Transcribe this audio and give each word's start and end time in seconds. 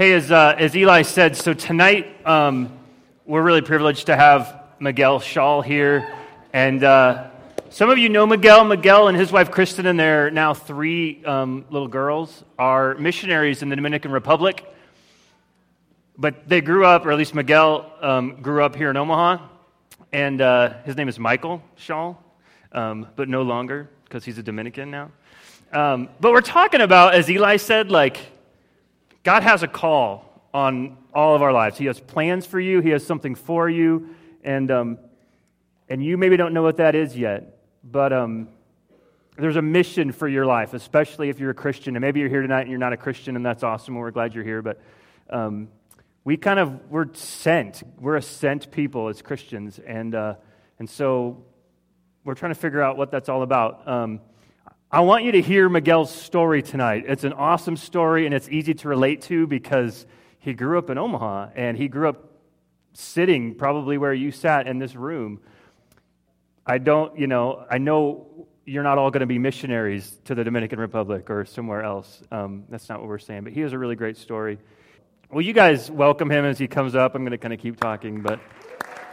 Hey, 0.00 0.14
as, 0.14 0.32
uh, 0.32 0.54
as 0.56 0.74
Eli 0.74 1.02
said, 1.02 1.36
so 1.36 1.52
tonight 1.52 2.26
um, 2.26 2.72
we're 3.26 3.42
really 3.42 3.60
privileged 3.60 4.06
to 4.06 4.16
have 4.16 4.62
Miguel 4.78 5.20
Shaw 5.20 5.60
here. 5.60 6.10
And 6.54 6.82
uh, 6.82 7.28
some 7.68 7.90
of 7.90 7.98
you 7.98 8.08
know 8.08 8.26
Miguel. 8.26 8.64
Miguel 8.64 9.08
and 9.08 9.18
his 9.18 9.30
wife 9.30 9.50
Kristen 9.50 9.84
and 9.84 10.00
their 10.00 10.30
now 10.30 10.54
three 10.54 11.22
um, 11.26 11.66
little 11.68 11.86
girls 11.86 12.44
are 12.58 12.94
missionaries 12.94 13.60
in 13.60 13.68
the 13.68 13.76
Dominican 13.76 14.10
Republic. 14.10 14.64
But 16.16 16.48
they 16.48 16.62
grew 16.62 16.86
up, 16.86 17.04
or 17.04 17.12
at 17.12 17.18
least 17.18 17.34
Miguel 17.34 17.92
um, 18.00 18.40
grew 18.40 18.64
up 18.64 18.74
here 18.74 18.88
in 18.88 18.96
Omaha. 18.96 19.46
And 20.14 20.40
uh, 20.40 20.82
his 20.84 20.96
name 20.96 21.10
is 21.10 21.18
Michael 21.18 21.62
Shaw, 21.76 22.14
um, 22.72 23.06
but 23.16 23.28
no 23.28 23.42
longer 23.42 23.90
because 24.04 24.24
he's 24.24 24.38
a 24.38 24.42
Dominican 24.42 24.90
now. 24.90 25.10
Um, 25.74 26.08
but 26.20 26.32
we're 26.32 26.40
talking 26.40 26.80
about, 26.80 27.12
as 27.12 27.30
Eli 27.30 27.58
said, 27.58 27.90
like, 27.90 28.16
God 29.22 29.42
has 29.42 29.62
a 29.62 29.68
call 29.68 30.48
on 30.54 30.96
all 31.12 31.34
of 31.34 31.42
our 31.42 31.52
lives. 31.52 31.76
He 31.76 31.86
has 31.86 32.00
plans 32.00 32.46
for 32.46 32.58
you, 32.58 32.80
He 32.80 32.90
has 32.90 33.06
something 33.06 33.34
for 33.34 33.68
you, 33.68 34.14
and, 34.42 34.70
um, 34.70 34.98
and 35.88 36.02
you 36.02 36.16
maybe 36.16 36.36
don't 36.36 36.54
know 36.54 36.62
what 36.62 36.78
that 36.78 36.94
is 36.94 37.16
yet, 37.16 37.58
but 37.84 38.12
um, 38.12 38.48
there's 39.36 39.56
a 39.56 39.62
mission 39.62 40.12
for 40.12 40.26
your 40.26 40.46
life, 40.46 40.72
especially 40.72 41.28
if 41.28 41.38
you're 41.38 41.50
a 41.50 41.54
Christian. 41.54 41.96
And 41.96 42.02
maybe 42.02 42.20
you're 42.20 42.28
here 42.28 42.42
tonight 42.42 42.62
and 42.62 42.70
you're 42.70 42.78
not 42.78 42.92
a 42.92 42.96
Christian, 42.96 43.36
and 43.36 43.44
that's 43.44 43.62
awesome, 43.62 43.94
and 43.94 44.00
we're 44.00 44.10
glad 44.10 44.34
you're 44.34 44.44
here, 44.44 44.62
but 44.62 44.80
um, 45.28 45.68
we 46.24 46.36
kind 46.36 46.58
of, 46.58 46.90
we're 46.90 47.12
sent. 47.14 47.82
We're 47.98 48.16
a 48.16 48.22
sent 48.22 48.70
people 48.70 49.08
as 49.08 49.20
Christians, 49.20 49.78
and, 49.78 50.14
uh, 50.14 50.34
and 50.78 50.88
so 50.88 51.44
we're 52.24 52.34
trying 52.34 52.54
to 52.54 52.58
figure 52.58 52.82
out 52.82 52.96
what 52.96 53.10
that's 53.10 53.28
all 53.28 53.42
about. 53.42 53.86
I 54.92 55.02
want 55.02 55.22
you 55.22 55.30
to 55.32 55.40
hear 55.40 55.68
Miguel's 55.68 56.12
story 56.12 56.64
tonight. 56.64 57.04
It's 57.06 57.22
an 57.22 57.32
awesome 57.32 57.76
story 57.76 58.26
and 58.26 58.34
it's 58.34 58.48
easy 58.48 58.74
to 58.74 58.88
relate 58.88 59.22
to 59.22 59.46
because 59.46 60.04
he 60.40 60.52
grew 60.52 60.78
up 60.78 60.90
in 60.90 60.98
Omaha 60.98 61.50
and 61.54 61.76
he 61.76 61.86
grew 61.86 62.08
up 62.08 62.24
sitting 62.92 63.54
probably 63.54 63.98
where 63.98 64.12
you 64.12 64.32
sat 64.32 64.66
in 64.66 64.80
this 64.80 64.96
room. 64.96 65.38
I 66.66 66.78
don't, 66.78 67.16
you 67.16 67.28
know, 67.28 67.64
I 67.70 67.78
know 67.78 68.48
you're 68.66 68.82
not 68.82 68.98
all 68.98 69.12
going 69.12 69.20
to 69.20 69.26
be 69.26 69.38
missionaries 69.38 70.18
to 70.24 70.34
the 70.34 70.42
Dominican 70.42 70.80
Republic 70.80 71.30
or 71.30 71.44
somewhere 71.44 71.84
else. 71.84 72.24
Um, 72.32 72.64
that's 72.68 72.88
not 72.88 72.98
what 72.98 73.06
we're 73.06 73.18
saying, 73.18 73.44
but 73.44 73.52
he 73.52 73.60
has 73.60 73.72
a 73.72 73.78
really 73.78 73.94
great 73.94 74.16
story. 74.16 74.58
Well, 75.30 75.42
you 75.42 75.52
guys 75.52 75.88
welcome 75.88 76.28
him 76.28 76.44
as 76.44 76.58
he 76.58 76.66
comes 76.66 76.96
up. 76.96 77.14
I'm 77.14 77.22
going 77.22 77.30
to 77.30 77.38
kind 77.38 77.54
of 77.54 77.60
keep 77.60 77.78
talking, 77.78 78.22
but 78.22 78.40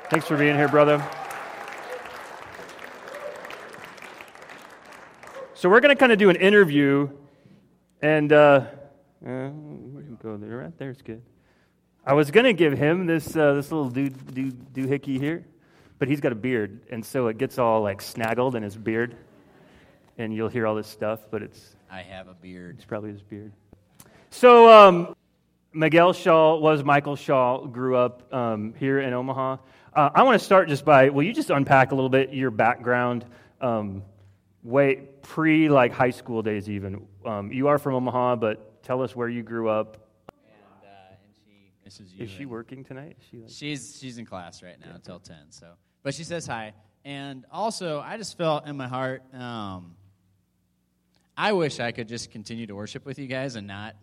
thanks 0.10 0.26
for 0.26 0.38
being 0.38 0.56
here, 0.56 0.70
brother. 0.70 1.08
So 5.58 5.70
we're 5.70 5.80
going 5.80 5.90
to 5.90 6.00
kind 6.00 6.12
of 6.12 6.20
do 6.20 6.30
an 6.30 6.36
interview, 6.36 7.10
and 8.00 8.32
uh, 8.32 8.66
uh, 9.26 9.50
go 10.22 10.38
there? 10.38 10.58
Right 10.58 10.78
there's 10.78 11.02
good. 11.02 11.24
I 12.06 12.14
was 12.14 12.30
going 12.30 12.44
to 12.44 12.54
give 12.54 12.78
him 12.78 13.08
this 13.08 13.36
uh, 13.36 13.56
this 13.56 13.72
little 13.72 13.90
dude, 13.90 14.36
do 14.36 14.52
doohickey 14.52 15.20
here, 15.20 15.48
but 15.98 16.08
he's 16.10 16.22
got 16.22 16.32
a 16.32 16.36
beard, 16.36 16.82
and 16.92 17.04
so 17.04 17.26
it 17.26 17.40
gets 17.40 17.58
all 17.58 17.82
like 17.82 18.04
snaggled 18.04 18.54
in 18.54 18.62
his 18.62 18.78
beard, 18.78 19.18
and 20.20 20.32
you'll 20.32 20.48
hear 20.48 20.68
all 20.68 20.76
this 20.76 20.86
stuff, 20.86 21.22
but 21.32 21.42
it's 21.42 21.76
I 21.90 22.04
have 22.04 22.28
a 22.28 22.36
beard. 22.36 22.76
It's 22.76 22.86
probably 22.86 23.10
his 23.10 23.24
beard. 23.24 23.52
So 24.30 24.72
um, 24.72 25.16
Miguel 25.74 26.14
Shaw 26.14 26.60
was 26.60 26.84
Michael 26.84 27.16
Shaw. 27.16 27.66
Grew 27.66 27.98
up 27.98 28.32
um, 28.32 28.76
here 28.78 29.00
in 29.00 29.12
Omaha. 29.12 29.58
Uh, 29.92 30.10
I 30.14 30.22
want 30.22 30.40
to 30.40 30.46
start 30.46 30.70
just 30.70 30.86
by 30.86 31.10
will 31.10 31.24
you 31.24 31.34
just 31.34 31.50
unpack 31.50 31.94
a 31.94 31.96
little 31.96 32.12
bit 32.12 32.32
your 32.32 32.52
background? 32.52 33.26
Um, 33.60 34.04
way 34.68 35.08
pre 35.22 35.70
like 35.70 35.94
high 35.94 36.10
school 36.10 36.42
days 36.42 36.70
even. 36.70 37.08
Um, 37.26 37.52
you 37.52 37.70
are 37.70 37.78
from 37.78 37.96
Omaha, 37.96 38.36
but 38.36 38.84
tell 38.84 39.02
us 39.02 39.16
where 39.16 39.30
you 39.30 39.42
grew 39.42 39.70
up. 39.70 40.10
And, 40.46 40.84
uh, 40.84 41.16
and 41.24 41.34
she 41.46 41.72
misses 41.84 42.14
you. 42.14 42.26
Is 42.26 42.30
she 42.30 42.46
working 42.46 42.84
tonight? 42.84 43.16
Is 43.20 43.26
she 43.32 43.38
like... 43.38 43.50
She's 43.50 43.98
she's 44.00 44.18
in 44.18 44.26
class 44.26 44.62
right 44.62 44.80
now 44.80 44.88
yeah. 44.90 44.96
until 44.96 45.20
ten. 45.20 45.50
So, 45.50 45.68
but 46.04 46.14
she 46.14 46.24
says 46.24 46.46
hi. 46.46 46.74
And 47.06 47.46
also, 47.52 48.02
I 48.02 48.18
just 48.18 48.38
felt 48.38 48.68
in 48.68 48.76
my 48.76 48.88
heart. 48.88 49.24
Um, 49.34 49.96
I 51.38 51.54
wish 51.54 51.80
I 51.80 51.92
could 51.94 52.10
just 52.10 52.32
continue 52.32 52.68
to 52.68 52.76
worship 52.76 53.06
with 53.06 53.20
you 53.20 53.28
guys 53.28 53.56
and 53.56 53.68
not 53.68 53.96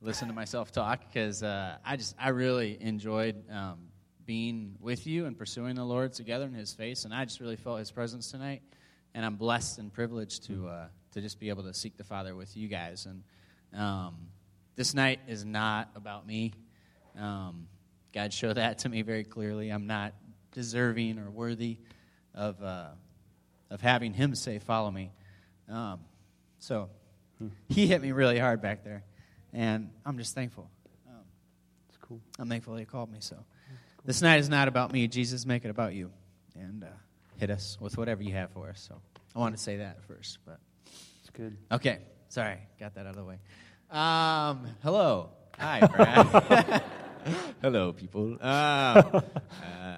listen 0.00 0.28
to 0.28 0.34
myself 0.34 0.72
talk 0.72 1.00
because 1.06 1.42
uh, 1.42 1.76
I 1.84 1.96
just 1.96 2.16
I 2.18 2.30
really 2.30 2.78
enjoyed 2.80 3.42
um, 3.50 3.88
being 4.24 4.76
with 4.80 5.06
you 5.06 5.26
and 5.26 5.36
pursuing 5.36 5.74
the 5.74 5.84
Lord 5.84 6.14
together 6.14 6.46
in 6.46 6.54
His 6.54 6.72
face, 6.72 7.04
and 7.04 7.12
I 7.12 7.26
just 7.26 7.40
really 7.40 7.56
felt 7.56 7.78
His 7.78 7.90
presence 7.90 8.30
tonight 8.30 8.62
and 9.14 9.24
I'm 9.24 9.36
blessed 9.36 9.78
and 9.78 9.92
privileged 9.92 10.46
to 10.46 10.68
uh, 10.68 10.86
to 11.12 11.20
just 11.20 11.38
be 11.38 11.48
able 11.48 11.64
to 11.64 11.74
seek 11.74 11.96
the 11.96 12.04
Father 12.04 12.34
with 12.34 12.56
you 12.56 12.68
guys. 12.68 13.06
And 13.06 13.22
um, 13.80 14.14
this 14.76 14.94
night 14.94 15.20
is 15.28 15.44
not 15.44 15.90
about 15.94 16.26
me. 16.26 16.52
Um, 17.18 17.66
God 18.12 18.32
showed 18.32 18.54
that 18.56 18.78
to 18.78 18.88
me 18.88 19.02
very 19.02 19.24
clearly. 19.24 19.70
I'm 19.70 19.86
not 19.86 20.14
deserving 20.52 21.18
or 21.18 21.30
worthy 21.30 21.78
of 22.34 22.62
uh, 22.62 22.88
of 23.70 23.80
having 23.80 24.14
Him 24.14 24.34
say, 24.34 24.58
"Follow 24.58 24.90
me." 24.90 25.12
Um, 25.68 26.00
so 26.58 26.88
He 27.68 27.86
hit 27.86 28.00
me 28.00 28.12
really 28.12 28.38
hard 28.38 28.62
back 28.62 28.84
there, 28.84 29.04
and 29.52 29.90
I'm 30.06 30.18
just 30.18 30.34
thankful. 30.34 30.70
It's 31.88 31.98
cool. 31.98 32.20
I'm 32.38 32.48
thankful 32.48 32.76
He 32.76 32.84
called 32.84 33.12
me. 33.12 33.18
So 33.20 33.36
cool. 33.36 33.44
this 34.04 34.22
night 34.22 34.40
is 34.40 34.48
not 34.48 34.68
about 34.68 34.92
me. 34.92 35.06
Jesus, 35.08 35.44
make 35.44 35.64
it 35.64 35.70
about 35.70 35.92
you, 35.92 36.10
and. 36.54 36.84
Uh, 36.84 36.88
hit 37.42 37.50
us 37.50 37.76
with 37.80 37.98
whatever 37.98 38.22
you 38.22 38.32
have 38.32 38.52
for 38.52 38.68
us. 38.68 38.86
So 38.88 38.94
I 39.34 39.40
want 39.40 39.56
to 39.56 39.60
say 39.60 39.78
that 39.78 40.00
first, 40.04 40.38
but 40.46 40.60
it's 41.20 41.30
good. 41.32 41.56
Okay, 41.72 41.98
sorry, 42.28 42.58
got 42.78 42.94
that 42.94 43.00
out 43.00 43.10
of 43.10 43.16
the 43.16 43.24
way. 43.24 43.40
Um, 43.90 44.68
hello, 44.84 45.30
hi, 45.58 45.80
Brad. 45.96 46.84
hello, 47.60 47.92
people. 47.94 48.34
Um, 48.34 48.38
uh, 48.40 49.20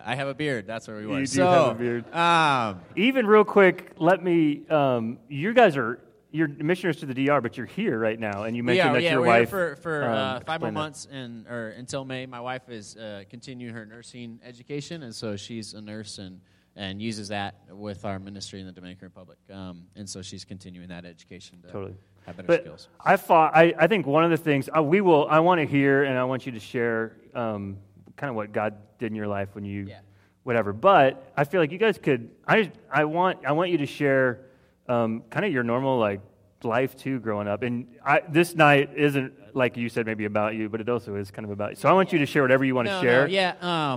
I 0.07 0.15
have 0.15 0.29
a 0.29 0.35
beard. 0.35 0.67
That's 0.67 0.89
where 0.89 0.97
we 0.97 1.07
were. 1.07 1.21
You 1.21 1.27
do 1.27 1.27
so, 1.27 1.51
have 1.51 1.77
a 1.77 1.79
beard. 1.79 2.15
Um, 2.15 2.81
Even 2.97 3.27
real 3.27 3.45
quick, 3.45 3.93
let 3.99 4.25
me. 4.25 4.67
Um, 4.71 5.19
you 5.29 5.53
guys 5.53 5.77
are 5.77 6.01
you're 6.31 6.49
missionaries 6.49 6.97
to 7.01 7.07
the 7.07 7.27
DR, 7.27 7.43
but 7.43 7.59
you're 7.59 7.67
here 7.67 7.99
right 7.99 8.19
now, 8.19 8.45
and 8.45 8.57
you 8.57 8.63
mentioned 8.63 8.87
yeah, 8.87 8.93
that 8.95 9.03
yeah, 9.03 9.11
your 9.13 9.21
we're 9.21 9.27
wife 9.27 9.51
here 9.51 9.77
for, 9.77 9.83
for 9.83 10.05
um, 10.05 10.13
uh, 10.13 10.41
five 10.47 10.63
more 10.63 10.71
that. 10.71 10.73
months 10.73 11.07
and 11.13 11.47
or 11.47 11.69
until 11.77 12.07
May. 12.07 12.25
My 12.25 12.41
wife 12.41 12.71
is 12.71 12.97
uh, 12.97 13.25
continuing 13.29 13.75
her 13.75 13.85
nursing 13.85 14.41
education, 14.43 15.03
and 15.03 15.15
so 15.15 15.37
she's 15.37 15.75
a 15.75 15.83
nurse 15.83 16.17
and 16.17 16.41
and 16.77 17.01
uses 17.01 17.29
that 17.29 17.55
with 17.71 18.05
our 18.05 18.19
ministry 18.19 18.61
in 18.61 18.67
the 18.67 18.73
Dominican 18.73 19.07
Republic. 19.07 19.39
Um, 19.53 19.85
and 19.97 20.09
so 20.09 20.23
she's 20.23 20.45
continuing 20.45 20.89
that 20.89 21.05
education 21.05 21.61
to 21.63 21.69
totally. 21.69 21.95
have 22.27 22.37
better 22.37 22.47
but 22.49 22.61
skills. 22.63 22.89
I 23.05 23.17
thought 23.17 23.55
I, 23.57 23.75
I 23.79 23.87
think 23.87 24.07
one 24.07 24.25
of 24.25 24.31
the 24.31 24.37
things 24.37 24.69
uh, 24.77 24.83
we 24.83 25.01
will 25.01 25.27
I 25.29 25.41
want 25.41 25.61
to 25.61 25.67
hear 25.67 26.05
and 26.05 26.19
I 26.19 26.25
want 26.25 26.47
you 26.47 26.53
to 26.53 26.61
share 26.61 27.17
um, 27.35 27.77
kind 28.17 28.29
of 28.31 28.37
what 28.37 28.53
God 28.53 28.75
did 28.99 29.07
in 29.13 29.17
your 29.17 29.29
life 29.29 29.51
when 29.55 29.65
you 29.65 29.87
Yeah. 29.89 30.01
whatever. 30.43 30.73
But 30.73 31.33
I 31.37 31.45
feel 31.45 31.61
like 31.61 31.71
you 31.73 31.79
guys 31.79 31.99
could 31.99 32.31
I 32.47 32.71
I 32.91 33.05
want 33.05 33.45
I 33.47 33.53
want 33.53 33.71
you 33.71 33.79
to 33.79 33.87
share 33.87 34.41
um, 34.89 35.23
kind 35.31 35.47
of 35.47 35.53
your 35.53 35.63
normal 35.63 35.99
like 35.99 36.21
life 36.65 36.97
too 36.97 37.21
growing 37.21 37.47
up. 37.47 37.63
And 37.63 37.87
I, 38.05 38.23
this 38.29 38.55
night 38.55 38.91
isn't 38.97 39.33
like 39.55 39.77
you 39.77 39.89
said 39.89 40.07
maybe 40.07 40.25
about 40.25 40.55
you, 40.55 40.69
but 40.69 40.81
it 40.81 40.89
also 40.89 41.15
is 41.17 41.31
kind 41.31 41.45
of 41.45 41.51
about 41.53 41.71
you. 41.71 41.77
So 41.77 41.89
I 41.89 41.93
want 41.93 42.13
you 42.13 42.19
to 42.21 42.27
share 42.27 42.43
whatever 42.43 42.65
you 42.65 42.75
want 42.75 42.87
No, 42.87 43.01
to 43.01 43.07
share. 43.07 43.29
no, 43.29 43.33
yeah. 43.33 43.93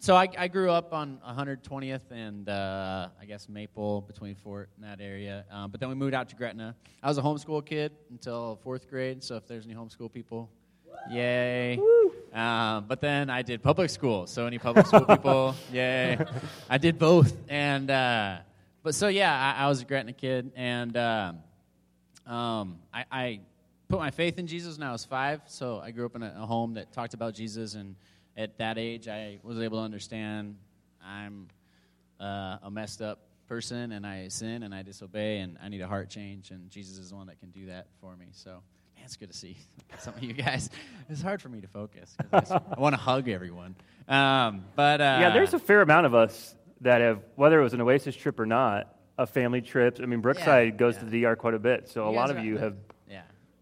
So 0.00 0.14
I, 0.14 0.28
I 0.38 0.46
grew 0.46 0.70
up 0.70 0.92
on 0.92 1.18
120th 1.28 2.12
and 2.12 2.48
uh, 2.48 3.08
I 3.20 3.24
guess 3.24 3.48
Maple 3.48 4.02
between 4.02 4.36
Fort 4.36 4.70
and 4.76 4.84
that 4.84 5.04
area. 5.04 5.44
Um, 5.50 5.72
but 5.72 5.80
then 5.80 5.88
we 5.88 5.96
moved 5.96 6.14
out 6.14 6.28
to 6.28 6.36
Gretna. 6.36 6.76
I 7.02 7.08
was 7.08 7.18
a 7.18 7.22
homeschool 7.22 7.66
kid 7.66 7.90
until 8.08 8.60
fourth 8.62 8.88
grade. 8.88 9.24
So 9.24 9.34
if 9.36 9.48
there's 9.48 9.66
any 9.66 9.74
homeschool 9.74 10.12
people, 10.12 10.50
yay. 11.10 11.80
Um, 12.32 12.84
but 12.86 13.00
then 13.00 13.28
I 13.28 13.42
did 13.42 13.60
public 13.60 13.90
school. 13.90 14.28
So 14.28 14.46
any 14.46 14.58
public 14.58 14.86
school 14.86 15.04
people, 15.04 15.56
yay. 15.72 16.16
I 16.70 16.78
did 16.78 16.96
both. 16.96 17.36
And 17.48 17.90
uh, 17.90 18.38
but 18.84 18.94
so 18.94 19.08
yeah, 19.08 19.54
I, 19.58 19.64
I 19.64 19.68
was 19.68 19.82
a 19.82 19.84
Gretna 19.84 20.12
kid, 20.12 20.52
and 20.54 20.96
um, 20.96 21.38
um, 22.24 22.78
I, 22.94 23.04
I 23.10 23.40
put 23.88 23.98
my 23.98 24.12
faith 24.12 24.38
in 24.38 24.46
Jesus 24.46 24.78
when 24.78 24.86
I 24.86 24.92
was 24.92 25.04
five. 25.04 25.40
So 25.46 25.80
I 25.80 25.90
grew 25.90 26.06
up 26.06 26.14
in 26.14 26.22
a, 26.22 26.36
a 26.38 26.46
home 26.46 26.74
that 26.74 26.92
talked 26.92 27.14
about 27.14 27.34
Jesus 27.34 27.74
and 27.74 27.96
at 28.38 28.56
that 28.58 28.78
age, 28.78 29.08
I 29.08 29.40
was 29.42 29.58
able 29.58 29.78
to 29.78 29.84
understand 29.84 30.56
I'm 31.04 31.48
uh, 32.20 32.58
a 32.62 32.70
messed 32.70 33.02
up 33.02 33.20
person 33.48 33.92
and 33.92 34.06
I 34.06 34.28
sin 34.28 34.62
and 34.62 34.74
I 34.74 34.82
disobey 34.82 35.40
and 35.40 35.58
I 35.62 35.68
need 35.68 35.80
a 35.80 35.88
heart 35.88 36.08
change, 36.08 36.52
and 36.52 36.70
Jesus 36.70 36.98
is 36.98 37.10
the 37.10 37.16
one 37.16 37.26
that 37.26 37.40
can 37.40 37.50
do 37.50 37.66
that 37.66 37.88
for 38.00 38.16
me. 38.16 38.26
So, 38.32 38.50
man, 38.94 39.04
it's 39.04 39.16
good 39.16 39.30
to 39.30 39.36
see 39.36 39.58
some 39.98 40.14
of 40.14 40.22
you 40.22 40.32
guys. 40.32 40.70
It's 41.10 41.20
hard 41.20 41.42
for 41.42 41.48
me 41.48 41.60
to 41.60 41.68
focus 41.68 42.14
because 42.16 42.52
I, 42.52 42.60
I 42.76 42.80
want 42.80 42.94
to 42.94 43.00
hug 43.00 43.28
everyone. 43.28 43.74
Um, 44.06 44.64
but 44.76 45.00
uh, 45.00 45.18
yeah, 45.20 45.30
there's 45.30 45.52
a 45.54 45.58
fair 45.58 45.82
amount 45.82 46.06
of 46.06 46.14
us 46.14 46.54
that 46.82 47.00
have, 47.00 47.22
whether 47.34 47.58
it 47.60 47.64
was 47.64 47.74
an 47.74 47.80
Oasis 47.80 48.14
trip 48.14 48.38
or 48.38 48.46
not, 48.46 48.94
a 49.18 49.26
family 49.26 49.60
trip. 49.60 49.98
I 50.00 50.06
mean, 50.06 50.20
Brookside 50.20 50.78
goes 50.78 50.94
yeah. 50.94 51.00
to 51.00 51.06
the 51.06 51.22
DR 51.22 51.36
quite 51.36 51.54
a 51.54 51.58
bit, 51.58 51.88
so 51.88 52.04
You 52.04 52.10
a 52.10 52.14
lot 52.14 52.30
of 52.30 52.38
you 52.44 52.56
have. 52.58 52.76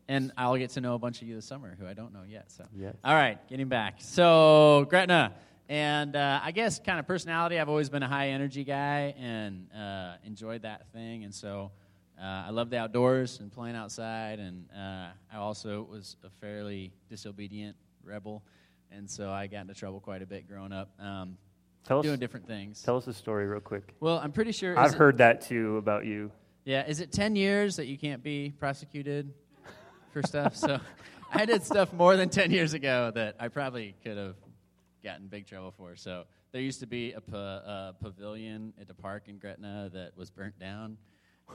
And 0.08 0.32
I'll 0.36 0.56
get 0.56 0.70
to 0.70 0.80
know 0.80 0.94
a 0.94 0.98
bunch 0.98 1.20
of 1.20 1.26
you 1.28 1.34
this 1.34 1.46
summer 1.46 1.76
who 1.78 1.86
I 1.86 1.92
don't 1.94 2.12
know 2.12 2.22
yet. 2.28 2.52
So, 2.52 2.64
Yes. 2.76 2.94
all 3.04 3.14
right, 3.14 3.38
getting 3.48 3.68
back. 3.68 3.96
So, 3.98 4.86
Gretna, 4.88 5.32
and 5.68 6.14
uh, 6.14 6.40
I 6.44 6.52
guess 6.52 6.78
kind 6.78 7.00
of 7.00 7.06
personality. 7.08 7.58
I've 7.58 7.68
always 7.68 7.88
been 7.88 8.04
a 8.04 8.08
high 8.08 8.28
energy 8.28 8.62
guy 8.62 9.14
and 9.18 9.66
uh, 9.74 10.14
enjoyed 10.24 10.62
that 10.62 10.86
thing. 10.92 11.24
And 11.24 11.34
so, 11.34 11.72
uh, 12.20 12.44
I 12.46 12.50
love 12.50 12.70
the 12.70 12.78
outdoors 12.78 13.40
and 13.40 13.50
playing 13.52 13.74
outside. 13.74 14.38
And 14.38 14.66
uh, 14.72 15.08
I 15.32 15.36
also 15.38 15.82
was 15.90 16.16
a 16.24 16.30
fairly 16.30 16.92
disobedient 17.10 17.76
rebel, 18.04 18.44
and 18.92 19.10
so 19.10 19.30
I 19.32 19.48
got 19.48 19.62
into 19.62 19.74
trouble 19.74 19.98
quite 19.98 20.22
a 20.22 20.26
bit 20.26 20.46
growing 20.48 20.72
up, 20.72 20.88
um, 21.00 21.36
Tell 21.84 22.00
doing 22.02 22.14
us, 22.14 22.20
different 22.20 22.46
things. 22.46 22.80
tell 22.82 22.96
us 22.96 23.08
a 23.08 23.12
story 23.12 23.46
real 23.46 23.58
quick. 23.60 23.92
well, 23.98 24.18
I'm 24.18 24.30
pretty 24.30 24.52
sure. 24.52 24.78
I've 24.78 24.86
is 24.90 24.94
it- 24.94 24.98
heard 24.98 25.18
that 25.18 25.40
too 25.40 25.76
about 25.78 26.04
you. 26.06 26.30
Yeah, 26.64 26.84
is 26.86 27.00
it 27.00 27.10
10 27.12 27.34
years 27.36 27.76
that 27.76 27.86
you 27.86 27.96
can't 27.98 28.22
be 28.24 28.52
prosecuted 28.58 29.32
stuff? 30.22 30.56
So 30.56 30.80
I 31.32 31.44
did 31.44 31.64
stuff 31.64 31.92
more 31.92 32.16
than 32.16 32.28
10 32.28 32.50
years 32.50 32.74
ago 32.74 33.10
that 33.14 33.36
I 33.38 33.48
probably 33.48 33.94
could 34.02 34.16
have 34.16 34.36
gotten 35.02 35.28
big 35.28 35.46
trouble 35.46 35.70
for. 35.70 35.96
So 35.96 36.24
there 36.52 36.60
used 36.60 36.80
to 36.80 36.86
be 36.86 37.12
a 37.12 37.20
pavilion 37.20 38.72
at 38.80 38.88
the 38.88 38.94
park 38.94 39.24
in 39.28 39.38
Gretna 39.38 39.90
that 39.92 40.16
was 40.16 40.30
burnt 40.30 40.58
down 40.58 40.96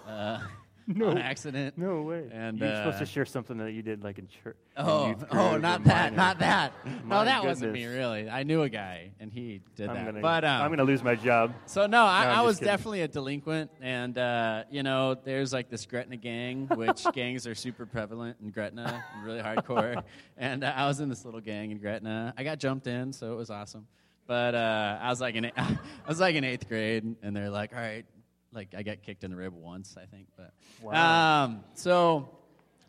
uh, 0.07 0.39
on 1.03 1.17
accident. 1.17 1.77
No 1.77 2.01
way. 2.01 2.29
And, 2.31 2.59
You're 2.59 2.75
supposed 2.75 2.97
uh, 2.97 2.99
to 2.99 3.05
share 3.05 3.25
something 3.25 3.57
that 3.57 3.71
you 3.71 3.81
did 3.81 4.03
like 4.03 4.19
in 4.19 4.27
church. 4.27 4.57
Oh, 4.77 5.15
oh, 5.31 5.57
not 5.57 5.83
that, 5.83 6.11
minor. 6.13 6.15
not 6.15 6.39
that. 6.39 6.73
No, 7.05 7.25
that 7.25 7.43
wasn't 7.43 7.73
me, 7.73 7.85
really. 7.85 8.29
I 8.29 8.43
knew 8.43 8.61
a 8.61 8.69
guy, 8.69 9.11
and 9.19 9.31
he 9.31 9.61
did 9.75 9.89
I'm 9.89 9.95
that. 9.95 10.05
gonna, 10.05 10.21
but 10.21 10.45
um, 10.45 10.61
I'm 10.61 10.69
gonna 10.71 10.83
lose 10.83 11.03
my 11.03 11.15
job. 11.15 11.53
So 11.65 11.87
no, 11.87 12.03
I, 12.03 12.25
No, 12.25 12.31
I 12.31 12.41
was 12.41 12.57
kidding. 12.57 12.71
definitely 12.71 13.01
a 13.01 13.07
delinquent, 13.07 13.69
and 13.81 14.17
uh, 14.17 14.63
you 14.71 14.83
know, 14.83 15.15
there's 15.15 15.51
like 15.51 15.69
this 15.69 15.85
Gretna 15.85 16.17
gang, 16.17 16.67
which 16.67 17.05
gangs 17.13 17.45
are 17.47 17.55
super 17.55 17.85
prevalent 17.85 18.37
in 18.41 18.49
Gretna, 18.49 19.03
and 19.13 19.25
really 19.25 19.41
hardcore. 19.41 20.03
And 20.37 20.63
uh, 20.63 20.73
I 20.75 20.87
was 20.87 20.99
in 21.01 21.09
this 21.09 21.25
little 21.25 21.41
gang 21.41 21.71
in 21.71 21.79
Gretna. 21.79 22.33
I 22.37 22.43
got 22.43 22.59
jumped 22.59 22.87
in, 22.87 23.11
so 23.11 23.33
it 23.33 23.35
was 23.35 23.49
awesome. 23.49 23.87
But 24.27 24.55
uh, 24.55 24.99
I 25.01 25.09
was 25.09 25.19
like 25.19 25.35
in 25.35 25.51
I 25.57 25.77
was 26.07 26.19
like 26.19 26.35
in 26.35 26.43
eighth 26.45 26.69
grade, 26.69 27.15
and 27.21 27.35
they're 27.35 27.49
like, 27.49 27.73
"All 27.73 27.79
right," 27.81 28.05
like 28.53 28.73
I 28.77 28.83
got 28.83 29.01
kicked 29.01 29.23
in 29.23 29.31
the 29.31 29.37
rib 29.37 29.53
once, 29.53 29.95
I 29.97 30.05
think. 30.05 30.27
But 30.37 30.53
Wow. 30.81 31.43
um, 31.45 31.63
so, 31.73 32.29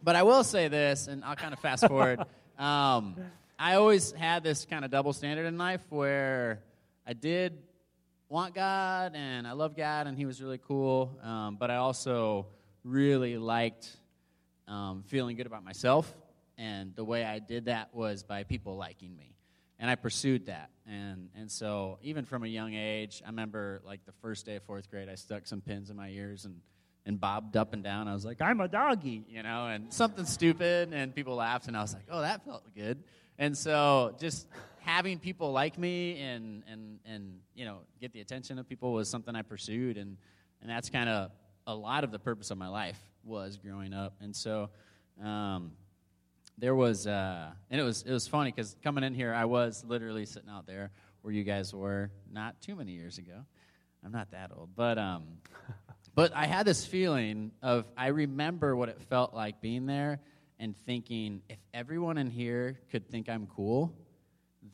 but 0.03 0.17
I 0.17 0.23
will 0.23 0.45
say 0.45 0.69
this, 0.69 1.07
and 1.07 1.25
I'll 1.25 1.37
kind 1.37 1.53
of 1.53 1.61
fast 1.61 1.87
forward. 1.87 2.21
um, 2.59 3.17
I 3.59 3.75
always 3.75 4.13
had 4.13 4.43
this 4.43 4.65
kind 4.65 4.85
of 4.85 4.91
double 4.91 5.13
standard 5.13 5.47
in 5.47 5.57
life 5.57 5.83
where 5.89 6.63
I 7.07 7.13
did 7.13 7.59
want 8.29 8.55
God 8.55 9.13
and 9.15 9.47
I 9.47 9.53
love 9.53 9.77
God 9.77 10.07
and 10.07 10.17
He 10.17 10.25
was 10.25 10.43
really 10.43 10.59
cool, 10.59 11.19
um, 11.23 11.57
but 11.61 11.71
I 11.71 11.77
also 11.77 12.47
really 12.83 13.37
liked 13.37 13.95
um, 14.67 15.05
feeling 15.07 15.37
good 15.37 15.47
about 15.47 15.65
myself. 15.65 16.13
And 16.59 16.95
the 16.97 17.05
way 17.05 17.25
I 17.25 17.39
did 17.39 17.67
that 17.67 17.95
was 17.95 18.23
by 18.23 18.43
people 18.45 18.77
liking 18.77 19.17
me. 19.17 19.32
And 19.83 19.91
I 19.91 19.97
pursued 19.97 20.47
that. 20.47 20.71
And, 20.87 21.29
and 21.37 21.51
so, 21.51 21.99
even 22.03 22.25
from 22.25 22.45
a 22.45 22.47
young 22.47 22.73
age, 22.73 23.21
I 23.27 23.31
remember 23.31 23.83
like 23.85 24.07
the 24.07 24.13
first 24.23 24.47
day 24.47 24.55
of 24.55 24.63
fourth 24.63 24.89
grade, 24.89 25.09
I 25.09 25.17
stuck 25.17 25.45
some 25.45 25.61
pins 25.61 25.91
in 25.91 25.97
my 25.97 26.09
ears 26.09 26.45
and, 26.45 26.61
and 27.05 27.21
bobbed 27.21 27.57
up 27.57 27.73
and 27.73 27.83
down. 27.83 28.07
I 28.07 28.13
was 28.13 28.25
like, 28.25 28.41
I'm 28.41 28.61
a 28.61 28.69
doggy, 28.69 29.25
you 29.29 29.43
know, 29.43 29.67
and 29.67 29.93
something 29.93 30.25
stupid. 30.25 30.93
And 30.93 31.13
people 31.13 31.35
laughed, 31.35 31.67
and 31.67 31.77
I 31.77 31.83
was 31.83 31.93
like, 31.95 32.05
oh, 32.09 32.21
that 32.21 32.45
felt 32.45 32.63
good. 32.77 33.03
And 33.39 33.59
so, 33.59 34.15
just 34.21 34.47
having 34.79 35.19
people 35.19 35.51
like 35.51 35.77
me 35.77 36.21
and, 36.21 36.63
and, 36.71 37.01
and 37.05 37.41
you 37.57 37.65
know, 37.65 37.79
get 38.01 38.13
the 38.13 38.21
attention 38.21 38.61
of 38.61 38.69
people 38.69 38.93
was 38.93 39.09
something 39.09 39.35
I 39.35 39.43
pursued. 39.43 39.97
And, 39.97 40.17
and 40.61 40.71
that's 40.71 40.91
kind 40.91 41.09
of 41.09 41.33
a 41.67 41.75
lot 41.75 42.05
of 42.05 42.13
the 42.13 42.21
purpose 42.21 42.53
of 42.53 42.59
my 42.59 42.69
life 42.69 43.01
was 43.25 43.59
growing 43.59 43.95
up. 43.95 44.15
And 44.21 44.35
so, 44.35 44.71
um, 45.21 45.73
there 46.59 46.75
was 46.75 47.07
uh, 47.07 47.51
and 47.71 47.81
it 47.81 47.85
was 47.85 48.03
it 48.03 48.13
was 48.13 48.29
funny 48.29 48.51
because 48.51 48.77
coming 48.83 49.05
in 49.05 49.15
here 49.15 49.33
i 49.35 49.45
was 49.45 49.85
literally 49.87 50.27
sitting 50.27 50.51
out 50.51 50.67
there 50.67 50.91
where 51.23 51.33
you 51.33 51.45
guys 51.45 51.75
were 51.75 52.11
not 52.33 52.61
too 52.61 52.75
many 52.75 52.93
years 52.93 53.19
ago. 53.19 53.45
I'm 54.05 54.11
not 54.11 54.33
that 54.33 54.51
old 54.57 54.71
but 54.75 54.99
um 54.99 55.23
but 56.15 56.35
i 56.35 56.47
had 56.47 56.67
this 56.67 56.85
feeling 56.85 57.53
of 57.63 57.87
i 57.97 58.09
remember 58.09 58.75
what 58.75 58.89
it 58.89 59.01
felt 59.03 59.33
like 59.33 59.61
being 59.61 59.87
there 59.87 60.21
and 60.59 60.77
thinking 60.77 61.43
if 61.49 61.59
everyone 61.73 62.19
in 62.19 62.29
here 62.29 62.81
could 62.91 63.09
think 63.09 63.29
i'm 63.29 63.47
cool 63.47 63.95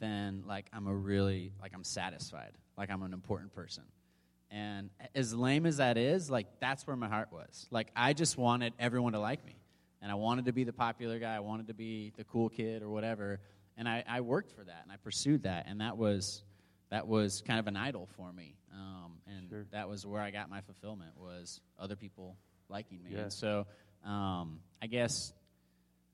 then 0.01 0.45
like 0.47 0.67
i'm 0.73 0.87
a 0.87 0.95
really 0.95 1.53
like 1.61 1.73
i'm 1.75 1.85
satisfied. 1.85 2.53
Like 2.77 2.91
i'm 2.91 3.03
an 3.03 3.13
important 3.13 3.55
person. 3.55 3.85
And 4.51 4.89
as 5.15 5.35
lame 5.35 5.67
as 5.67 5.77
that 5.77 5.99
is 5.99 6.31
like 6.31 6.47
that's 6.61 6.87
where 6.87 6.97
my 6.97 7.09
heart 7.09 7.29
was. 7.33 7.67
Like 7.71 7.91
i 7.97 8.13
just 8.13 8.39
wanted 8.39 8.73
everyone 8.79 9.13
to 9.13 9.21
like 9.21 9.45
me 9.45 9.57
and 10.01 10.11
I 10.11 10.15
wanted 10.15 10.45
to 10.47 10.53
be 10.53 10.65
the 10.65 10.73
popular 10.73 11.19
guy. 11.19 11.35
I 11.35 11.41
wanted 11.41 11.69
to 11.69 11.75
be 11.75 12.13
the 12.17 12.25
cool 12.25 12.49
kid 12.49 12.83
or 12.83 12.89
whatever. 12.89 13.41
And 13.77 13.89
I, 13.89 14.05
I 14.09 14.21
worked 14.23 14.53
for 14.53 14.65
that 14.65 14.81
and 14.83 14.91
I 14.93 14.97
pursued 14.97 15.45
that, 15.45 15.67
and 15.69 15.81
that 15.81 15.97
was 15.97 16.43
that 16.91 17.07
was 17.07 17.43
kind 17.47 17.61
of 17.61 17.67
an 17.67 17.77
idol 17.77 18.09
for 18.17 18.33
me. 18.33 18.57
Um, 18.73 19.19
and 19.27 19.49
Sure. 19.49 19.67
that 19.73 19.89
was 19.89 20.07
where 20.07 20.23
I 20.23 20.31
got 20.31 20.49
my 20.49 20.61
fulfillment 20.63 21.11
was 21.19 21.61
other 21.79 21.97
people 21.97 22.37
liking 22.69 23.03
me. 23.03 23.11
Yeah. 23.13 23.21
And 23.23 23.33
so 23.33 23.67
um, 24.05 24.61
I 24.81 24.87
guess 24.87 25.33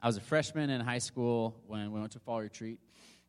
I 0.02 0.06
was 0.06 0.16
a 0.16 0.20
freshman 0.20 0.70
in 0.70 0.80
high 0.80 0.98
school 0.98 1.56
when 1.66 1.92
we 1.92 2.00
went 2.00 2.12
to 2.12 2.18
fall 2.18 2.40
retreat 2.40 2.80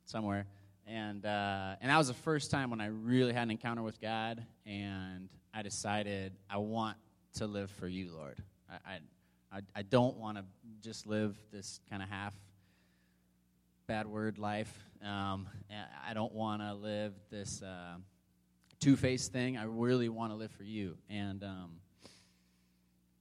somewhere, 0.06 0.46
and 0.88 1.26
uh, 1.26 1.76
and 1.82 1.90
that 1.90 1.98
was 1.98 2.08
the 2.08 2.14
first 2.14 2.52
time 2.52 2.70
when 2.70 2.82
I 2.82 2.88
really 2.88 3.32
had 3.34 3.44
an 3.44 3.52
encounter 3.52 3.84
with 3.84 4.02
God, 4.02 4.44
and 4.66 5.30
I 5.54 5.62
decided 5.62 6.34
I 6.50 6.58
want 6.58 6.98
to 7.36 7.48
live 7.48 7.70
for 7.72 7.88
you, 7.88 8.12
Lord. 8.14 8.42
I 8.70 8.74
I, 8.96 9.00
I, 9.56 9.62
I 9.74 9.82
don't 9.84 10.18
want 10.18 10.38
to 10.38 10.44
just 10.82 11.08
live 11.08 11.38
this 11.54 11.80
kind 11.90 12.04
of 12.04 12.10
half 12.10 12.34
bad 13.88 14.06
word 14.06 14.38
life. 14.38 14.74
Um, 15.02 15.48
I 16.06 16.14
don't 16.14 16.34
want 16.34 16.62
to 16.62 16.74
live 16.74 17.14
this 17.32 17.62
uh, 17.62 17.96
two 18.82 18.98
faced 18.98 19.32
thing. 19.32 19.56
I 19.58 19.64
really 19.64 20.10
want 20.10 20.34
to 20.34 20.36
live 20.36 20.52
for 20.52 20.64
you, 20.64 20.98
and. 21.10 21.44
Um, 21.44 21.72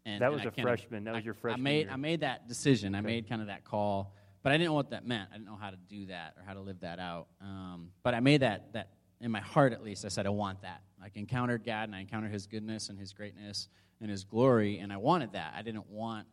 and, 0.07 0.21
That 0.21 0.27
and 0.27 0.35
was 0.35 0.43
I 0.45 0.49
a 0.49 0.63
freshman. 0.63 1.05
That 1.05 1.15
was 1.15 1.25
your 1.25 1.33
freshman 1.33 1.61
I 1.61 1.71
made 1.71 1.79
year. 1.85 1.91
I 1.91 1.97
made 1.97 2.21
that 2.21 2.47
decision. 2.47 2.95
I 2.95 3.01
made 3.01 3.27
kind 3.27 3.41
of 3.41 3.47
that 3.47 3.65
call, 3.65 4.15
but 4.43 4.53
I 4.53 4.57
didn't 4.57 4.67
know 4.67 4.75
what 4.75 4.91
that 4.91 5.07
meant. 5.07 5.31
I 5.33 5.37
didn't 5.37 5.47
know 5.47 5.57
how 5.57 5.71
to 5.71 5.79
do 5.89 6.05
that 6.07 6.35
or 6.37 6.43
how 6.45 6.53
to 6.53 6.61
live 6.61 6.81
that 6.81 6.99
out. 6.99 7.29
Um, 7.41 7.89
but 8.03 8.13
I 8.13 8.21
made 8.21 8.43
that 8.43 8.71
that 8.75 8.91
in 9.23 9.31
my 9.31 9.41
heart 9.41 9.73
at 9.73 9.83
least. 9.83 10.05
I 10.05 10.09
said 10.09 10.27
I 10.27 10.31
want 10.31 10.61
that. 10.61 10.83
I 11.03 11.09
encountered 11.15 11.65
God 11.65 11.85
and 11.85 11.95
I 11.95 12.01
encountered 12.01 12.33
His 12.33 12.47
goodness 12.47 12.91
and 12.91 12.99
His 12.99 13.15
greatness 13.15 13.69
and 14.00 14.11
His 14.11 14.25
glory, 14.25 14.79
and 14.79 14.93
I 14.93 14.96
wanted 14.96 15.32
that. 15.32 15.55
I 15.56 15.62
didn't 15.62 15.88
want 15.88 16.26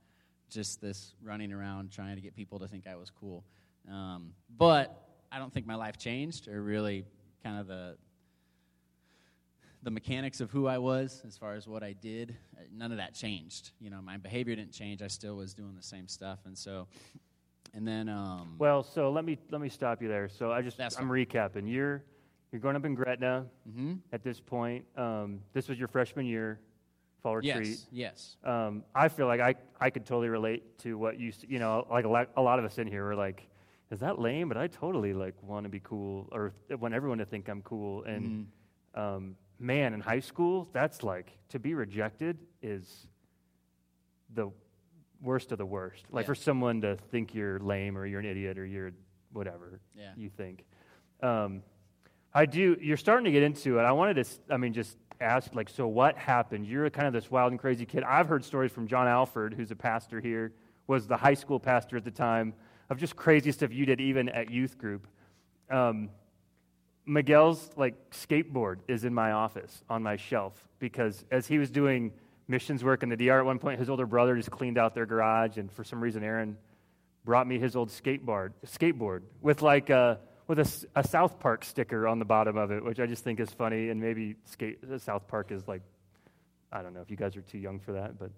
just 0.49 0.81
this 0.81 1.13
running 1.23 1.53
around 1.53 1.91
trying 1.91 2.15
to 2.15 2.21
get 2.21 2.35
people 2.35 2.59
to 2.59 2.67
think 2.67 2.85
I 2.87 2.95
was 2.95 3.09
cool. 3.09 3.43
Um, 3.89 4.33
but 4.57 5.07
I 5.31 5.39
don't 5.39 5.53
think 5.53 5.65
my 5.65 5.75
life 5.75 5.97
changed 5.97 6.47
or 6.47 6.61
really 6.61 7.05
kind 7.43 7.59
of 7.59 7.67
the 7.67 7.95
the 9.83 9.91
mechanics 9.91 10.41
of 10.41 10.51
who 10.51 10.67
I 10.67 10.77
was 10.77 11.23
as 11.25 11.37
far 11.37 11.55
as 11.55 11.67
what 11.67 11.83
I 11.83 11.93
did, 11.93 12.35
none 12.71 12.91
of 12.91 12.97
that 12.97 13.15
changed. 13.15 13.71
You 13.79 13.89
know, 13.89 14.01
my 14.01 14.17
behavior 14.17 14.55
didn't 14.55 14.73
change. 14.73 15.01
I 15.01 15.07
still 15.07 15.35
was 15.35 15.53
doing 15.53 15.75
the 15.75 15.81
same 15.81 16.07
stuff, 16.07 16.39
and 16.45 16.55
so, 16.57 16.87
and 17.73 17.87
then, 17.87 18.07
um, 18.07 18.55
Well, 18.59 18.83
so 18.83 19.11
let 19.11 19.25
me 19.25 19.39
let 19.49 19.61
me 19.61 19.69
stop 19.69 20.01
you 20.01 20.07
there. 20.07 20.29
So 20.29 20.51
I 20.51 20.61
just 20.61 20.79
I'm 20.79 21.09
recapping. 21.09 21.71
You're 21.71 22.03
you're 22.51 22.59
growing 22.59 22.75
up 22.75 22.85
in 22.85 22.95
Gretna 22.95 23.45
mhm. 23.67 23.99
at 24.11 24.23
this 24.23 24.39
point. 24.39 24.85
Um, 24.97 25.39
this 25.53 25.67
was 25.67 25.79
your 25.79 25.87
freshman 25.87 26.25
year, 26.25 26.59
fall 27.21 27.35
retreat. 27.37 27.67
yes, 27.67 27.87
yes, 27.91 28.37
Um, 28.43 28.83
I 28.95 29.07
feel 29.07 29.27
like 29.27 29.39
I 29.39 29.55
I 29.79 29.89
could 29.89 30.05
totally 30.05 30.29
relate 30.29 30.77
to 30.79 30.97
what 30.97 31.19
you 31.19 31.31
you 31.47 31.59
know 31.59 31.85
like 31.89 32.05
a 32.05 32.09
lot, 32.09 32.29
a 32.35 32.41
lot 32.41 32.59
of 32.59 32.65
us 32.65 32.77
in 32.77 32.87
here 32.87 33.03
were 33.03 33.15
like, 33.15 33.47
is 33.91 33.99
that 33.99 34.19
lame? 34.19 34.47
But 34.47 34.57
I 34.57 34.67
totally 34.67 35.13
like 35.13 35.35
want 35.43 35.63
to 35.65 35.69
be 35.69 35.79
cool 35.83 36.27
or 36.31 36.53
want 36.79 36.93
everyone 36.93 37.17
to 37.19 37.25
think 37.25 37.47
I'm 37.49 37.61
cool. 37.61 38.03
And 38.03 38.47
um, 38.95 39.35
man, 39.59 39.93
in 39.93 40.01
high 40.01 40.19
school, 40.21 40.67
that's 40.73 41.03
like 41.03 41.37
to 41.49 41.59
be 41.59 41.73
rejected 41.73 42.37
is 42.61 43.07
the 44.33 44.49
worst 45.21 45.51
of 45.51 45.57
the 45.57 45.65
worst. 45.65 46.05
Like 46.11 46.23
Yeah. 46.23 46.27
for 46.27 46.35
someone 46.35 46.81
to 46.81 46.95
think 47.11 47.35
you're 47.35 47.59
lame 47.59 47.97
or 47.97 48.05
you're 48.05 48.19
an 48.19 48.25
idiot 48.25 48.57
or 48.57 48.65
you're 48.65 48.91
whatever 49.33 49.79
Yeah. 49.95 50.13
you 50.15 50.29
think. 50.29 50.65
Um, 51.21 51.61
I 52.33 52.45
do. 52.45 52.77
You're 52.81 52.97
starting 52.97 53.25
to 53.25 53.31
get 53.31 53.43
into 53.43 53.77
it. 53.77 53.83
I 53.83 53.91
wanted 53.91 54.23
to. 54.23 54.25
I 54.49 54.57
mean, 54.57 54.73
just 54.73 54.97
ask 55.21 55.53
like, 55.55 55.69
so 55.69 55.87
what 55.87 56.17
happened? 56.17 56.65
You're 56.65 56.89
kind 56.89 57.07
of 57.07 57.13
this 57.13 57.29
wild 57.29 57.51
and 57.51 57.59
crazy 57.59 57.85
kid. 57.85 58.03
I've 58.03 58.27
heard 58.27 58.43
stories 58.43 58.71
from 58.71 58.87
John 58.87 59.07
Alford, 59.07 59.53
who's 59.53 59.71
a 59.71 59.75
pastor 59.75 60.19
here, 60.19 60.53
was 60.87 61.07
the 61.07 61.17
high 61.17 61.33
school 61.33 61.59
pastor 61.59 61.97
at 61.97 62.03
the 62.03 62.11
time, 62.11 62.53
of 62.89 62.97
just 62.97 63.15
crazy 63.15 63.51
stuff 63.51 63.71
you 63.71 63.85
did 63.85 64.01
even 64.01 64.29
at 64.29 64.49
youth 64.49 64.77
group. 64.77 65.07
Um, 65.69 66.09
Miguel's 67.05 67.69
like 67.75 67.95
skateboard 68.11 68.79
is 68.87 69.05
in 69.05 69.13
my 69.13 69.31
office 69.31 69.83
on 69.89 70.03
my 70.03 70.17
shelf 70.17 70.53
because 70.79 71.25
as 71.31 71.47
he 71.47 71.57
was 71.57 71.71
doing 71.71 72.11
missions 72.47 72.83
work 72.83 73.01
in 73.01 73.09
the 73.09 73.15
DR 73.15 73.39
at 73.39 73.45
one 73.45 73.59
point, 73.59 73.79
his 73.79 73.89
older 73.89 74.05
brother 74.05 74.35
just 74.35 74.51
cleaned 74.51 74.77
out 74.77 74.93
their 74.93 75.05
garage, 75.05 75.57
and 75.57 75.71
for 75.71 75.83
some 75.83 76.01
reason, 76.01 76.23
Aaron 76.23 76.57
brought 77.23 77.47
me 77.47 77.57
his 77.57 77.75
old 77.75 77.89
skateboard, 77.89 78.51
skateboard 78.65 79.21
with 79.41 79.61
like 79.61 79.89
a 79.89 80.19
with 80.51 80.89
a 80.95 81.03
South 81.07 81.39
Park 81.39 81.63
sticker 81.63 82.05
on 82.09 82.19
the 82.19 82.25
bottom 82.25 82.57
of 82.57 82.71
it, 82.71 82.83
which 82.83 82.99
I 82.99 83.05
just 83.05 83.23
think 83.23 83.39
is 83.39 83.49
funny. 83.51 83.87
And 83.87 84.01
maybe 84.01 84.35
skate 84.43 84.79
South 84.97 85.25
Park 85.25 85.49
is 85.49 85.65
like, 85.65 85.81
I 86.73 86.81
don't 86.81 86.93
know 86.93 86.99
if 86.99 87.09
you 87.09 87.15
guys 87.15 87.37
are 87.37 87.41
too 87.41 87.57
young 87.57 87.79
for 87.79 87.93
that, 87.93 88.19
but 88.19 88.31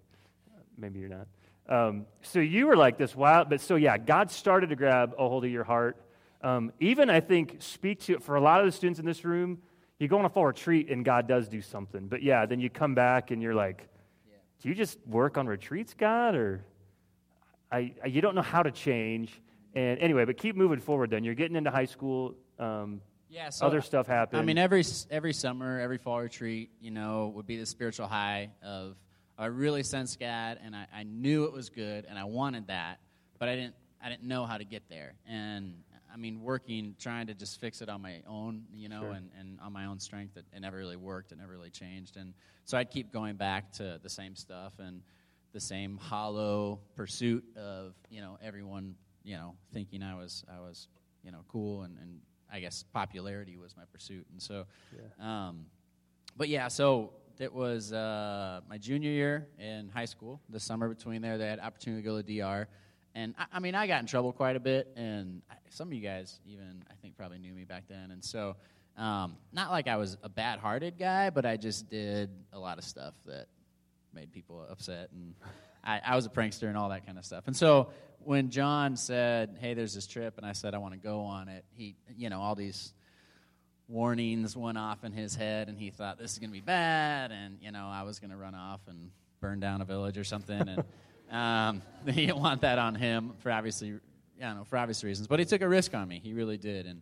uh, 0.53 0.59
maybe 0.77 0.99
you're 0.99 1.09
not. 1.09 1.25
Um, 1.67 2.05
so 2.21 2.37
you 2.37 2.67
were 2.67 2.77
like 2.77 2.99
this 2.99 3.15
wild, 3.15 3.49
but 3.49 3.61
so 3.61 3.77
yeah, 3.77 3.97
God 3.97 4.29
started 4.29 4.67
to 4.67 4.75
grab 4.75 5.15
a 5.17 5.27
hold 5.27 5.43
of 5.43 5.49
your 5.49 5.63
heart. 5.63 5.97
Um, 6.43 6.71
even 6.79 7.09
I 7.09 7.19
think 7.19 7.55
speak 7.63 8.01
to 8.01 8.19
for 8.19 8.35
a 8.35 8.41
lot 8.41 8.59
of 8.59 8.67
the 8.67 8.71
students 8.71 8.99
in 8.99 9.07
this 9.07 9.25
room. 9.25 9.57
You 9.97 10.07
go 10.07 10.19
on 10.19 10.25
a 10.25 10.29
fall 10.29 10.45
retreat 10.45 10.91
and 10.91 11.03
God 11.03 11.27
does 11.27 11.47
do 11.47 11.63
something, 11.63 12.05
but 12.05 12.21
yeah, 12.21 12.45
then 12.45 12.59
you 12.59 12.69
come 12.69 12.93
back 12.93 13.31
and 13.31 13.41
you're 13.41 13.55
like, 13.55 13.87
do 14.61 14.69
you 14.69 14.75
just 14.75 14.99
work 15.07 15.39
on 15.39 15.47
retreats, 15.47 15.95
God, 15.97 16.35
or 16.35 16.63
I, 17.71 17.93
I, 18.03 18.05
you 18.05 18.21
don't 18.21 18.35
know 18.35 18.43
how 18.43 18.61
to 18.61 18.69
change. 18.69 19.41
And 19.75 19.99
anyway, 19.99 20.25
but 20.25 20.37
keep 20.37 20.55
moving 20.55 20.79
forward. 20.79 21.09
Then 21.09 21.23
you're 21.23 21.33
getting 21.33 21.55
into 21.55 21.71
high 21.71 21.85
school. 21.85 22.35
Um, 22.59 23.01
Yeah, 23.29 23.49
so 23.49 23.65
other 23.65 23.81
stuff 23.81 24.05
happened. 24.07 24.39
I 24.41 24.45
mean, 24.45 24.57
every 24.57 24.83
every 25.09 25.33
summer, 25.33 25.79
every 25.79 25.97
fall 25.97 26.19
retreat, 26.21 26.69
you 26.79 26.91
know, 26.91 27.31
would 27.35 27.47
be 27.47 27.57
the 27.57 27.65
spiritual 27.65 28.07
high 28.07 28.51
of 28.63 28.95
I 29.37 29.47
really 29.47 29.81
sensed 29.81 30.19
God, 30.19 30.59
and 30.63 30.75
I, 30.75 30.85
I 30.93 31.03
knew 31.03 31.45
it 31.45 31.53
was 31.53 31.69
good, 31.69 32.05
and 32.07 32.19
I 32.19 32.25
wanted 32.25 32.67
that, 32.67 32.99
but 33.39 33.49
I 33.49 33.55
didn't 33.55 33.75
I 34.03 34.09
didn't 34.09 34.23
know 34.25 34.45
how 34.45 34.57
to 34.57 34.65
get 34.65 34.83
there. 34.89 35.13
And 35.27 35.73
I 36.13 36.17
mean, 36.17 36.41
working, 36.41 36.95
trying 36.99 37.25
to 37.27 37.33
just 37.33 37.59
fix 37.59 37.81
it 37.81 37.89
on 37.89 37.99
my 38.03 38.21
own, 38.27 38.65
you 38.75 38.87
know, 38.87 39.01
Sure. 39.01 39.11
and, 39.13 39.31
and 39.39 39.59
on 39.59 39.73
my 39.73 39.85
own 39.85 39.99
strength, 39.99 40.37
it, 40.37 40.45
it 40.55 40.59
never 40.59 40.77
really 40.77 40.95
worked. 40.97 41.31
It 41.31 41.39
never 41.39 41.51
really 41.51 41.71
changed. 41.71 42.17
And 42.17 42.35
so 42.65 42.77
I'd 42.77 42.91
keep 42.91 43.11
going 43.11 43.35
back 43.35 43.71
to 43.73 43.99
the 44.03 44.09
same 44.09 44.35
stuff 44.35 44.73
and 44.77 45.01
the 45.53 45.59
same 45.59 45.97
hollow 45.97 46.81
pursuit 46.95 47.43
of, 47.57 47.95
you 48.11 48.21
know, 48.21 48.37
everyone, 48.43 48.93
you 49.23 49.35
know, 49.35 49.55
thinking 49.73 50.03
I 50.03 50.15
was, 50.15 50.43
I 50.53 50.59
was, 50.59 50.87
you 51.23 51.31
know, 51.31 51.43
cool 51.47 51.83
and, 51.83 51.97
and 51.99 52.19
I 52.51 52.59
guess 52.59 52.83
popularity 52.93 53.57
was 53.57 53.75
my 53.75 53.83
pursuit. 53.91 54.25
And 54.31 54.41
so, 54.41 54.65
um, 55.19 55.65
but 56.37 56.49
yeah, 56.49 56.67
so 56.67 57.13
it 57.39 57.51
was 57.51 57.93
uh, 57.93 58.61
my 58.69 58.77
junior 58.77 59.09
year 59.09 59.47
in 59.59 59.89
high 59.89 60.05
school. 60.05 60.39
The 60.49 60.59
summer 60.59 60.87
between 60.87 61.21
there, 61.21 61.37
they 61.37 61.47
had 61.47 61.59
opportunity 61.59 62.03
to 62.03 62.07
go 62.07 62.21
to 62.21 62.23
DR, 62.23 62.67
and 63.15 63.33
I, 63.37 63.45
I 63.53 63.59
mean, 63.59 63.75
I 63.75 63.87
got 63.87 64.01
in 64.01 64.07
trouble 64.07 64.31
quite 64.33 64.55
a 64.55 64.59
bit. 64.59 64.91
And 64.95 65.41
I, 65.49 65.55
some 65.69 65.87
of 65.87 65.93
you 65.93 66.01
guys 66.01 66.39
even, 66.45 66.83
I 66.89 66.93
think, 67.01 67.17
probably 67.17 67.39
knew 67.39 67.53
me 67.53 67.63
back 67.63 67.83
then. 67.87 68.11
And 68.11 68.23
so, 68.23 68.55
um, 68.97 69.37
not 69.51 69.71
like 69.71 69.87
I 69.87 69.97
was 69.97 70.17
a 70.23 70.29
bad-hearted 70.29 70.97
guy, 70.99 71.29
but 71.29 71.45
I 71.45 71.57
just 71.57 71.89
did 71.89 72.29
a 72.51 72.59
lot 72.59 72.77
of 72.77 72.83
stuff 72.83 73.13
that 73.25 73.47
made 74.13 74.31
people 74.31 74.63
upset, 74.69 75.09
and 75.11 75.33
I, 75.83 76.01
I 76.05 76.15
was 76.15 76.27
a 76.27 76.29
prankster 76.29 76.67
and 76.67 76.77
all 76.77 76.89
that 76.89 77.05
kind 77.05 77.17
of 77.17 77.25
stuff. 77.25 77.45
And 77.47 77.57
so, 77.57 77.89
when 78.25 78.49
John 78.49 78.95
said, 78.97 79.57
"Hey, 79.59 79.73
there's 79.73 79.93
this 79.93 80.07
trip," 80.07 80.37
and 80.37 80.45
I 80.45 80.53
said 80.53 80.73
I 80.73 80.77
want 80.77 80.93
to 80.93 80.99
go 80.99 81.21
on 81.21 81.47
it, 81.47 81.65
he, 81.75 81.95
you 82.15 82.29
know, 82.29 82.41
all 82.41 82.55
these 82.55 82.93
warnings 83.87 84.55
went 84.55 84.77
off 84.77 85.03
in 85.03 85.11
his 85.11 85.35
head 85.35 85.67
and 85.67 85.77
he 85.77 85.89
thought 85.89 86.17
this 86.17 86.31
is 86.31 86.39
going 86.39 86.49
to 86.49 86.53
be 86.53 86.61
bad 86.61 87.31
and 87.31 87.57
you 87.61 87.71
know 87.71 87.89
i 87.91 88.03
was 88.03 88.19
going 88.19 88.31
to 88.31 88.37
run 88.37 88.55
off 88.55 88.79
and 88.87 89.11
burn 89.41 89.59
down 89.59 89.81
a 89.81 89.85
village 89.85 90.17
or 90.17 90.23
something 90.23 90.67
and 90.67 90.83
um, 91.31 91.81
he 92.05 92.25
didn't 92.25 92.39
want 92.39 92.61
that 92.61 92.79
on 92.79 92.95
him 92.95 93.33
for 93.39 93.51
obviously 93.51 93.87
you 93.89 94.01
know 94.39 94.63
for 94.69 94.77
obvious 94.77 95.03
reasons 95.03 95.27
but 95.27 95.37
he 95.37 95.45
took 95.45 95.61
a 95.61 95.67
risk 95.67 95.93
on 95.93 96.07
me 96.07 96.19
he 96.23 96.33
really 96.33 96.57
did 96.57 96.85
and 96.85 97.01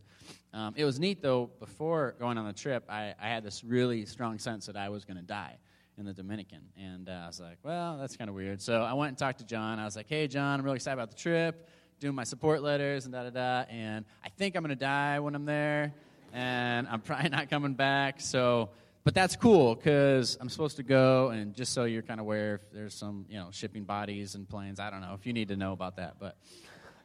um, 0.54 0.74
it 0.76 0.84
was 0.84 1.00
neat 1.00 1.22
though 1.22 1.50
before 1.60 2.16
going 2.20 2.38
on 2.38 2.46
the 2.48 2.54
trip 2.54 2.84
i, 2.90 3.14
I 3.22 3.28
had 3.28 3.44
this 3.44 3.64
really 3.64 4.06
strong 4.06 4.40
sense 4.40 4.66
that 4.66 4.76
i 4.76 4.90
was 4.90 5.06
going 5.06 5.18
to 5.18 5.24
die 5.24 5.58
in 6.02 6.06
the 6.06 6.14
dominican 6.14 6.62
and 6.78 7.08
uh, 7.08 7.22
i 7.24 7.28
was 7.28 7.40
like 7.40 7.58
well 7.64 7.98
that's 7.98 8.18
kind 8.18 8.30
of 8.30 8.36
weird 8.36 8.62
so 8.62 8.82
i 8.82 8.94
went 8.94 9.10
and 9.10 9.18
talked 9.18 9.40
to 9.40 9.46
john 9.46 9.80
i 9.80 9.86
was 9.86 9.96
like 9.96 10.08
hey 10.10 10.28
john 10.28 10.60
i'm 10.60 10.66
really 10.66 10.76
excited 10.76 10.98
about 11.00 11.10
the 11.10 11.18
trip 11.18 11.70
doing 12.00 12.16
my 12.16 12.24
support 12.24 12.62
letters 12.62 13.06
and 13.06 13.14
da 13.14 13.24
da 13.24 13.30
da 13.30 13.72
and 13.72 14.04
i 14.26 14.30
think 14.30 14.56
i'm 14.56 14.64
going 14.64 14.70
to 14.70 14.76
die 14.76 15.20
when 15.20 15.36
i'm 15.36 15.46
there 15.46 15.94
and 16.34 16.88
I'm 16.88 17.02
probably 17.02 17.30
not 17.30 17.50
coming 17.50 17.74
back. 17.74 18.22
So, 18.22 18.70
but 19.04 19.14
that's 19.14 19.36
cool 19.36 19.76
because 19.76 20.38
I'm 20.40 20.50
supposed 20.50 20.78
to 20.78 20.84
go, 20.84 21.30
and 21.30 21.56
just 21.56 21.74
so 21.74 21.86
you're 21.86 22.04
kind 22.04 22.20
of 22.20 22.26
aware, 22.26 22.56
if 22.56 22.72
there's 22.72 22.94
some 22.94 23.26
you 23.30 23.38
know 23.38 23.50
shipping 23.52 23.84
bodies 23.84 24.36
and 24.36 24.48
planes. 24.48 24.80
I 24.80 24.90
don't 24.90 25.02
know 25.02 25.16
if 25.20 25.26
you 25.26 25.34
need 25.34 25.48
to 25.50 25.56
know 25.56 25.74
about 25.74 25.98
that, 25.98 26.16
but 26.20 26.38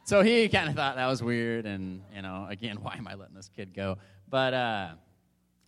so 0.03 0.21
he 0.21 0.47
kind 0.47 0.69
of 0.69 0.75
thought 0.75 0.95
that 0.95 1.07
was 1.07 1.23
weird, 1.23 1.65
and 1.65 2.01
you 2.13 2.21
know, 2.21 2.47
again, 2.49 2.77
why 2.81 2.95
am 2.97 3.07
I 3.07 3.15
letting 3.15 3.35
this 3.35 3.49
kid 3.55 3.73
go? 3.73 3.97
But 4.29 4.53
uh, 4.53 4.89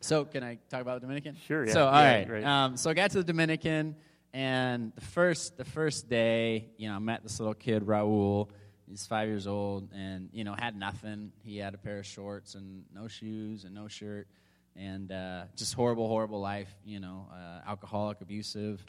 so 0.01 0.25
can 0.25 0.43
I 0.43 0.57
talk 0.69 0.81
about 0.81 0.95
the 0.95 1.01
Dominican? 1.01 1.35
Sure, 1.47 1.65
yeah. 1.65 1.73
So 1.73 1.85
all 1.87 2.01
Yeah, 2.01 2.27
right. 2.29 2.43
Um, 2.43 2.77
so 2.77 2.89
I 2.89 2.93
got 2.93 3.11
to 3.11 3.17
the 3.17 3.23
Dominican, 3.23 3.95
and 4.33 4.93
the 4.95 5.01
first 5.01 5.57
the 5.57 5.65
first 5.65 6.09
day, 6.09 6.69
you 6.77 6.87
know, 6.89 6.95
I 6.95 6.99
met 6.99 7.23
this 7.23 7.39
little 7.39 7.53
kid 7.53 7.83
Raul. 7.85 8.49
He's 8.87 9.05
five 9.05 9.27
years 9.27 9.45
old, 9.45 9.89
and 9.93 10.29
you 10.31 10.43
know, 10.43 10.55
had 10.57 10.75
nothing. 10.75 11.31
He 11.43 11.57
had 11.57 11.73
a 11.73 11.77
pair 11.77 11.99
of 11.99 12.05
shorts 12.05 12.55
and 12.55 12.85
no 12.93 13.07
shoes 13.07 13.63
and 13.65 13.75
no 13.75 13.87
shirt, 13.87 14.27
and 14.75 15.11
uh, 15.11 15.43
just 15.55 15.73
horrible, 15.73 16.07
horrible 16.07 16.39
life. 16.39 16.73
You 16.85 16.99
know, 16.99 17.27
uh, 17.31 17.69
alcoholic, 17.69 18.21
abusive. 18.21 18.83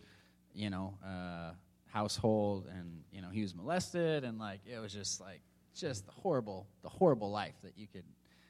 You 0.55 0.71
know, 0.71 0.95
uh, 1.05 1.53
household, 1.93 2.67
and 2.77 3.03
you 3.13 3.21
know, 3.21 3.29
he 3.31 3.43
was 3.43 3.55
molested, 3.55 4.25
and 4.25 4.39
like 4.39 4.61
it 4.67 4.79
was 4.79 4.93
just 4.93 5.21
like 5.21 5.43
just 5.75 6.07
the 6.07 6.13
horrible, 6.13 6.67
the 6.83 6.89
horrible 6.89 7.31
life 7.31 7.55
that 7.63 7.77
you 7.77 7.87
could. 7.87 8.05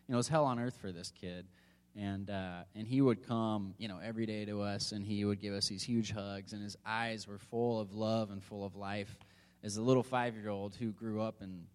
You 0.07 0.13
know, 0.13 0.17
it 0.17 0.19
was 0.19 0.29
hell 0.29 0.45
on 0.45 0.59
earth 0.59 0.77
for 0.81 0.93
this 0.93 1.13
kid 1.21 1.47
and 1.97 2.31
uh, 2.31 2.63
and 2.75 2.87
he 2.87 3.01
would 3.01 3.27
come, 3.27 3.75
you 3.79 3.89
know, 3.89 3.99
every 4.03 4.27
day 4.27 4.45
to 4.45 4.63
us, 4.63 4.93
and 4.93 5.05
he 5.05 5.25
would 5.25 5.41
give 5.41 5.55
us 5.55 5.69
these 5.69 5.83
huge 5.83 6.13
hugs, 6.13 6.53
and 6.53 6.63
his 6.63 6.77
eyes 6.87 7.27
were 7.27 7.39
full 7.39 7.81
of 7.81 7.93
love 7.93 8.31
and 8.31 8.43
full 8.43 8.65
of 8.65 8.77
life, 8.77 9.19
as 9.63 9.77
a 9.77 9.83
little 9.83 10.03
five-year-old 10.03 10.77
who 10.77 10.93
grew 10.93 11.21
up 11.21 11.43
in 11.43 11.67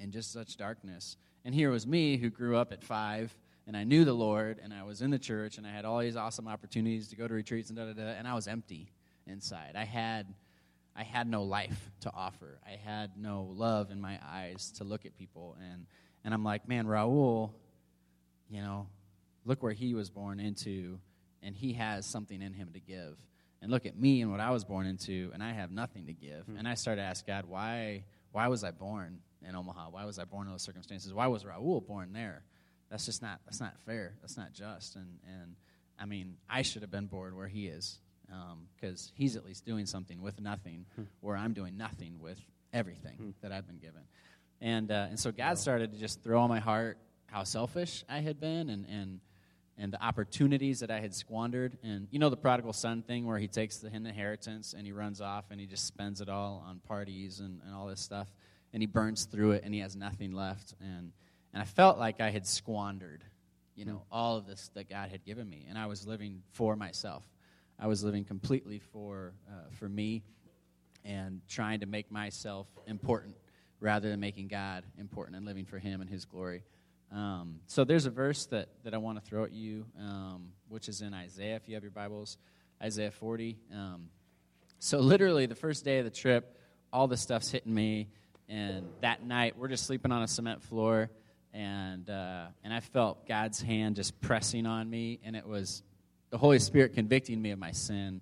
in 0.00 0.10
just 0.10 0.32
such 0.32 0.56
darkness. 0.56 1.16
And 1.44 1.54
here 1.54 1.70
was 1.70 1.86
me 1.86 2.16
who 2.18 2.30
grew 2.30 2.56
up 2.56 2.72
at 2.72 2.84
five, 2.84 3.36
and 3.66 3.76
I 3.76 3.84
knew 3.84 4.04
the 4.04 4.12
Lord, 4.12 4.60
and 4.62 4.72
I 4.74 4.82
was 4.82 5.02
in 5.02 5.10
the 5.10 5.18
church, 5.18 5.56
and 5.56 5.66
I 5.66 5.70
had 5.70 5.84
all 5.84 6.00
these 6.00 6.16
awesome 6.16 6.46
opportunities 6.46 7.08
to 7.08 7.16
go 7.16 7.26
to 7.26 7.34
retreats 7.34 7.70
and 7.70 7.78
da 7.78 7.86
da 7.86 7.92
da, 7.94 8.02
and 8.02 8.28
I 8.28 8.34
was 8.34 8.48
empty 8.48 8.92
inside. 9.26 9.72
I 9.76 9.84
had 9.84 10.26
I 10.94 11.04
had 11.04 11.28
no 11.28 11.44
life 11.44 11.90
to 12.00 12.12
offer. 12.12 12.58
I 12.66 12.72
had 12.72 13.12
no 13.16 13.48
love 13.54 13.90
in 13.90 14.00
my 14.00 14.18
eyes 14.24 14.72
to 14.78 14.84
look 14.84 15.06
at 15.06 15.16
people, 15.16 15.56
and 15.72 15.86
and 16.24 16.34
I'm 16.34 16.44
like, 16.44 16.68
man, 16.68 16.86
Raul, 16.86 17.52
you 18.50 18.60
know, 18.60 18.88
look 19.44 19.62
where 19.62 19.72
he 19.72 19.94
was 19.94 20.10
born 20.10 20.40
into, 20.40 20.98
and 21.42 21.54
he 21.54 21.74
has 21.74 22.06
something 22.06 22.40
in 22.40 22.52
him 22.52 22.70
to 22.74 22.80
give. 22.80 23.16
And 23.60 23.70
look 23.70 23.86
at 23.86 23.98
me 23.98 24.22
and 24.22 24.30
what 24.30 24.40
I 24.40 24.50
was 24.50 24.64
born 24.64 24.86
into, 24.86 25.30
and 25.34 25.42
I 25.42 25.52
have 25.52 25.70
nothing 25.70 26.06
to 26.06 26.12
give. 26.12 26.46
Hmm. 26.46 26.56
And 26.56 26.68
I 26.68 26.74
started 26.74 27.02
to 27.02 27.08
ask 27.08 27.26
God, 27.26 27.44
why, 27.46 28.04
why 28.30 28.48
was 28.48 28.62
I 28.62 28.70
born 28.70 29.18
in 29.46 29.56
Omaha? 29.56 29.90
Why 29.90 30.04
was 30.04 30.18
I 30.18 30.24
born 30.24 30.46
in 30.46 30.52
those 30.52 30.62
circumstances? 30.62 31.12
Why 31.12 31.26
was 31.26 31.44
Raul 31.44 31.84
born 31.84 32.12
there? 32.12 32.44
That's 32.90 33.04
just 33.04 33.20
not, 33.20 33.40
that's 33.44 33.60
not 33.60 33.74
fair. 33.84 34.14
That's 34.20 34.36
not 34.36 34.52
just. 34.52 34.96
And, 34.96 35.18
and 35.26 35.56
I 35.98 36.06
mean, 36.06 36.36
I 36.48 36.62
should 36.62 36.82
have 36.82 36.90
been 36.90 37.06
born 37.06 37.36
where 37.36 37.48
he 37.48 37.66
is, 37.66 37.98
um, 38.32 38.68
because 38.76 39.12
he's 39.14 39.36
at 39.36 39.44
least 39.44 39.64
doing 39.64 39.86
something 39.86 40.22
with 40.22 40.40
nothing, 40.40 40.86
hmm. 40.94 41.02
where 41.20 41.36
I'm 41.36 41.52
doing 41.52 41.76
nothing 41.76 42.20
with 42.20 42.40
everything 42.72 43.16
hmm. 43.16 43.30
that 43.42 43.50
I've 43.50 43.66
been 43.66 43.78
given. 43.78 44.02
And, 44.60 44.90
uh, 44.90 45.06
and 45.10 45.18
so 45.18 45.32
God 45.32 45.58
started 45.58 45.92
to 45.92 45.98
just 45.98 46.22
throw 46.22 46.40
on 46.40 46.48
my 46.48 46.60
heart 46.60 46.98
how 47.26 47.44
selfish 47.44 48.04
I 48.08 48.20
had 48.20 48.40
been 48.40 48.70
and, 48.70 48.86
and, 48.86 49.20
and 49.78 49.92
the 49.92 50.02
opportunities 50.04 50.80
that 50.80 50.90
I 50.90 51.00
had 51.00 51.14
squandered. 51.14 51.78
And 51.82 52.08
you 52.10 52.18
know 52.18 52.28
the 52.28 52.36
prodigal 52.36 52.72
son 52.72 53.02
thing 53.02 53.26
where 53.26 53.38
he 53.38 53.46
takes 53.46 53.78
the 53.78 53.94
inheritance 53.94 54.74
and 54.76 54.84
he 54.84 54.92
runs 54.92 55.20
off 55.20 55.46
and 55.50 55.60
he 55.60 55.66
just 55.66 55.86
spends 55.86 56.20
it 56.20 56.28
all 56.28 56.64
on 56.68 56.80
parties 56.80 57.40
and, 57.40 57.60
and 57.64 57.74
all 57.74 57.86
this 57.86 58.00
stuff. 58.00 58.28
And 58.72 58.82
he 58.82 58.86
burns 58.86 59.24
through 59.24 59.52
it 59.52 59.62
and 59.64 59.72
he 59.72 59.80
has 59.80 59.96
nothing 59.96 60.32
left. 60.32 60.74
And, 60.80 61.12
and 61.52 61.62
I 61.62 61.64
felt 61.64 61.98
like 61.98 62.20
I 62.20 62.30
had 62.30 62.46
squandered, 62.46 63.24
you 63.76 63.84
know, 63.84 64.02
all 64.10 64.36
of 64.36 64.46
this 64.46 64.70
that 64.74 64.90
God 64.90 65.10
had 65.10 65.24
given 65.24 65.48
me. 65.48 65.66
And 65.68 65.78
I 65.78 65.86
was 65.86 66.06
living 66.06 66.42
for 66.52 66.74
myself. 66.76 67.24
I 67.78 67.86
was 67.86 68.02
living 68.02 68.24
completely 68.24 68.80
for, 68.80 69.34
uh, 69.48 69.70
for 69.78 69.88
me 69.88 70.24
and 71.04 71.40
trying 71.48 71.80
to 71.80 71.86
make 71.86 72.10
myself 72.10 72.66
important 72.86 73.36
rather 73.80 74.10
than 74.10 74.18
making 74.18 74.48
God 74.48 74.84
important 74.98 75.36
and 75.36 75.46
living 75.46 75.64
for 75.64 75.78
Him 75.78 76.00
and 76.00 76.10
His 76.10 76.24
glory. 76.24 76.64
Um, 77.10 77.60
so 77.66 77.84
there's 77.84 78.06
a 78.06 78.10
verse 78.10 78.46
that, 78.46 78.68
that 78.84 78.92
I 78.92 78.98
want 78.98 79.22
to 79.22 79.24
throw 79.24 79.44
at 79.44 79.52
you, 79.52 79.86
um, 79.98 80.52
which 80.68 80.88
is 80.88 81.00
in 81.00 81.14
Isaiah, 81.14 81.56
if 81.56 81.68
you 81.68 81.74
have 81.74 81.82
your 81.82 81.90
Bibles, 81.90 82.36
Isaiah 82.82 83.10
40. 83.10 83.56
Um, 83.72 84.10
so 84.78 84.98
literally, 84.98 85.46
the 85.46 85.54
first 85.54 85.84
day 85.84 85.98
of 85.98 86.04
the 86.04 86.10
trip, 86.10 86.58
all 86.92 87.08
this 87.08 87.20
stuff's 87.20 87.50
hitting 87.50 87.72
me, 87.72 88.08
and 88.48 88.86
that 89.00 89.24
night 89.24 89.56
we're 89.56 89.68
just 89.68 89.86
sleeping 89.86 90.12
on 90.12 90.22
a 90.22 90.28
cement 90.28 90.62
floor, 90.62 91.10
and 91.52 92.08
uh, 92.08 92.46
and 92.62 92.72
I 92.72 92.80
felt 92.80 93.26
God's 93.26 93.60
hand 93.60 93.96
just 93.96 94.20
pressing 94.20 94.66
on 94.66 94.88
me, 94.88 95.18
and 95.24 95.34
it 95.34 95.46
was 95.46 95.82
the 96.30 96.38
Holy 96.38 96.58
Spirit 96.58 96.94
convicting 96.94 97.40
me 97.40 97.50
of 97.50 97.58
my 97.58 97.72
sin 97.72 98.20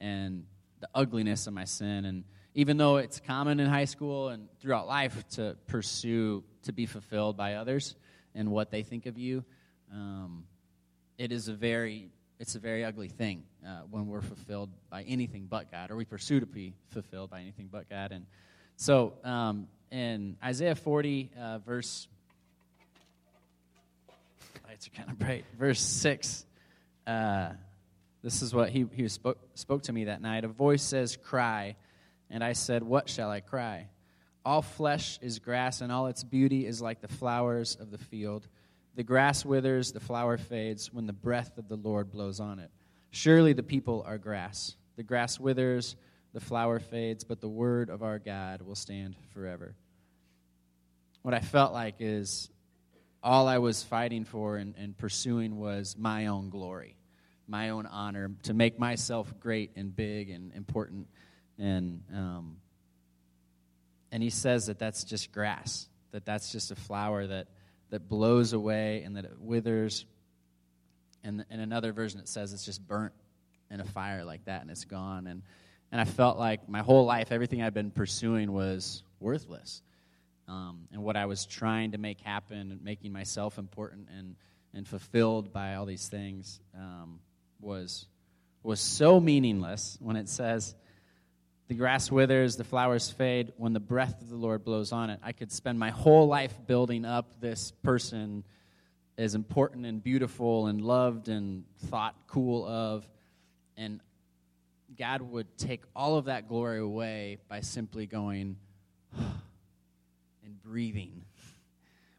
and 0.00 0.44
the 0.80 0.88
ugliness 0.94 1.46
of 1.48 1.52
my 1.52 1.64
sin, 1.64 2.04
and 2.04 2.24
even 2.54 2.76
though 2.76 2.96
it's 2.96 3.20
common 3.20 3.60
in 3.60 3.68
high 3.68 3.84
school 3.84 4.28
and 4.28 4.48
throughout 4.60 4.86
life 4.86 5.28
to 5.30 5.56
pursue 5.66 6.42
to 6.62 6.72
be 6.72 6.86
fulfilled 6.86 7.36
by 7.36 7.54
others 7.54 7.96
and 8.38 8.50
what 8.50 8.70
they 8.70 8.82
think 8.82 9.06
of 9.06 9.18
you, 9.18 9.44
um, 9.92 10.44
it 11.18 11.32
is 11.32 11.48
a 11.48 11.52
very 11.52 12.10
it's 12.38 12.54
a 12.54 12.60
very 12.60 12.84
ugly 12.84 13.08
thing 13.08 13.42
uh, 13.66 13.80
when 13.90 14.06
we're 14.06 14.20
fulfilled 14.20 14.70
by 14.90 15.02
anything 15.02 15.48
but 15.50 15.72
God, 15.72 15.90
or 15.90 15.96
we 15.96 16.04
pursue 16.04 16.38
to 16.38 16.46
be 16.46 16.72
fulfilled 16.90 17.30
by 17.30 17.40
anything 17.40 17.68
but 17.70 17.90
God. 17.90 18.12
And 18.12 18.26
so, 18.76 19.14
um, 19.24 19.66
in 19.90 20.36
Isaiah 20.44 20.76
40, 20.76 21.32
uh, 21.36 21.58
verse 21.58 22.06
lights 24.68 24.86
are 24.86 24.90
kind 24.90 25.10
of 25.10 25.18
bright. 25.18 25.44
Verse 25.58 25.80
six. 25.80 26.46
Uh, 27.08 27.50
this 28.22 28.42
is 28.42 28.54
what 28.54 28.70
he, 28.70 28.86
he 28.94 29.08
spoke, 29.08 29.38
spoke 29.54 29.82
to 29.84 29.92
me 29.92 30.04
that 30.04 30.20
night. 30.22 30.44
A 30.44 30.48
voice 30.48 30.82
says, 30.82 31.16
Cry. 31.16 31.74
And 32.30 32.44
I 32.44 32.52
said, 32.52 32.84
What 32.84 33.08
shall 33.08 33.30
I 33.30 33.40
cry? 33.40 33.88
All 34.44 34.62
flesh 34.62 35.18
is 35.20 35.38
grass, 35.38 35.80
and 35.80 35.92
all 35.92 36.06
its 36.06 36.24
beauty 36.24 36.66
is 36.66 36.80
like 36.80 37.00
the 37.00 37.08
flowers 37.08 37.76
of 37.76 37.90
the 37.90 37.98
field. 37.98 38.46
The 38.94 39.02
grass 39.02 39.44
withers, 39.44 39.92
the 39.92 40.00
flower 40.00 40.38
fades, 40.38 40.92
when 40.92 41.06
the 41.06 41.12
breath 41.12 41.58
of 41.58 41.68
the 41.68 41.76
Lord 41.76 42.10
blows 42.10 42.40
on 42.40 42.58
it. 42.58 42.70
Surely 43.10 43.52
the 43.52 43.62
people 43.62 44.04
are 44.06 44.18
grass. 44.18 44.76
The 44.96 45.02
grass 45.02 45.38
withers, 45.38 45.96
the 46.32 46.40
flower 46.40 46.78
fades, 46.78 47.24
but 47.24 47.40
the 47.40 47.48
word 47.48 47.90
of 47.90 48.02
our 48.02 48.18
God 48.18 48.62
will 48.62 48.74
stand 48.74 49.16
forever. 49.32 49.74
what 51.22 51.34
I 51.34 51.40
felt 51.40 51.72
like 51.72 51.96
is 52.00 52.48
all 53.22 53.48
I 53.48 53.58
was 53.58 53.82
fighting 53.82 54.24
for 54.24 54.56
and, 54.56 54.74
and 54.78 54.96
pursuing 54.96 55.58
was 55.58 55.96
my 55.98 56.26
own 56.26 56.48
glory, 56.50 56.96
my 57.46 57.70
own 57.70 57.86
honor, 57.86 58.30
to 58.44 58.54
make 58.54 58.78
myself 58.78 59.32
great 59.40 59.72
and 59.76 59.94
big 59.94 60.30
and 60.30 60.52
important. 60.54 61.08
And, 61.58 62.02
um, 62.14 62.56
and 64.10 64.22
he 64.22 64.30
says 64.30 64.66
that 64.66 64.78
that's 64.78 65.04
just 65.04 65.32
grass, 65.32 65.88
that 66.12 66.24
that's 66.24 66.50
just 66.50 66.70
a 66.70 66.76
flower 66.76 67.26
that, 67.26 67.48
that 67.90 68.08
blows 68.08 68.52
away 68.52 69.02
and 69.02 69.16
that 69.16 69.24
it 69.24 69.38
withers. 69.38 70.06
And 71.22 71.44
in 71.50 71.60
another 71.60 71.92
version, 71.92 72.20
it 72.20 72.28
says 72.28 72.52
it's 72.52 72.64
just 72.64 72.86
burnt 72.86 73.12
in 73.70 73.80
a 73.80 73.84
fire 73.84 74.24
like 74.24 74.44
that 74.46 74.62
and 74.62 74.70
it's 74.70 74.84
gone. 74.84 75.26
And, 75.26 75.42
and 75.92 76.00
I 76.00 76.04
felt 76.04 76.38
like 76.38 76.68
my 76.68 76.80
whole 76.80 77.04
life, 77.04 77.32
everything 77.32 77.62
I'd 77.62 77.74
been 77.74 77.90
pursuing 77.90 78.52
was 78.52 79.02
worthless. 79.20 79.82
Um, 80.46 80.88
and 80.92 81.02
what 81.02 81.16
I 81.16 81.26
was 81.26 81.44
trying 81.44 81.92
to 81.92 81.98
make 81.98 82.20
happen, 82.20 82.80
making 82.82 83.12
myself 83.12 83.58
important 83.58 84.08
and, 84.16 84.36
and 84.72 84.88
fulfilled 84.88 85.52
by 85.52 85.74
all 85.74 85.84
these 85.84 86.08
things, 86.08 86.60
um, 86.74 87.20
was, 87.60 88.06
was 88.62 88.80
so 88.80 89.20
meaningless 89.20 89.98
when 90.00 90.16
it 90.16 90.28
says, 90.30 90.74
the 91.68 91.74
grass 91.74 92.10
withers, 92.10 92.56
the 92.56 92.64
flowers 92.64 93.10
fade, 93.10 93.52
when 93.58 93.74
the 93.74 93.80
breath 93.80 94.22
of 94.22 94.30
the 94.30 94.36
Lord 94.36 94.64
blows 94.64 94.90
on 94.90 95.10
it. 95.10 95.20
I 95.22 95.32
could 95.32 95.52
spend 95.52 95.78
my 95.78 95.90
whole 95.90 96.26
life 96.26 96.54
building 96.66 97.04
up 97.04 97.40
this 97.40 97.72
person 97.82 98.42
as 99.18 99.34
important 99.34 99.84
and 99.84 100.02
beautiful 100.02 100.68
and 100.68 100.80
loved 100.80 101.28
and 101.28 101.64
thought 101.86 102.14
cool 102.26 102.66
of. 102.66 103.06
And 103.76 104.00
God 104.96 105.20
would 105.20 105.58
take 105.58 105.82
all 105.94 106.16
of 106.16 106.24
that 106.24 106.48
glory 106.48 106.78
away 106.78 107.36
by 107.48 107.60
simply 107.60 108.06
going, 108.06 108.56
and 109.18 110.62
breathing. 110.62 111.22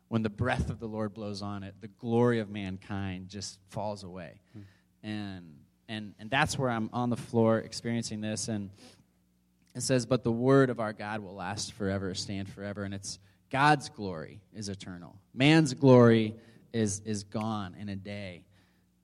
When 0.09 0.21
the 0.21 0.29
breath 0.29 0.69
of 0.69 0.79
the 0.79 0.87
Lord 0.87 1.13
blows 1.13 1.41
on 1.41 1.63
it, 1.63 1.73
the 1.81 1.87
glory 1.87 2.39
of 2.39 2.49
mankind 2.49 3.29
just 3.29 3.59
falls 3.69 4.03
away. 4.03 4.41
Hmm. 4.53 4.61
And, 5.01 5.55
and, 5.87 6.13
and 6.19 6.29
that's 6.29 6.57
where 6.57 6.69
I'm 6.69 6.89
on 6.93 7.09
the 7.09 7.17
floor 7.17 7.57
experiencing 7.59 8.21
this. 8.21 8.47
And 8.47 8.69
it 9.75 9.81
says, 9.81 10.05
But 10.05 10.23
the 10.23 10.31
word 10.31 10.69
of 10.69 10.79
our 10.79 10.93
God 10.93 11.21
will 11.21 11.35
last 11.35 11.73
forever, 11.73 12.13
stand 12.13 12.49
forever. 12.49 12.83
And 12.83 12.93
it's 12.93 13.19
God's 13.49 13.89
glory 13.89 14.41
is 14.53 14.69
eternal. 14.69 15.15
Man's 15.33 15.73
glory 15.73 16.35
is, 16.73 17.01
is 17.05 17.23
gone 17.23 17.75
in 17.79 17.89
a 17.89 17.95
day. 17.95 18.43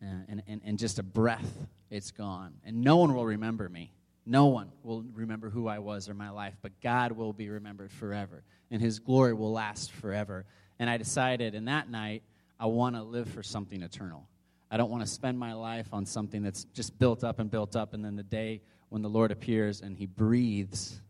Uh, 0.01 0.07
and, 0.27 0.43
and, 0.48 0.62
and 0.65 0.77
just 0.77 1.00
a 1.00 1.03
breath, 1.03 1.51
it's 1.89 2.12
gone. 2.12 2.53
And 2.63 2.84
no 2.84 2.98
one 2.98 3.15
will 3.15 3.25
remember 3.25 3.69
me. 3.69 3.91
No 4.25 4.48
one 4.48 4.72
will 4.84 5.05
remember 5.13 5.50
who 5.50 5.67
I 5.67 5.79
was 5.79 6.10
or 6.10 6.13
my 6.13 6.31
life, 6.31 6.55
but 6.62 6.81
God 6.81 7.12
will 7.12 7.31
be 7.31 7.50
remembered 7.50 7.91
forever, 7.91 8.43
and 8.72 8.81
His 8.81 8.98
glory 8.98 9.34
will 9.34 9.51
last 9.51 9.91
forever. 9.91 10.45
And 10.79 10.89
I 10.89 10.98
decided 10.98 11.53
in 11.53 11.65
that 11.65 11.89
night, 11.89 12.24
I 12.60 12.65
want 12.65 12.95
to 12.95 13.03
live 13.03 13.29
for 13.29 13.43
something 13.43 13.84
eternal. 13.84 14.27
I 14.72 14.77
don't 14.77 14.89
want 14.89 15.03
to 15.03 15.07
spend 15.10 15.38
my 15.38 15.53
life 15.53 15.93
on 15.93 16.05
something 16.07 16.41
that's 16.41 16.63
just 16.74 16.98
built 16.98 17.24
up 17.24 17.39
and 17.39 17.51
built 17.51 17.75
up, 17.75 17.93
and 17.93 18.03
then 18.03 18.15
the 18.15 18.24
day 18.24 18.62
when 18.96 19.02
the 19.02 19.10
Lord 19.10 19.30
appears 19.30 19.82
and 19.82 19.98
He 19.98 20.06
breathes 20.06 21.02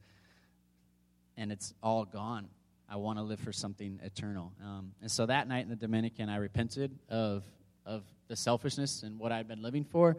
and 1.38 1.52
it's 1.52 1.72
all 1.84 2.04
gone. 2.04 2.48
I 2.90 2.96
want 2.96 3.20
to 3.20 3.22
live 3.22 3.40
for 3.40 3.52
something 3.52 4.00
eternal. 4.04 4.54
Um, 4.60 4.94
and 5.04 5.12
so 5.12 5.28
that 5.28 5.48
night 5.48 5.66
in 5.66 5.70
the 5.70 5.76
Dominican, 5.76 6.28
I 6.28 6.38
repented 6.38 6.98
of, 7.10 7.44
of 7.86 8.02
the 8.28 8.36
selfishness 8.36 9.04
and 9.04 9.20
what 9.20 9.32
I'd 9.32 9.48
been 9.48 9.62
living 9.62 9.84
for. 9.84 10.18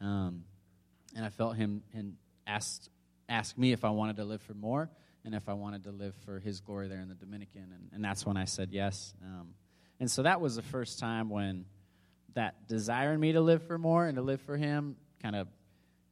Um, 0.00 0.44
and 1.14 1.26
I 1.26 1.28
felt 1.28 1.56
him, 1.56 1.82
him 1.92 2.16
asked 2.46 2.88
asked 3.28 3.58
me 3.58 3.72
if 3.72 3.84
I 3.84 3.90
wanted 3.90 4.16
to 4.16 4.24
live 4.24 4.40
for 4.40 4.54
more 4.54 4.88
and 5.26 5.34
if 5.34 5.46
I 5.46 5.52
wanted 5.52 5.84
to 5.84 5.90
live 5.90 6.14
for 6.24 6.38
His 6.38 6.60
glory 6.60 6.88
there 6.88 7.00
in 7.00 7.08
the 7.10 7.14
Dominican, 7.14 7.64
and, 7.70 7.90
and 7.92 8.02
that's 8.02 8.24
when 8.24 8.38
I 8.38 8.46
said 8.46 8.70
yes. 8.72 9.12
Um, 9.22 9.48
and 10.00 10.10
so 10.10 10.22
that 10.22 10.40
was 10.40 10.56
the 10.56 10.62
first 10.62 10.98
time 10.98 11.28
when 11.28 11.66
that 12.32 12.66
desire 12.66 13.12
in 13.12 13.20
me 13.20 13.32
to 13.32 13.42
live 13.42 13.62
for 13.62 13.76
more 13.76 14.06
and 14.06 14.16
to 14.16 14.22
live 14.22 14.40
for 14.40 14.56
Him 14.56 14.96
kind 15.22 15.36
of 15.36 15.48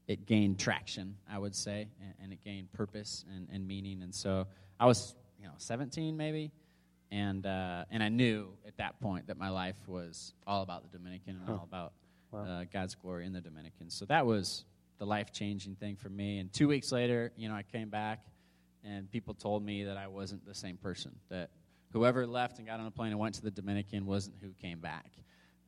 it 0.09 0.27
gained 0.27 0.59
traction, 0.59 1.17
I 1.31 1.38
would 1.38 1.55
say, 1.55 1.88
and, 2.01 2.15
and 2.23 2.33
it 2.33 2.43
gained 2.45 2.73
purpose 2.73 3.25
and, 3.35 3.49
and, 3.53 3.67
meaning. 3.67 4.03
And 4.03 4.15
so 4.15 4.47
I 4.81 4.87
was, 4.87 5.15
you 5.38 5.47
know, 5.47 5.53
17 5.59 6.17
maybe, 6.17 6.51
and 7.11 7.47
uh, 7.47 7.85
and 7.91 8.03
I 8.03 8.09
knew 8.09 8.49
at 8.67 8.77
that 8.79 9.01
point 9.01 9.27
that 9.27 9.37
my 9.37 9.51
life 9.51 9.77
was 9.87 10.35
all 10.47 10.62
about 10.62 10.83
the 10.83 10.97
Dominican 10.97 11.37
and 11.37 11.47
huh. 11.47 11.53
all 11.53 11.69
about 11.69 11.93
wow. 12.31 12.45
uh, 12.45 12.65
God's 12.73 12.95
glory 12.95 13.27
in 13.27 13.33
the 13.33 13.41
Dominican. 13.41 13.91
So 13.91 14.05
that 14.07 14.27
was 14.27 14.65
the 14.99 15.07
life 15.07 15.33
changing 15.33 15.77
thing 15.77 15.97
for 15.97 16.09
me. 16.09 16.38
And 16.38 16.53
two 16.53 16.69
weeks 16.69 16.91
later, 16.93 17.33
you 17.37 17.49
know, 17.49 17.55
I 17.55 17.62
came 17.62 17.88
back 17.88 18.25
and 18.85 19.11
people 19.11 19.35
told 19.35 19.65
me 19.65 19.85
that 19.85 19.97
I 19.97 20.09
wasn't 20.09 20.45
the 20.47 20.55
same 20.55 20.77
person. 20.77 21.12
That 21.29 21.51
whoever 21.93 22.27
left 22.27 22.59
and 22.59 22.67
got 22.67 22.81
on 22.81 22.87
a 22.87 22.91
plane 22.91 23.11
and 23.11 23.19
went 23.19 23.35
to 23.37 23.43
the 23.43 23.51
Dominican 23.51 24.07
wasn't 24.07 24.37
who 24.41 24.53
came 24.61 24.81
back. 24.81 25.11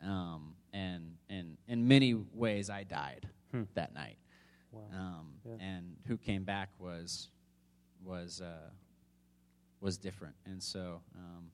Um, 0.03 0.55
and, 0.73 1.13
and 1.29 1.57
in 1.69 1.87
many 1.87 2.15
ways, 2.15 2.71
I 2.71 2.85
died 2.85 3.29
hmm. 3.51 3.63
that 3.75 3.95
night. 3.95 4.17
Wow. 4.75 4.99
Um, 4.99 5.27
yeah. 5.45 5.65
And 5.65 5.97
who 6.07 6.17
came 6.17 6.45
back 6.45 6.71
was 6.79 7.29
was 8.03 8.41
uh, 8.41 8.71
was 9.81 9.99
different. 9.99 10.35
And 10.47 10.63
so, 10.63 11.01
um, 11.17 11.51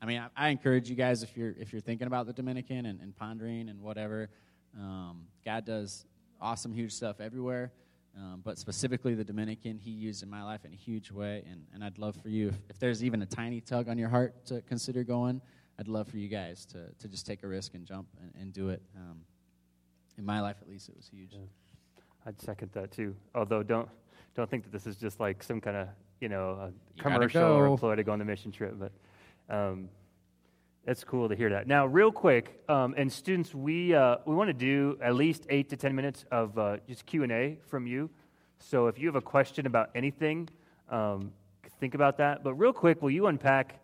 I 0.00 0.06
mean, 0.06 0.20
I, 0.20 0.46
I, 0.46 0.48
encourage 0.48 0.88
you 0.88 0.96
guys 0.96 1.22
if 1.22 1.36
you're 1.36 1.54
if 1.58 1.72
you're 1.72 1.80
thinking 1.80 2.06
about 2.06 2.26
the 2.26 2.32
Dominican 2.32 2.86
and, 2.86 3.00
and 3.00 3.14
pondering 3.14 3.68
and 3.68 3.80
whatever, 3.80 4.30
um, 4.78 5.26
God 5.44 5.64
does 5.64 6.06
awesome, 6.40 6.72
huge 6.72 6.92
stuff 6.92 7.20
everywhere. 7.20 7.72
Um, 8.16 8.42
but 8.44 8.58
specifically 8.58 9.14
the 9.14 9.24
Dominican, 9.24 9.78
he 9.78 9.90
used 9.90 10.22
in 10.22 10.28
my 10.28 10.42
life 10.42 10.64
in 10.66 10.72
a 10.72 10.76
huge 10.76 11.10
way. 11.10 11.44
And, 11.50 11.64
and 11.72 11.82
I'd 11.82 11.98
love 11.98 12.14
for 12.16 12.28
you, 12.28 12.48
if, 12.48 12.56
if 12.70 12.78
there's 12.78 13.02
even 13.02 13.22
a 13.22 13.26
tiny 13.26 13.60
tug 13.60 13.88
on 13.88 13.96
your 13.96 14.10
heart 14.10 14.44
to 14.46 14.60
consider 14.62 15.02
going, 15.02 15.40
I'd 15.78 15.88
love 15.88 16.08
for 16.08 16.18
you 16.18 16.28
guys 16.28 16.66
to, 16.66 16.90
to 16.98 17.08
just 17.08 17.26
take 17.26 17.42
a 17.42 17.48
risk 17.48 17.72
and 17.74 17.86
jump 17.86 18.08
and, 18.20 18.32
and 18.38 18.52
do 18.52 18.68
it. 18.68 18.82
Um, 18.96 19.22
in 20.18 20.26
my 20.26 20.40
life, 20.40 20.56
at 20.60 20.68
least, 20.68 20.90
it 20.90 20.96
was 20.96 21.08
huge. 21.08 21.30
Yeah. 21.32 21.38
I'd 22.26 22.40
second 22.40 22.70
that 22.72 22.92
too. 22.92 23.14
Although, 23.34 23.62
don't 23.62 23.88
don't 24.34 24.48
think 24.48 24.64
that 24.64 24.72
this 24.72 24.86
is 24.86 24.96
just 24.96 25.20
like 25.20 25.42
some 25.42 25.60
kind 25.60 25.76
of 25.76 25.88
you 26.20 26.28
know 26.28 26.72
a 26.98 27.02
commercial 27.02 27.42
or 27.42 27.66
a 27.66 27.76
ploy 27.76 27.96
to 27.96 28.04
go 28.04 28.12
on 28.12 28.18
the 28.18 28.24
mission 28.24 28.52
trip. 28.52 28.76
But 28.78 28.92
um, 29.54 29.88
that's 30.84 31.04
cool 31.04 31.28
to 31.28 31.34
hear 31.34 31.50
that. 31.50 31.66
Now, 31.66 31.86
real 31.86 32.10
quick, 32.10 32.62
um, 32.68 32.94
and 32.96 33.12
students, 33.12 33.54
we 33.54 33.94
uh, 33.94 34.16
we 34.24 34.34
want 34.34 34.48
to 34.48 34.54
do 34.54 34.98
at 35.02 35.14
least 35.14 35.46
eight 35.50 35.68
to 35.70 35.76
ten 35.76 35.94
minutes 35.94 36.24
of 36.30 36.56
uh, 36.58 36.76
just 36.88 37.06
Q 37.06 37.22
and 37.24 37.32
A 37.32 37.58
from 37.66 37.86
you. 37.86 38.10
So 38.58 38.86
if 38.86 38.98
you 38.98 39.08
have 39.08 39.16
a 39.16 39.20
question 39.20 39.66
about 39.66 39.90
anything, 39.94 40.48
um, 40.88 41.32
think 41.80 41.94
about 41.94 42.18
that. 42.18 42.44
But 42.44 42.54
real 42.54 42.72
quick, 42.72 43.02
will 43.02 43.10
you 43.10 43.26
unpack, 43.26 43.80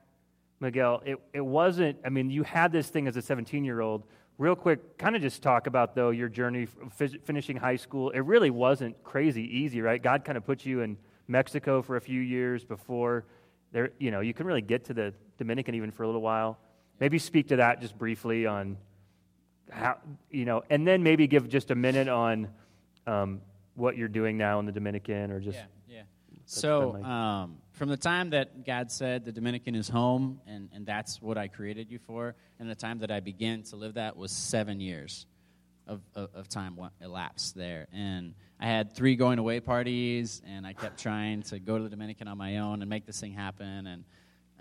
Miguel? 0.61 1.03
It 1.05 1.19
it 1.33 1.45
wasn't. 1.45 1.99
I 2.05 2.09
mean, 2.09 2.31
you 2.31 2.45
had 2.45 2.73
this 2.73 2.89
thing 2.89 3.09
as 3.09 3.17
a 3.17 3.23
17 3.23 3.65
year 3.65 3.81
old. 3.81 4.05
Real 4.39 4.55
quick, 4.55 4.99
kind 4.99 5.17
of 5.17 5.23
just 5.23 5.43
talk 5.43 5.67
about 5.67 5.97
though 5.97 6.11
your 6.11 6.29
journey 6.29 6.69
finishing 7.25 7.57
high 7.57 7.77
school. 7.77 8.11
It 8.11 8.21
really 8.21 8.51
wasn't 8.51 9.03
crazy 9.03 9.43
easy, 9.43 9.83
right? 9.83 10.01
God 10.01 10.25
kind 10.25 10.39
of 10.39 10.47
put 10.47 10.65
you 10.65 10.81
in 10.81 10.97
Mexico 11.27 11.83
for 11.83 11.97
a 11.97 12.01
few 12.01 12.21
years 12.21 12.65
before 12.65 13.25
there. 13.73 13.91
You 13.99 14.13
know, 14.13 14.21
you 14.21 14.33
couldn't 14.33 14.47
really 14.47 14.63
get 14.63 14.85
to 14.87 14.95
the 14.95 15.13
Dominican 15.39 15.75
even 15.75 15.91
for 15.91 16.05
a 16.05 16.07
little 16.07 16.23
while. 16.23 16.57
Maybe 17.01 17.19
speak 17.19 17.49
to 17.49 17.57
that 17.57 17.81
just 17.81 17.99
briefly 17.99 18.47
on 18.47 18.77
how, 19.71 19.99
you 20.31 20.45
know, 20.45 20.63
and 20.71 20.87
then 20.87 21.03
maybe 21.03 21.27
give 21.27 21.49
just 21.49 21.73
a 21.73 21.75
minute 21.75 22.09
on 22.09 22.49
um, 23.09 23.41
what 23.75 23.97
you're 23.97 24.09
doing 24.09 24.39
now 24.39 24.61
in 24.61 24.67
the 24.67 24.73
Dominican 24.73 25.33
or 25.33 25.41
just. 25.41 25.59
Yeah. 25.59 25.65
So, 26.51 26.95
um, 27.05 27.59
from 27.73 27.91
the 27.91 27.99
time 27.99 28.31
that 28.31 28.65
God 28.65 28.91
said 28.91 29.27
the 29.27 29.33
Dominican 29.33 29.75
is 29.75 29.87
home 29.87 30.41
and, 30.47 30.71
and 30.75 30.87
that's 30.87 31.21
what 31.21 31.37
I 31.37 31.47
created 31.47 31.91
you 31.91 31.99
for, 31.99 32.35
and 32.59 32.71
the 32.71 32.75
time 32.75 33.01
that 33.01 33.11
I 33.11 33.21
began 33.21 33.65
to 33.65 33.77
live 33.77 33.95
that 33.95 34.17
was 34.17 34.33
seven 34.33 34.81
years 34.81 35.27
of, 35.87 36.01
of, 36.15 36.31
of 36.35 36.49
time 36.49 36.79
elapsed 37.03 37.55
there. 37.55 37.87
And 37.93 38.33
I 38.59 38.65
had 38.65 38.95
three 38.95 39.15
going 39.15 39.39
away 39.39 39.61
parties, 39.61 40.41
and 40.47 40.67
I 40.67 40.73
kept 40.73 40.99
trying 40.99 41.43
to 41.45 41.59
go 41.59 41.77
to 41.77 41.85
the 41.85 41.91
Dominican 41.91 42.29
on 42.29 42.39
my 42.39 42.57
own 42.57 42.81
and 42.81 42.89
make 42.89 43.05
this 43.05 43.21
thing 43.21 43.35
happen. 43.35 43.87
And 43.87 44.05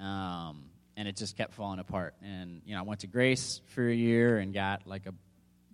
um, 0.06 0.66
and 0.98 1.08
it 1.08 1.16
just 1.16 1.38
kept 1.38 1.54
falling 1.54 1.80
apart. 1.80 2.16
And 2.22 2.62
you 2.66 2.74
know, 2.74 2.80
I 2.80 2.84
went 2.84 3.00
to 3.00 3.08
Grace 3.08 3.62
for 3.68 3.88
a 3.88 3.96
year 3.96 4.40
and 4.40 4.54
got 4.54 4.86
like 4.86 5.06
a 5.06 5.14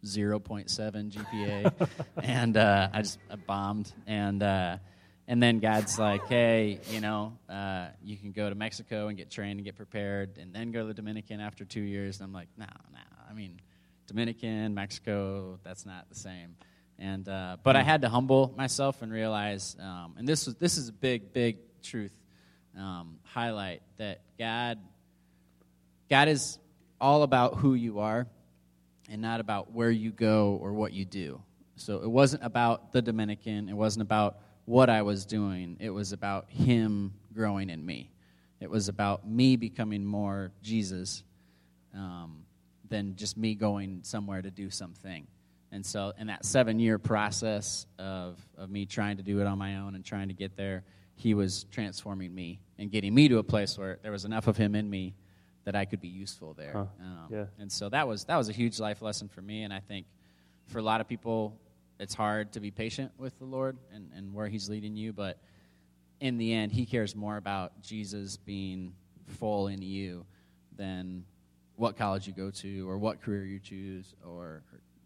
0.7 0.06 1.12
GPA, 1.12 1.90
and 2.24 2.56
uh, 2.56 2.90
I 2.94 3.02
just 3.02 3.18
I 3.32 3.36
bombed. 3.36 3.92
And 4.06 4.44
uh, 4.44 4.78
and 5.28 5.42
then 5.42 5.60
God's 5.60 5.98
like, 5.98 6.28
hey, 6.28 6.80
you 6.90 7.00
know, 7.00 7.38
uh, 7.50 7.88
you 8.04 8.18
can 8.18 8.32
go 8.32 8.50
to 8.50 8.56
Mexico 8.56 9.08
and 9.08 9.18
get 9.18 9.32
trained 9.32 9.58
and 9.60 9.66
get 9.66 9.76
prepared, 9.76 10.38
and 10.38 10.54
then 10.54 10.72
go 10.72 10.82
to 10.82 10.88
the 10.88 10.94
Dominican 10.94 11.40
after 11.40 11.66
two 11.66 11.82
years. 11.82 12.20
And 12.20 12.26
I'm 12.26 12.34
like, 12.34 12.50
no, 12.58 12.66
no. 12.92 13.00
I 13.30 13.34
mean, 13.34 13.60
Dominican, 14.08 14.74
Mexico, 14.74 15.60
that's 15.64 15.86
not 15.86 16.10
the 16.10 16.16
same. 16.16 16.56
And 17.00 17.28
uh, 17.28 17.58
but 17.64 17.76
I 17.76 17.84
had 17.84 18.02
to 18.02 18.10
humble 18.10 18.54
myself 18.56 19.02
and 19.02 19.12
realize, 19.12 19.76
um, 19.80 20.16
and 20.18 20.28
this 20.28 20.46
was 20.46 20.56
this 20.56 20.78
is 20.78 20.90
a 20.90 20.94
big, 20.94 21.34
big 21.34 21.58
truth 21.82 22.14
um, 22.78 23.20
highlight 23.24 23.82
that 23.98 24.22
God 24.38 24.80
God 26.10 26.28
is 26.28 26.60
all 27.02 27.24
about 27.24 27.58
who 27.58 27.74
you 27.74 28.00
are 28.00 28.28
and 29.10 29.22
not 29.22 29.40
about 29.40 29.72
where 29.72 29.92
you 29.92 30.12
go 30.12 30.60
or 30.62 30.74
what 30.74 30.94
you 30.94 31.06
do. 31.06 31.42
So 31.76 31.98
it 32.04 32.10
wasn't 32.10 32.44
about 32.44 32.92
the 32.92 33.02
Dominican, 33.02 33.68
it 33.68 33.74
wasn't 33.74 34.04
about 34.04 34.38
what 34.66 34.90
I 34.90 35.02
was 35.02 35.26
doing, 35.26 35.78
it 35.80 35.90
was 35.90 36.14
about 36.14 36.50
Him 36.50 37.14
growing 37.34 37.70
in 37.70 37.86
me. 37.86 38.12
It 38.60 38.70
was 38.70 38.88
about 38.88 39.28
me 39.28 39.58
becoming 39.58 40.06
more 40.06 40.52
Jesus 40.62 41.24
um, 41.94 42.46
than 42.88 43.16
just 43.16 43.38
me 43.38 43.56
going 43.56 44.02
somewhere 44.04 44.42
to 44.42 44.52
do 44.52 44.70
something. 44.70 45.28
And 45.72 45.86
so, 45.86 46.14
in 46.18 46.28
that 46.28 46.46
seven 46.46 46.80
year 46.80 47.00
process 47.00 47.88
of, 47.98 48.40
of 48.58 48.70
me 48.70 48.86
trying 48.86 49.18
to 49.18 49.24
do 49.24 49.42
it 49.42 49.48
on 49.48 49.58
my 49.58 49.78
own 49.78 49.96
and 49.96 50.06
trying 50.06 50.28
to 50.28 50.34
get 50.34 50.56
there, 50.56 50.84
he 51.16 51.34
was 51.34 51.66
transforming 51.72 52.34
me 52.34 52.60
and 52.78 52.92
getting 52.92 53.14
me 53.14 53.28
to 53.28 53.40
a 53.40 53.44
place 53.44 53.78
where 53.78 54.00
there 54.02 54.12
was 54.12 54.24
enough 54.24 54.48
of 54.48 54.56
him 54.56 54.76
in 54.76 54.90
me 54.90 55.16
that 55.66 55.76
I 55.76 55.86
could 55.86 56.02
be 56.02 56.08
useful 56.08 56.54
there. 56.54 56.74
Huh. 56.74 56.86
Um, 57.00 57.28
Yeah. 57.30 57.46
And 57.60 57.72
so 57.72 57.90
that 57.90 58.08
was 58.08 58.26
that 58.26 58.38
was 58.38 58.50
a 58.50 58.54
huge 58.54 58.80
life 58.80 59.02
lesson 59.02 59.30
for 59.30 59.42
me, 59.42 59.64
and 59.64 59.74
I 59.74 59.80
think 59.80 60.06
for 60.68 60.80
a 60.80 60.84
lot 60.84 61.02
of 61.02 61.08
people, 61.08 61.58
it's 62.00 62.14
hard 62.14 62.54
to 62.54 62.60
be 62.60 62.72
patient 62.72 63.12
with 63.18 63.38
the 63.40 63.46
Lord 63.46 63.78
and, 63.94 64.10
and 64.16 64.34
where 64.34 64.48
He's 64.48 64.70
leading 64.70 64.96
you. 64.96 65.14
But 65.14 65.38
in 66.20 66.38
the 66.38 66.54
end, 66.54 66.72
He 66.72 66.86
cares 66.86 67.16
more 67.16 67.38
about 67.38 67.82
Jesus 67.82 68.38
being 68.38 68.94
full 69.28 69.68
in 69.68 69.82
you 69.82 70.26
than 70.76 71.26
what 71.76 71.98
college 71.98 72.28
you 72.28 72.34
go 72.34 72.52
to 72.52 72.90
or 72.90 72.98
what 72.98 73.22
career 73.22 73.46
you 73.46 73.60
choose 73.60 74.14
or, 74.26 74.64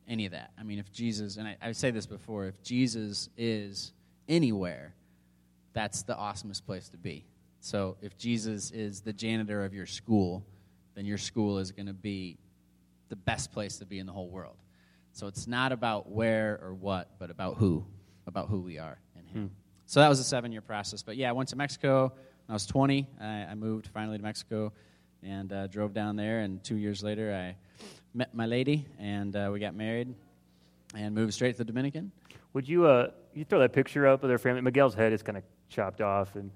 any 0.08 0.26
of 0.26 0.32
that. 0.32 0.52
I 0.58 0.64
mean, 0.64 0.80
if 0.80 0.92
Jesus, 0.92 1.38
and 1.38 1.48
I, 1.48 1.58
I 1.62 1.72
say 1.74 1.92
this 1.92 2.06
before, 2.06 2.46
if 2.46 2.62
Jesus 2.64 3.30
is 3.38 3.92
anywhere, 4.28 4.94
that's 5.74 6.04
the 6.04 6.16
awesomest 6.16 6.66
place 6.66 6.90
to 6.90 6.98
be. 6.98 7.26
So 7.60 7.98
if 8.02 8.18
Jesus 8.18 8.72
is 8.72 9.02
the 9.02 9.14
janitor 9.14 9.66
of 9.66 9.74
your 9.74 9.86
school, 9.86 10.46
then 10.96 11.06
your 11.06 11.18
school 11.18 11.58
is 11.58 11.72
going 11.72 11.88
to 11.88 11.94
be 11.94 12.38
the 13.10 13.16
best 13.16 13.52
place 13.52 13.78
to 13.78 13.86
be 13.86 14.00
in 14.00 14.06
the 14.06 14.14
whole 14.14 14.30
world. 14.30 14.56
So 15.18 15.26
it's 15.26 15.48
not 15.48 15.72
about 15.72 16.12
where 16.12 16.60
or 16.62 16.76
what, 16.76 17.10
but 17.18 17.32
about 17.32 17.58
who, 17.58 17.84
about 18.28 18.50
who 18.50 18.62
we 18.62 18.78
are 18.78 19.00
in 19.18 19.26
Him. 19.26 19.52
So 19.88 20.00
that 20.00 20.10
was 20.10 20.20
a 20.20 20.24
seven 20.24 20.52
year 20.52 20.62
process. 20.62 21.02
But 21.02 21.18
yeah, 21.18 21.30
I 21.30 21.32
went 21.32 21.50
to 21.50 21.56
Mexico 21.56 22.10
when 22.10 22.52
I 22.52 22.54
was 22.54 22.68
20. 22.68 23.08
I, 23.20 23.26
I 23.26 23.56
moved 23.56 23.88
finally 23.88 24.20
to 24.20 24.24
Mexico 24.24 24.72
and 25.24 25.52
uh, 25.52 25.66
drove 25.66 25.92
down 25.92 26.18
there. 26.18 26.42
And 26.42 26.64
two 26.64 26.76
years 26.76 27.02
later, 27.02 27.34
I 27.34 27.56
met 28.14 28.36
my 28.36 28.46
lady 28.46 28.86
and 29.00 29.36
uh, 29.36 29.50
we 29.52 29.60
got 29.60 29.74
married 29.74 30.14
and 30.94 31.16
moved 31.16 31.34
straight 31.34 31.54
to 31.54 31.58
the 31.58 31.66
Dominican. 31.66 32.12
Would 32.54 32.70
you 32.70 32.86
uh 32.86 33.10
you 33.34 33.44
throw 33.44 33.58
that 33.58 33.74
picture 33.74 34.06
up 34.06 34.22
of 34.22 34.30
their 34.30 34.38
family? 34.38 34.62
Miguel's 34.62 34.94
head 34.94 35.14
is 35.14 35.24
kind 35.24 35.40
of 35.40 35.44
chopped 35.68 36.00
off, 36.00 36.36
and 36.36 36.52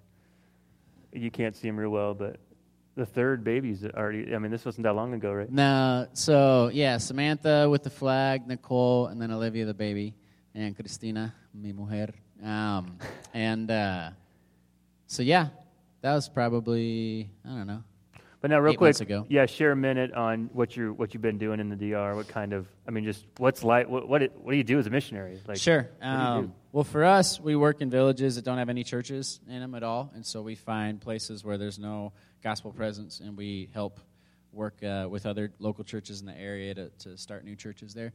you 1.12 1.32
can't 1.32 1.56
see 1.56 1.68
him 1.68 1.80
real 1.80 1.90
well. 1.90 2.14
But 2.14 2.38
the 2.96 3.06
third 3.06 3.44
baby's 3.44 3.86
already. 3.86 4.34
I 4.36 4.40
mean, 4.40 4.52
this 4.52 4.66
wasn't 4.66 4.84
that 4.84 4.94
long 4.94 5.14
ago, 5.14 5.32
right? 5.32 5.52
No, 5.52 6.08
so 6.14 6.70
yeah, 6.74 6.98
Samantha 6.98 7.68
with 7.70 7.84
the 7.84 7.90
flag, 7.90 8.48
Nicole, 8.48 9.08
and 9.08 9.22
then 9.22 9.32
Olivia 9.32 9.66
the 9.66 9.74
baby, 9.74 10.16
and 10.54 10.76
Cristina, 10.76 11.34
mi 11.54 11.72
mujer. 11.72 12.14
Um, 12.44 12.98
and 13.34 13.70
uh, 13.70 14.10
so 15.08 15.24
yeah, 15.24 15.48
that 16.02 16.14
was 16.14 16.30
probably 16.30 17.30
I 17.46 17.50
don't 17.50 17.68
know. 17.68 17.84
But 18.42 18.50
now, 18.50 18.60
real 18.60 18.74
quick, 18.74 18.96
yeah, 19.30 19.46
share 19.46 19.72
a 19.72 19.76
minute 19.76 20.14
on 20.14 20.50
what 20.52 20.76
you 20.76 20.94
what 20.94 21.14
you've 21.14 21.22
been 21.22 21.38
doing 21.38 21.60
in 21.60 21.70
the 21.70 21.76
DR. 21.76 22.16
What 22.16 22.28
kind 22.28 22.54
of? 22.54 22.68
I 22.88 22.92
mean, 22.92 23.04
just 23.04 23.24
what's 23.38 23.64
like? 23.64 23.88
What 23.88 24.10
what, 24.10 24.24
it, 24.24 24.34
what 24.36 24.52
do 24.52 24.58
you 24.58 24.64
do 24.64 24.80
as 24.80 24.88
a 24.88 24.90
missionary? 24.90 25.40
Like, 25.48 25.58
sure. 25.58 25.92
what 26.00 26.02
do 26.02 26.08
do? 26.08 26.24
Um, 26.24 26.54
well, 26.72 26.84
for 26.84 27.06
us, 27.06 27.40
we 27.40 27.56
work 27.56 27.82
in 27.82 27.92
villages 27.92 28.38
that 28.38 28.44
don't 28.44 28.58
have 28.58 28.70
any 28.70 28.84
churches 28.84 29.40
in 29.48 29.60
them 29.60 29.76
at 29.76 29.84
all, 29.84 30.12
and 30.16 30.26
so 30.26 30.42
we 30.42 30.56
find 30.56 31.00
places 31.00 31.44
where 31.44 31.60
there's 31.60 31.78
no 31.78 32.14
gospel 32.44 32.72
presence, 32.72 33.20
and 33.20 33.38
we 33.38 33.70
help 33.74 34.00
work 34.52 34.84
uh, 34.84 35.08
with 35.10 35.26
other 35.26 35.52
local 35.60 35.84
churches 35.84 36.20
in 36.20 36.28
the 36.28 36.38
area 36.38 36.74
to, 36.74 36.90
to 37.00 37.18
start 37.18 37.46
new 37.46 37.56
churches 37.56 37.94
there. 37.94 38.12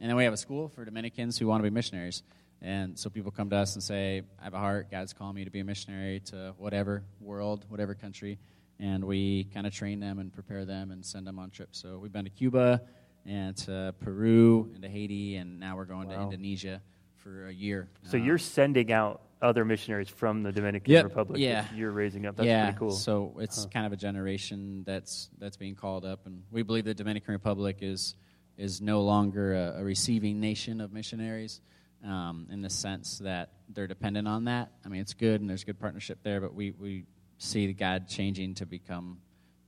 And 0.00 0.10
then 0.10 0.16
we 0.16 0.24
have 0.24 0.34
a 0.34 0.38
school 0.38 0.68
for 0.68 0.84
Dominicans 0.84 1.38
who 1.38 1.46
want 1.46 1.62
to 1.62 1.70
be 1.70 1.74
missionaries. 1.74 2.22
And 2.60 2.98
so 2.98 3.08
people 3.08 3.30
come 3.30 3.50
to 3.50 3.56
us 3.56 3.74
and 3.74 3.82
say, 3.82 4.22
I 4.40 4.44
have 4.44 4.54
a 4.54 4.58
heart, 4.58 4.90
God's 4.90 5.12
calling 5.12 5.36
me 5.36 5.44
to 5.44 5.50
be 5.50 5.60
a 5.60 5.64
missionary 5.64 6.20
to 6.26 6.54
whatever 6.58 7.04
world, 7.20 7.64
whatever 7.68 7.94
country. 7.94 8.38
And 8.80 9.04
we 9.04 9.44
kind 9.54 9.66
of 9.66 9.72
train 9.72 10.00
them 10.00 10.18
and 10.18 10.32
prepare 10.32 10.64
them 10.64 10.90
and 10.90 11.04
send 11.04 11.26
them 11.26 11.38
on 11.38 11.50
trips. 11.50 11.80
So 11.80 11.98
we've 11.98 12.12
been 12.12 12.24
to 12.24 12.30
Cuba 12.30 12.82
and 13.24 13.56
to 13.58 13.94
Peru 14.00 14.70
and 14.74 14.82
to 14.82 14.88
Haiti, 14.88 15.36
and 15.36 15.60
now 15.60 15.76
we're 15.76 15.84
going 15.84 16.08
to 16.08 16.20
Indonesia 16.20 16.80
for 17.16 17.46
a 17.46 17.52
year. 17.52 17.88
So 18.02 18.18
Um, 18.18 18.24
you're 18.24 18.38
sending 18.38 18.92
out 18.92 19.22
other 19.40 19.64
missionaries 19.64 20.08
from 20.08 20.42
the 20.42 20.50
Dominican 20.52 20.90
Yep, 20.92 21.04
Republic. 21.04 21.40
yeah. 21.40 21.62
that 21.62 21.74
You're 21.76 21.92
raising 21.92 22.26
up. 22.26 22.36
That's 22.36 22.46
yeah, 22.46 22.64
pretty 22.64 22.78
cool. 22.78 22.90
So 22.90 23.36
it's 23.40 23.64
Huh. 23.64 23.70
kind 23.72 23.86
of 23.86 23.92
a 23.92 23.96
generation 23.96 24.82
that's 24.84 25.30
that's 25.38 25.56
being 25.56 25.74
called 25.74 26.04
up, 26.04 26.26
and 26.26 26.42
we 26.50 26.62
believe 26.62 26.84
the 26.84 26.94
Dominican 26.94 27.32
Republic 27.32 27.78
is 27.80 28.14
is 28.56 28.80
no 28.80 29.02
longer 29.02 29.54
a, 29.54 29.80
a 29.80 29.84
receiving 29.84 30.40
nation 30.40 30.80
of 30.80 30.92
missionaries, 30.92 31.60
um, 32.04 32.48
in 32.50 32.60
the 32.62 32.70
sense 32.70 33.18
that 33.18 33.50
they're 33.68 33.86
dependent 33.86 34.26
on 34.26 34.44
that. 34.46 34.72
I 34.84 34.88
mean, 34.88 35.00
it's 35.00 35.14
good 35.14 35.40
and 35.40 35.48
there's 35.48 35.62
good 35.64 35.78
partnership 35.78 36.18
there, 36.24 36.40
but 36.40 36.54
we 36.54 36.72
we 36.72 37.04
see 37.38 37.72
God 37.72 38.08
changing 38.08 38.54
to 38.54 38.66
become 38.66 39.18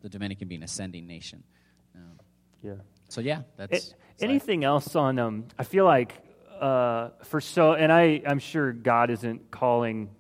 the 0.01 0.09
Dominican 0.09 0.49
being 0.49 0.65
a 0.65 0.69
sending 0.69 1.07
nation. 1.07 1.45
Um, 1.95 2.19
yeah. 2.63 2.75
so 3.09 3.21
yeah, 3.21 3.43
that's 3.57 3.91
life. 3.91 3.95
anything 4.21 4.65
else 4.65 4.95
on 4.97 5.19
um 5.19 5.45
i 5.59 5.63
feel 5.65 5.85
like 5.85 6.15
uh, 6.61 7.11
for 7.25 7.41
so 7.41 7.73
and 7.73 7.93
i 7.93 8.23
i'm 8.27 8.39
sure 8.39 8.73
god 8.73 9.11
isn't 9.11 9.51
calling 9.51 10.11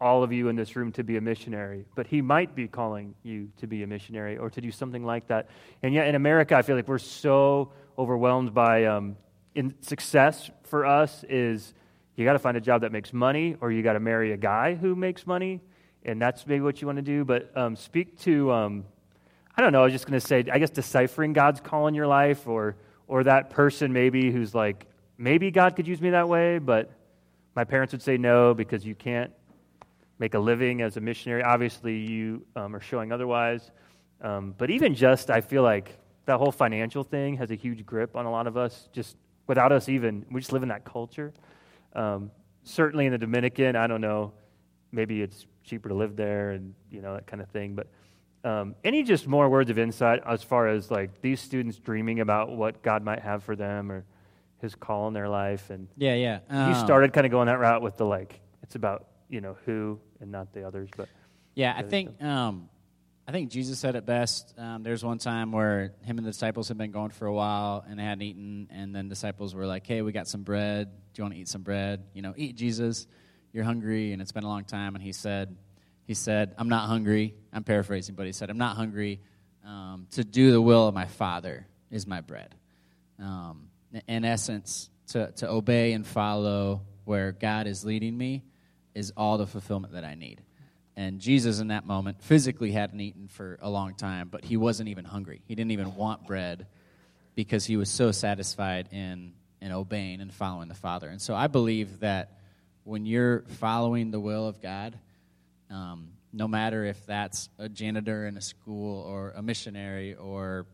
all 0.00 0.24
of 0.24 0.32
you 0.32 0.48
in 0.48 0.56
this 0.56 0.74
room 0.74 0.90
to 0.90 1.04
be 1.04 1.16
a 1.16 1.20
missionary 1.20 1.84
but 1.94 2.06
he 2.06 2.20
might 2.20 2.54
be 2.54 2.66
calling 2.66 3.14
you 3.22 3.48
to 3.56 3.66
be 3.66 3.82
a 3.82 3.86
missionary 3.86 4.36
or 4.36 4.50
to 4.50 4.60
do 4.60 4.70
something 4.70 5.04
like 5.04 5.26
that 5.28 5.48
and 5.82 5.94
yet 5.94 6.06
in 6.08 6.14
america 6.14 6.56
i 6.56 6.62
feel 6.62 6.76
like 6.76 6.88
we're 6.88 6.98
so 6.98 7.72
overwhelmed 7.98 8.52
by 8.52 8.84
um, 8.86 9.16
in 9.54 9.74
success 9.82 10.50
for 10.64 10.86
us 10.86 11.24
is 11.28 11.74
you 12.16 12.24
got 12.24 12.32
to 12.32 12.38
find 12.38 12.56
a 12.56 12.60
job 12.60 12.80
that 12.80 12.92
makes 12.92 13.12
money 13.12 13.56
or 13.60 13.70
you 13.70 13.82
got 13.82 13.92
to 13.92 14.00
marry 14.00 14.32
a 14.32 14.36
guy 14.36 14.74
who 14.74 14.96
makes 14.96 15.26
money 15.26 15.60
and 16.04 16.20
that's 16.20 16.46
maybe 16.46 16.62
what 16.62 16.80
you 16.80 16.86
want 16.86 16.96
to 16.96 17.02
do 17.02 17.24
but 17.24 17.56
um, 17.56 17.76
speak 17.76 18.18
to 18.18 18.50
um, 18.50 18.84
I 19.54 19.60
don't 19.60 19.72
know. 19.72 19.82
I 19.82 19.84
was 19.84 19.92
just 19.92 20.06
going 20.06 20.18
to 20.18 20.26
say, 20.26 20.44
I 20.50 20.58
guess 20.58 20.70
deciphering 20.70 21.34
God's 21.34 21.60
call 21.60 21.86
in 21.86 21.94
your 21.94 22.06
life, 22.06 22.48
or 22.48 22.76
or 23.06 23.24
that 23.24 23.50
person 23.50 23.92
maybe 23.92 24.30
who's 24.30 24.54
like, 24.54 24.86
maybe 25.18 25.50
God 25.50 25.76
could 25.76 25.86
use 25.86 26.00
me 26.00 26.10
that 26.10 26.28
way, 26.28 26.58
but 26.58 26.90
my 27.54 27.64
parents 27.64 27.92
would 27.92 28.02
say 28.02 28.16
no 28.16 28.54
because 28.54 28.84
you 28.84 28.94
can't 28.94 29.32
make 30.18 30.34
a 30.34 30.38
living 30.38 30.82
as 30.82 30.96
a 30.96 31.00
missionary. 31.00 31.42
Obviously, 31.42 31.98
you 31.98 32.46
um, 32.56 32.74
are 32.74 32.80
showing 32.80 33.12
otherwise. 33.12 33.70
Um, 34.20 34.54
but 34.56 34.70
even 34.70 34.94
just, 34.94 35.30
I 35.30 35.40
feel 35.40 35.62
like 35.62 35.98
that 36.26 36.38
whole 36.38 36.52
financial 36.52 37.02
thing 37.02 37.36
has 37.36 37.50
a 37.50 37.56
huge 37.56 37.84
grip 37.84 38.16
on 38.16 38.24
a 38.24 38.30
lot 38.30 38.46
of 38.46 38.56
us. 38.56 38.88
Just 38.92 39.16
without 39.46 39.72
us 39.72 39.88
even, 39.88 40.24
we 40.30 40.40
just 40.40 40.52
live 40.52 40.62
in 40.62 40.68
that 40.68 40.84
culture. 40.84 41.32
Um, 41.94 42.30
certainly 42.62 43.06
in 43.06 43.12
the 43.12 43.18
Dominican, 43.18 43.76
I 43.76 43.86
don't 43.86 44.00
know. 44.00 44.32
Maybe 44.92 45.22
it's 45.22 45.46
cheaper 45.64 45.88
to 45.88 45.94
live 45.94 46.16
there, 46.16 46.50
and 46.50 46.74
you 46.90 47.00
know 47.00 47.14
that 47.14 47.26
kind 47.26 47.42
of 47.42 47.48
thing, 47.48 47.74
but. 47.74 47.88
Um, 48.44 48.74
any 48.82 49.04
just 49.04 49.28
more 49.28 49.48
words 49.48 49.70
of 49.70 49.78
insight 49.78 50.20
as 50.26 50.42
far 50.42 50.66
as 50.66 50.90
like 50.90 51.20
these 51.20 51.40
students 51.40 51.78
dreaming 51.78 52.18
about 52.18 52.50
what 52.50 52.82
God 52.82 53.04
might 53.04 53.20
have 53.20 53.44
for 53.44 53.54
them 53.54 53.92
or 53.92 54.04
His 54.62 54.74
call 54.74 55.08
in 55.08 55.14
their 55.14 55.28
life, 55.28 55.68
and 55.70 55.88
yeah, 55.96 56.14
yeah. 56.14 56.38
you 56.50 56.74
Um, 56.74 56.86
started 56.86 57.12
kind 57.12 57.26
of 57.26 57.30
going 57.30 57.48
that 57.48 57.58
route 57.58 57.82
with 57.82 57.96
the 57.98 58.06
like 58.06 58.40
it's 58.62 58.74
about 58.74 59.08
you 59.28 59.40
know 59.40 59.56
who 59.66 60.00
and 60.20 60.30
not 60.30 60.52
the 60.54 60.66
others, 60.66 60.88
but 60.96 61.08
Yeah, 61.54 61.74
I 61.76 61.82
think 61.82 62.22
um, 62.22 62.70
I 63.28 63.32
think 63.32 63.50
Jesus 63.50 63.78
said 63.78 63.94
it 63.96 64.06
best. 64.06 64.54
Um, 64.56 64.82
there's 64.82 65.04
one 65.04 65.18
time 65.18 65.52
where 65.52 65.92
him 66.02 66.18
and 66.18 66.26
the 66.26 66.30
disciples 66.30 66.68
had 66.68 66.78
been 66.78 66.92
going 66.92 67.10
for 67.10 67.26
a 67.26 67.32
while 67.32 67.84
and 67.86 67.98
they 67.98 68.04
hadn't 68.04 68.22
eaten, 68.22 68.68
and 68.70 68.94
then 68.94 69.08
disciples 69.08 69.54
were 69.54 69.66
like, 69.66 69.86
"Hey, 69.86 70.00
we 70.00 70.12
got 70.12 70.28
some 70.28 70.42
bread. 70.42 70.90
Do 71.12 71.20
you 71.20 71.24
want 71.24 71.34
to 71.34 71.40
eat 71.40 71.48
some 71.48 71.62
bread? 71.62 72.04
You 72.14 72.22
know, 72.22 72.32
eat 72.36 72.56
Jesus. 72.56 73.06
You're 73.52 73.64
hungry, 73.64 74.12
and 74.12 74.22
it's 74.22 74.32
been 74.32 74.44
a 74.44 74.48
long 74.48 74.64
time." 74.64 74.94
And 74.94 75.02
he 75.02 75.12
said, 75.12 75.56
"He 76.04 76.14
said, 76.14 76.54
I'm 76.56 76.68
not 76.68 76.88
hungry. 76.88 77.34
I'm 77.52 77.64
paraphrasing, 77.64 78.14
but 78.14 78.26
he 78.26 78.32
said, 78.32 78.48
I'm 78.48 78.58
not 78.58 78.76
hungry. 78.76 79.20
Um, 79.64 80.06
to 80.12 80.24
do 80.24 80.50
the 80.52 80.60
will 80.60 80.88
of 80.88 80.94
my 80.94 81.06
Father 81.06 81.66
is 81.90 82.06
my 82.06 82.20
bread. 82.20 82.54
Um, 83.18 83.68
in 84.06 84.24
essence, 84.24 84.90
to 85.08 85.32
to 85.32 85.50
obey 85.50 85.92
and 85.92 86.06
follow 86.06 86.82
where 87.04 87.32
God 87.32 87.66
is 87.66 87.84
leading 87.84 88.16
me 88.16 88.44
is 88.94 89.12
all 89.16 89.38
the 89.38 89.46
fulfillment 89.46 89.94
that 89.94 90.04
I 90.04 90.14
need." 90.14 90.42
And 90.94 91.20
Jesus, 91.20 91.60
in 91.60 91.68
that 91.68 91.86
moment, 91.86 92.22
physically 92.22 92.72
hadn't 92.72 93.00
eaten 93.00 93.28
for 93.28 93.58
a 93.62 93.70
long 93.70 93.94
time, 93.94 94.28
but 94.28 94.44
he 94.44 94.56
wasn't 94.56 94.90
even 94.90 95.04
hungry. 95.04 95.40
He 95.46 95.54
didn't 95.54 95.70
even 95.70 95.96
want 95.96 96.26
bread 96.26 96.66
because 97.34 97.64
he 97.64 97.76
was 97.76 97.88
so 97.88 98.12
satisfied 98.12 98.88
in, 98.92 99.32
in 99.60 99.72
obeying 99.72 100.20
and 100.20 100.32
following 100.32 100.68
the 100.68 100.74
Father. 100.74 101.08
And 101.08 101.20
so 101.20 101.34
I 101.34 101.46
believe 101.46 102.00
that 102.00 102.40
when 102.84 103.06
you're 103.06 103.42
following 103.42 104.10
the 104.10 104.20
will 104.20 104.46
of 104.46 104.60
God, 104.60 104.98
um, 105.70 106.10
no 106.32 106.46
matter 106.46 106.84
if 106.84 107.06
that's 107.06 107.48
a 107.58 107.68
janitor 107.68 108.26
in 108.26 108.36
a 108.36 108.40
school 108.42 109.02
or 109.02 109.30
a 109.30 109.42
missionary 109.42 110.14
or 110.14 110.66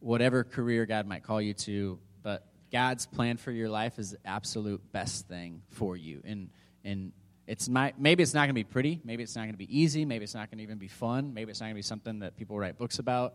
whatever 0.00 0.42
career 0.42 0.84
God 0.84 1.06
might 1.06 1.22
call 1.22 1.40
you 1.40 1.54
to, 1.54 1.98
God's 2.70 3.06
plan 3.06 3.36
for 3.36 3.50
your 3.50 3.68
life 3.68 3.98
is 3.98 4.12
the 4.12 4.18
absolute 4.24 4.92
best 4.92 5.26
thing 5.28 5.62
for 5.70 5.96
you. 5.96 6.22
And 6.24 6.50
and 6.84 7.12
it's 7.48 7.66
not, 7.66 7.98
maybe 7.98 8.22
it's 8.22 8.34
not 8.34 8.40
going 8.40 8.50
to 8.50 8.54
be 8.54 8.64
pretty, 8.64 9.00
maybe 9.04 9.22
it's 9.22 9.34
not 9.34 9.42
going 9.42 9.52
to 9.52 9.58
be 9.58 9.80
easy, 9.80 10.04
maybe 10.04 10.22
it's 10.24 10.34
not 10.34 10.50
going 10.50 10.58
to 10.58 10.62
even 10.62 10.76
be 10.76 10.86
fun, 10.86 11.32
maybe 11.32 11.50
it's 11.50 11.60
not 11.60 11.66
going 11.66 11.74
to 11.74 11.78
be 11.78 11.82
something 11.82 12.18
that 12.18 12.36
people 12.36 12.58
write 12.58 12.76
books 12.76 12.98
about, 12.98 13.34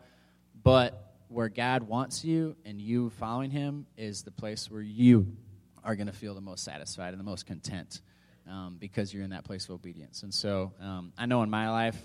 but 0.63 1.15
where 1.29 1.49
God 1.49 1.83
wants 1.83 2.23
you 2.23 2.55
and 2.63 2.79
you 2.79 3.09
following 3.09 3.49
Him 3.49 3.87
is 3.97 4.21
the 4.21 4.31
place 4.31 4.69
where 4.69 4.83
you 4.83 5.35
are 5.83 5.95
going 5.95 6.07
to 6.07 6.13
feel 6.13 6.35
the 6.35 6.41
most 6.41 6.63
satisfied 6.63 7.09
and 7.09 7.19
the 7.19 7.23
most 7.23 7.47
content 7.47 8.01
um, 8.47 8.77
because 8.79 9.11
you're 9.11 9.23
in 9.23 9.31
that 9.31 9.45
place 9.45 9.65
of 9.65 9.71
obedience. 9.71 10.21
And 10.21 10.31
so 10.31 10.73
um, 10.79 11.11
I 11.17 11.25
know 11.25 11.41
in 11.41 11.49
my 11.49 11.71
life, 11.71 11.97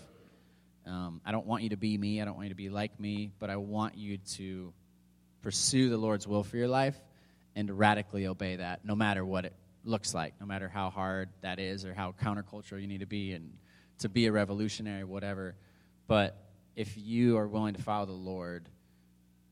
um, 0.87 1.21
I 1.27 1.33
don't 1.33 1.47
want 1.47 1.63
you 1.63 1.69
to 1.71 1.77
be 1.77 1.99
me. 1.99 2.23
I 2.23 2.25
don't 2.25 2.37
want 2.37 2.47
you 2.47 2.55
to 2.55 2.57
be 2.57 2.71
like 2.71 2.99
me, 2.99 3.33
but 3.39 3.51
I 3.51 3.57
want 3.57 3.99
you 3.99 4.17
to 4.37 4.73
pursue 5.43 5.91
the 5.91 5.99
Lord's 5.99 6.27
will 6.27 6.43
for 6.43 6.57
your 6.57 6.69
life 6.69 6.99
and 7.59 7.67
to 7.67 7.75
radically 7.75 8.29
obey 8.29 8.55
that, 8.55 8.85
no 8.85 8.95
matter 8.95 9.25
what 9.25 9.45
it 9.45 9.53
looks 9.83 10.15
like, 10.15 10.33
no 10.39 10.47
matter 10.47 10.69
how 10.69 10.91
hard 10.91 11.29
that 11.41 11.59
is 11.59 11.85
or 11.85 11.93
how 11.93 12.13
countercultural 12.23 12.81
you 12.81 12.87
need 12.87 13.01
to 13.01 13.07
be 13.07 13.33
and 13.33 13.53
to 13.99 14.09
be 14.09 14.27
a 14.27 14.33
revolutionary, 14.33 15.03
whatever. 15.03 15.57
But 16.07 16.41
if 16.77 16.97
you 16.97 17.37
are 17.37 17.49
willing 17.49 17.75
to 17.75 17.83
follow 17.83 18.07
the 18.07 18.13
Lord, 18.13 18.69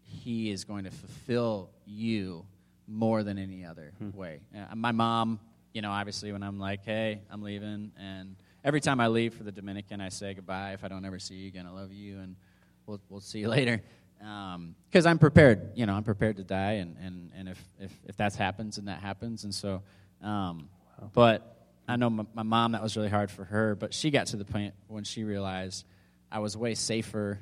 He 0.02 0.52
is 0.52 0.62
going 0.62 0.84
to 0.84 0.92
fulfill 0.92 1.70
you 1.84 2.46
more 2.86 3.24
than 3.24 3.38
any 3.38 3.64
other 3.64 3.92
hmm. 3.98 4.16
way. 4.16 4.38
Uh, 4.54 4.76
my 4.76 4.92
mom, 4.92 5.40
you 5.72 5.82
know, 5.82 5.90
obviously, 5.90 6.30
when 6.30 6.44
I'm 6.44 6.60
like, 6.60 6.84
hey, 6.84 7.22
I'm 7.28 7.42
leaving, 7.42 7.90
and 7.98 8.36
every 8.64 8.80
time 8.80 9.00
I 9.00 9.08
leave 9.08 9.34
for 9.34 9.42
the 9.42 9.50
Dominican, 9.50 10.00
I 10.00 10.10
say 10.10 10.32
goodbye. 10.32 10.74
If 10.74 10.84
I 10.84 10.88
don't 10.88 11.04
ever 11.04 11.18
see 11.18 11.34
you 11.34 11.48
again, 11.48 11.66
I 11.66 11.70
love 11.70 11.92
you, 11.92 12.20
and 12.20 12.36
we'll, 12.86 13.00
we'll 13.08 13.20
see 13.20 13.40
you 13.40 13.48
later. 13.58 13.82
Because 14.18 15.06
um, 15.06 15.10
I'm 15.10 15.18
prepared, 15.18 15.72
you 15.74 15.86
know, 15.86 15.94
I'm 15.94 16.04
prepared 16.04 16.36
to 16.36 16.44
die, 16.44 16.72
and, 16.72 16.96
and, 16.98 17.30
and 17.36 17.48
if, 17.48 17.68
if, 17.78 17.92
if 18.06 18.16
that 18.16 18.34
happens, 18.34 18.78
and 18.78 18.88
that 18.88 19.00
happens. 19.00 19.44
And 19.44 19.54
so, 19.54 19.82
um, 20.22 20.68
wow. 21.00 21.10
but 21.12 21.56
I 21.88 21.96
know 21.96 22.10
my, 22.10 22.24
my 22.34 22.42
mom, 22.42 22.72
that 22.72 22.82
was 22.82 22.96
really 22.96 23.08
hard 23.08 23.30
for 23.30 23.44
her, 23.44 23.74
but 23.74 23.94
she 23.94 24.10
got 24.10 24.28
to 24.28 24.36
the 24.36 24.44
point 24.44 24.74
when 24.88 25.04
she 25.04 25.24
realized 25.24 25.84
I 26.30 26.40
was 26.40 26.56
way 26.56 26.74
safer 26.74 27.38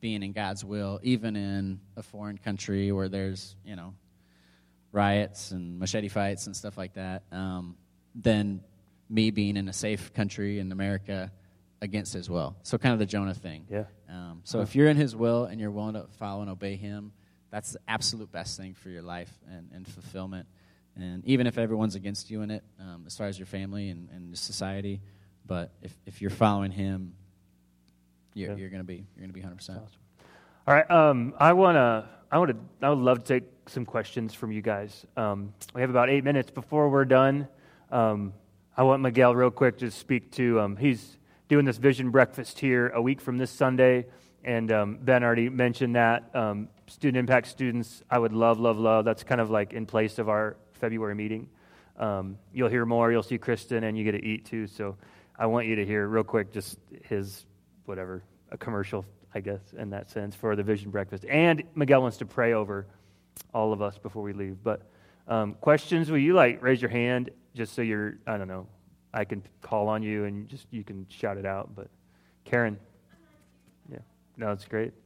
being 0.00 0.22
in 0.22 0.32
God's 0.32 0.64
will, 0.64 1.00
even 1.02 1.36
in 1.36 1.80
a 1.96 2.02
foreign 2.02 2.36
country 2.36 2.92
where 2.92 3.08
there's, 3.08 3.54
you 3.64 3.76
know, 3.76 3.94
riots 4.90 5.52
and 5.52 5.78
machete 5.78 6.08
fights 6.08 6.46
and 6.46 6.56
stuff 6.56 6.76
like 6.76 6.94
that, 6.94 7.22
um, 7.30 7.76
than 8.14 8.60
me 9.08 9.30
being 9.30 9.56
in 9.56 9.68
a 9.68 9.72
safe 9.72 10.12
country 10.12 10.58
in 10.58 10.72
America 10.72 11.30
against 11.82 12.14
his 12.14 12.30
will. 12.30 12.56
So 12.62 12.78
kind 12.78 12.94
of 12.94 12.98
the 13.00 13.06
Jonah 13.06 13.34
thing. 13.34 13.66
Yeah. 13.68 13.84
Um, 14.08 14.40
so 14.44 14.60
if 14.60 14.74
you're 14.74 14.88
in 14.88 14.96
his 14.96 15.14
will 15.14 15.44
and 15.44 15.60
you're 15.60 15.70
willing 15.70 15.94
to 15.94 16.06
follow 16.18 16.40
and 16.40 16.48
obey 16.48 16.76
him, 16.76 17.12
that's 17.50 17.72
the 17.72 17.80
absolute 17.88 18.30
best 18.32 18.56
thing 18.56 18.72
for 18.72 18.88
your 18.88 19.02
life 19.02 19.30
and, 19.50 19.68
and 19.74 19.86
fulfillment. 19.86 20.46
And 20.96 21.24
even 21.26 21.46
if 21.46 21.58
everyone's 21.58 21.96
against 21.96 22.30
you 22.30 22.42
in 22.42 22.50
it, 22.50 22.62
um, 22.78 23.04
as 23.06 23.16
far 23.16 23.26
as 23.26 23.38
your 23.38 23.46
family 23.46 23.88
and, 23.88 24.08
and 24.10 24.38
society, 24.38 25.00
but 25.44 25.72
if, 25.82 25.92
if 26.06 26.22
you're 26.22 26.30
following 26.30 26.70
him, 26.70 27.14
you're, 28.34 28.50
yeah. 28.50 28.56
you're 28.56 28.70
gonna 28.70 28.84
be 28.84 29.04
you're 29.16 29.22
gonna 29.22 29.32
be 29.32 29.40
100. 29.40 29.56
percent 29.56 29.78
awesome. 29.78 30.00
All 30.66 30.74
right, 30.74 30.90
um, 30.90 31.34
I 31.38 31.52
wanna 31.52 32.08
I 32.30 32.38
would 32.38 32.58
I 32.80 32.88
would 32.88 32.98
love 32.98 33.24
to 33.24 33.24
take 33.24 33.44
some 33.66 33.84
questions 33.84 34.32
from 34.32 34.52
you 34.52 34.62
guys. 34.62 35.04
Um, 35.16 35.52
we 35.74 35.80
have 35.80 35.90
about 35.90 36.08
eight 36.08 36.24
minutes 36.24 36.50
before 36.50 36.88
we're 36.88 37.04
done. 37.04 37.48
Um, 37.90 38.32
I 38.76 38.84
want 38.84 39.02
Miguel 39.02 39.34
real 39.34 39.50
quick 39.50 39.78
to 39.78 39.90
speak 39.90 40.30
to. 40.32 40.60
Um, 40.60 40.76
he's 40.76 41.18
doing 41.52 41.66
this 41.66 41.76
vision 41.76 42.10
breakfast 42.10 42.58
here 42.58 42.88
a 42.94 43.02
week 43.02 43.20
from 43.20 43.36
this 43.36 43.50
Sunday, 43.50 44.06
and 44.42 44.72
um, 44.72 44.98
Ben 45.02 45.22
already 45.22 45.50
mentioned 45.50 45.96
that. 45.96 46.34
Um, 46.34 46.70
student 46.86 47.18
impact 47.18 47.46
students, 47.46 48.02
I 48.10 48.18
would 48.18 48.32
love, 48.32 48.58
love, 48.58 48.78
love. 48.78 49.04
That's 49.04 49.22
kind 49.22 49.38
of 49.38 49.50
like 49.50 49.74
in 49.74 49.84
place 49.84 50.18
of 50.18 50.30
our 50.30 50.56
February 50.72 51.14
meeting. 51.14 51.50
Um, 51.98 52.38
you'll 52.54 52.70
hear 52.70 52.86
more. 52.86 53.12
You'll 53.12 53.22
see 53.22 53.36
Kristen, 53.36 53.84
and 53.84 53.98
you 53.98 54.02
get 54.02 54.12
to 54.12 54.24
eat 54.24 54.46
too. 54.46 54.66
So 54.66 54.96
I 55.38 55.44
want 55.44 55.66
you 55.66 55.76
to 55.76 55.84
hear 55.84 56.08
real 56.08 56.24
quick 56.24 56.54
just 56.54 56.78
his 57.02 57.44
whatever 57.84 58.22
a 58.50 58.56
commercial, 58.56 59.04
I 59.34 59.40
guess, 59.40 59.60
in 59.76 59.90
that 59.90 60.10
sense 60.10 60.34
for 60.34 60.56
the 60.56 60.62
vision 60.62 60.90
breakfast. 60.90 61.26
And 61.28 61.64
Miguel 61.74 62.00
wants 62.00 62.16
to 62.16 62.24
pray 62.24 62.54
over 62.54 62.86
all 63.52 63.74
of 63.74 63.82
us 63.82 63.98
before 63.98 64.22
we 64.22 64.32
leave. 64.32 64.56
But 64.64 64.90
um, 65.28 65.52
questions? 65.60 66.10
Will 66.10 66.16
you 66.16 66.32
like 66.32 66.62
raise 66.62 66.80
your 66.80 66.90
hand 66.90 67.28
just 67.54 67.74
so 67.74 67.82
you're 67.82 68.14
I 68.26 68.38
don't 68.38 68.48
know 68.48 68.68
I 69.14 69.24
can 69.24 69.42
call 69.60 69.88
on 69.88 70.02
you 70.02 70.24
and 70.24 70.48
just 70.48 70.66
you 70.70 70.84
can 70.84 71.06
shout 71.08 71.36
it 71.36 71.46
out. 71.46 71.74
But 71.74 71.88
Karen, 72.44 72.78
yeah, 73.90 73.98
no, 74.36 74.52
it's 74.52 74.64
great. 74.64 74.92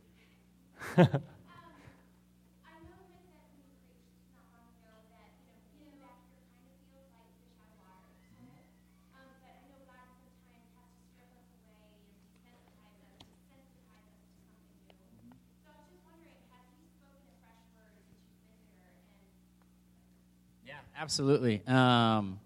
Yeah, 20.67 20.75
absolutely. 20.99 21.63
Um, 21.67 22.41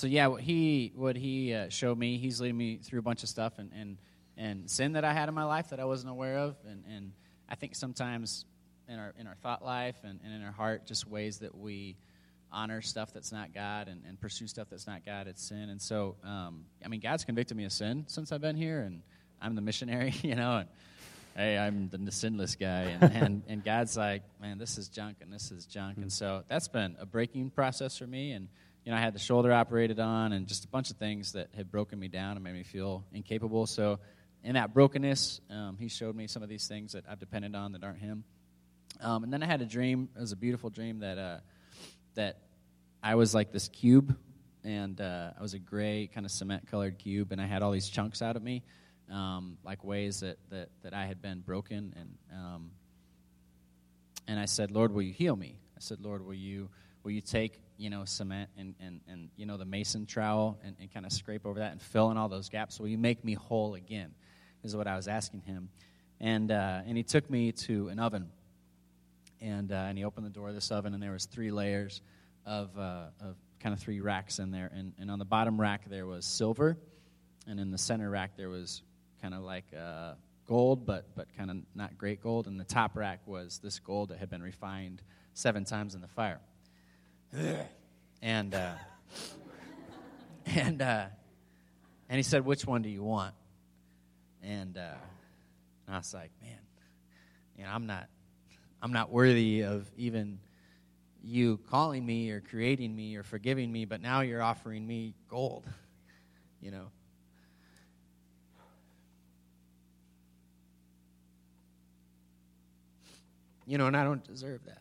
so 0.00 0.06
yeah, 0.06 0.28
what 0.28 0.40
he 0.40 0.92
what 0.96 1.14
he 1.14 1.52
uh, 1.52 1.68
showed 1.68 1.98
me, 1.98 2.16
he's 2.16 2.40
leading 2.40 2.56
me 2.56 2.78
through 2.78 3.00
a 3.00 3.02
bunch 3.02 3.22
of 3.22 3.28
stuff 3.28 3.58
and, 3.58 3.70
and 3.78 3.98
and 4.38 4.70
sin 4.70 4.92
that 4.92 5.04
I 5.04 5.12
had 5.12 5.28
in 5.28 5.34
my 5.34 5.44
life 5.44 5.68
that 5.70 5.78
I 5.78 5.84
wasn't 5.84 6.10
aware 6.10 6.38
of, 6.38 6.56
and, 6.66 6.82
and 6.90 7.12
I 7.50 7.54
think 7.54 7.74
sometimes 7.74 8.46
in 8.88 8.98
our 8.98 9.12
in 9.18 9.26
our 9.26 9.34
thought 9.42 9.62
life 9.62 9.96
and, 10.02 10.18
and 10.24 10.32
in 10.32 10.42
our 10.42 10.52
heart, 10.52 10.86
just 10.86 11.06
ways 11.06 11.40
that 11.40 11.54
we 11.54 11.98
honor 12.50 12.80
stuff 12.80 13.12
that's 13.12 13.30
not 13.30 13.52
God 13.52 13.88
and, 13.88 14.00
and 14.08 14.18
pursue 14.18 14.46
stuff 14.46 14.68
that's 14.70 14.86
not 14.86 15.04
God, 15.04 15.28
it's 15.28 15.42
sin. 15.42 15.68
And 15.68 15.80
so, 15.80 16.16
um, 16.24 16.64
I 16.82 16.88
mean, 16.88 17.00
God's 17.00 17.24
convicted 17.24 17.56
me 17.56 17.64
of 17.64 17.72
sin 17.72 18.04
since 18.08 18.32
I've 18.32 18.40
been 18.40 18.56
here, 18.56 18.80
and 18.80 19.02
I'm 19.42 19.54
the 19.54 19.60
missionary, 19.60 20.14
you 20.22 20.34
know, 20.34 20.56
and 20.56 20.68
hey, 21.36 21.58
I'm 21.58 21.90
the 21.92 22.10
sinless 22.10 22.56
guy. 22.56 22.96
And, 23.00 23.02
and, 23.14 23.42
and 23.48 23.64
God's 23.64 23.98
like, 23.98 24.22
man, 24.40 24.56
this 24.56 24.78
is 24.78 24.88
junk 24.88 25.18
and 25.20 25.30
this 25.30 25.52
is 25.52 25.66
junk. 25.66 25.98
And 25.98 26.10
so 26.10 26.42
that's 26.48 26.68
been 26.68 26.96
a 26.98 27.04
breaking 27.04 27.50
process 27.50 27.98
for 27.98 28.06
me. 28.06 28.32
And, 28.32 28.48
you 28.90 28.96
know, 28.96 29.02
I 29.02 29.04
had 29.04 29.14
the 29.14 29.20
shoulder 29.20 29.52
operated 29.52 30.00
on 30.00 30.32
and 30.32 30.48
just 30.48 30.64
a 30.64 30.68
bunch 30.68 30.90
of 30.90 30.96
things 30.96 31.34
that 31.34 31.50
had 31.56 31.70
broken 31.70 31.96
me 31.96 32.08
down 32.08 32.32
and 32.32 32.42
made 32.42 32.54
me 32.54 32.64
feel 32.64 33.04
incapable. 33.12 33.68
So 33.68 34.00
in 34.42 34.54
that 34.54 34.74
brokenness, 34.74 35.40
um, 35.48 35.76
he 35.78 35.86
showed 35.86 36.16
me 36.16 36.26
some 36.26 36.42
of 36.42 36.48
these 36.48 36.66
things 36.66 36.94
that 36.94 37.04
I've 37.08 37.20
depended 37.20 37.54
on 37.54 37.70
that 37.70 37.84
aren't 37.84 38.00
him. 38.00 38.24
Um, 39.00 39.22
and 39.22 39.32
then 39.32 39.44
I 39.44 39.46
had 39.46 39.62
a 39.62 39.64
dream. 39.64 40.08
It 40.16 40.20
was 40.20 40.32
a 40.32 40.36
beautiful 40.36 40.70
dream 40.70 40.98
that, 40.98 41.18
uh, 41.18 41.38
that 42.16 42.38
I 43.00 43.14
was 43.14 43.32
like 43.32 43.52
this 43.52 43.68
cube. 43.68 44.18
And 44.64 45.00
uh, 45.00 45.34
I 45.38 45.40
was 45.40 45.54
a 45.54 45.60
gray, 45.60 46.10
kind 46.12 46.26
of 46.26 46.32
cement 46.32 46.68
colored 46.68 46.98
cube. 46.98 47.30
And 47.30 47.40
I 47.40 47.46
had 47.46 47.62
all 47.62 47.70
these 47.70 47.88
chunks 47.88 48.22
out 48.22 48.34
of 48.34 48.42
me 48.42 48.64
um, 49.08 49.56
like 49.62 49.84
ways 49.84 50.18
that, 50.18 50.38
that, 50.50 50.70
that 50.82 50.94
I 50.94 51.06
had 51.06 51.22
been 51.22 51.42
broken. 51.42 51.94
And, 51.96 52.18
um, 52.36 52.70
and 54.26 54.40
I 54.40 54.46
said, 54.46 54.72
Lord, 54.72 54.92
will 54.92 55.02
you 55.02 55.12
heal 55.12 55.36
me? 55.36 55.60
I 55.76 55.80
said, 55.80 56.00
Lord, 56.00 56.26
will 56.26 56.34
you, 56.34 56.70
will 57.04 57.12
you 57.12 57.20
take, 57.20 57.62
you 57.80 57.88
know, 57.88 58.04
cement 58.04 58.50
and, 58.58 58.74
and, 58.78 59.00
and 59.08 59.30
you 59.36 59.46
know, 59.46 59.56
the 59.56 59.64
mason 59.64 60.04
trowel 60.04 60.58
and, 60.62 60.76
and 60.78 60.92
kind 60.92 61.06
of 61.06 61.12
scrape 61.12 61.46
over 61.46 61.60
that 61.60 61.72
and 61.72 61.80
fill 61.80 62.10
in 62.10 62.18
all 62.18 62.28
those 62.28 62.50
gaps? 62.50 62.78
Will 62.78 62.88
you 62.88 62.98
make 62.98 63.24
me 63.24 63.32
whole 63.32 63.74
again? 63.74 64.14
Is 64.62 64.76
what 64.76 64.86
I 64.86 64.96
was 64.96 65.08
asking 65.08 65.40
him. 65.40 65.70
And, 66.20 66.52
uh, 66.52 66.82
and 66.86 66.98
he 66.98 67.02
took 67.02 67.30
me 67.30 67.52
to 67.52 67.88
an 67.88 67.98
oven. 67.98 68.28
And, 69.40 69.72
uh, 69.72 69.74
and 69.74 69.96
he 69.96 70.04
opened 70.04 70.26
the 70.26 70.30
door 70.30 70.50
of 70.50 70.54
this 70.54 70.70
oven, 70.70 70.92
and 70.92 71.02
there 71.02 71.12
was 71.12 71.24
three 71.24 71.50
layers 71.50 72.02
of, 72.44 72.78
uh, 72.78 73.04
of 73.22 73.36
kind 73.58 73.72
of 73.72 73.80
three 73.80 74.00
racks 74.00 74.38
in 74.38 74.50
there. 74.50 74.70
And, 74.74 74.92
and 74.98 75.10
on 75.10 75.18
the 75.18 75.24
bottom 75.24 75.58
rack, 75.58 75.88
there 75.88 76.06
was 76.06 76.26
silver. 76.26 76.76
And 77.46 77.58
in 77.58 77.70
the 77.70 77.78
center 77.78 78.10
rack, 78.10 78.36
there 78.36 78.50
was 78.50 78.82
kind 79.22 79.32
of 79.32 79.40
like 79.40 79.64
uh, 79.74 80.12
gold, 80.46 80.84
but, 80.84 81.06
but 81.16 81.34
kind 81.38 81.50
of 81.50 81.56
not 81.74 81.96
great 81.96 82.22
gold. 82.22 82.46
And 82.46 82.60
the 82.60 82.64
top 82.64 82.94
rack 82.94 83.20
was 83.24 83.58
this 83.62 83.78
gold 83.78 84.10
that 84.10 84.18
had 84.18 84.28
been 84.28 84.42
refined 84.42 85.00
seven 85.32 85.64
times 85.64 85.94
in 85.94 86.02
the 86.02 86.08
fire. 86.08 86.40
And 88.22 88.54
uh, 88.54 88.74
and 90.46 90.82
uh, 90.82 91.06
and 92.08 92.16
he 92.16 92.22
said, 92.22 92.44
"Which 92.44 92.64
one 92.64 92.82
do 92.82 92.88
you 92.88 93.02
want?" 93.02 93.34
And, 94.42 94.76
uh, 94.78 94.94
and 95.86 95.94
I 95.94 95.98
was 95.98 96.14
like, 96.14 96.30
"Man, 96.40 96.58
you 97.56 97.64
know, 97.64 97.70
I'm 97.70 97.86
not 97.86 98.08
I'm 98.82 98.92
not 98.92 99.10
worthy 99.10 99.62
of 99.62 99.90
even." 99.96 100.40
you 101.22 101.58
calling 101.68 102.04
me 102.04 102.30
or 102.30 102.40
creating 102.40 102.94
me 102.94 103.16
or 103.16 103.22
forgiving 103.22 103.70
me, 103.70 103.84
but 103.84 104.00
now 104.00 104.20
you're 104.20 104.42
offering 104.42 104.86
me 104.86 105.14
gold, 105.28 105.66
you 106.60 106.70
know. 106.70 106.86
You 113.66 113.78
know, 113.78 113.86
and 113.86 113.96
I 113.96 114.02
don't 114.02 114.24
deserve 114.24 114.64
that. 114.64 114.79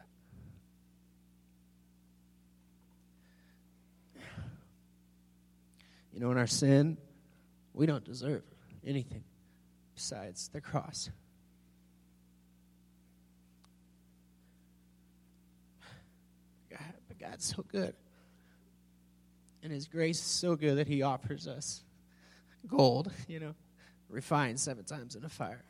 You 6.19 6.25
know, 6.25 6.32
in 6.32 6.38
our 6.38 6.47
sin, 6.47 6.97
we 7.73 7.86
don't 7.86 8.03
deserve 8.03 8.43
anything 8.86 9.23
besides 9.95 10.49
the 10.49 10.60
cross. 10.60 11.10
God, 16.69 16.93
but 17.08 17.19
God's 17.19 17.45
so 17.45 17.63
good. 17.71 17.95
And 19.63 19.71
His 19.71 19.88
grace 19.88 20.17
is 20.17 20.25
so 20.25 20.58
good 20.58 20.75
that 20.79 20.89
He 20.89 21.03
offers 21.03 21.47
us 21.47 21.84
gold, 22.67 23.10
you 23.29 23.39
know, 23.39 23.55
refined 24.10 24.60
seven 24.60 24.84
times 24.84 25.15
in 25.15 25.23
a 25.23 25.29
fire. 25.29 25.63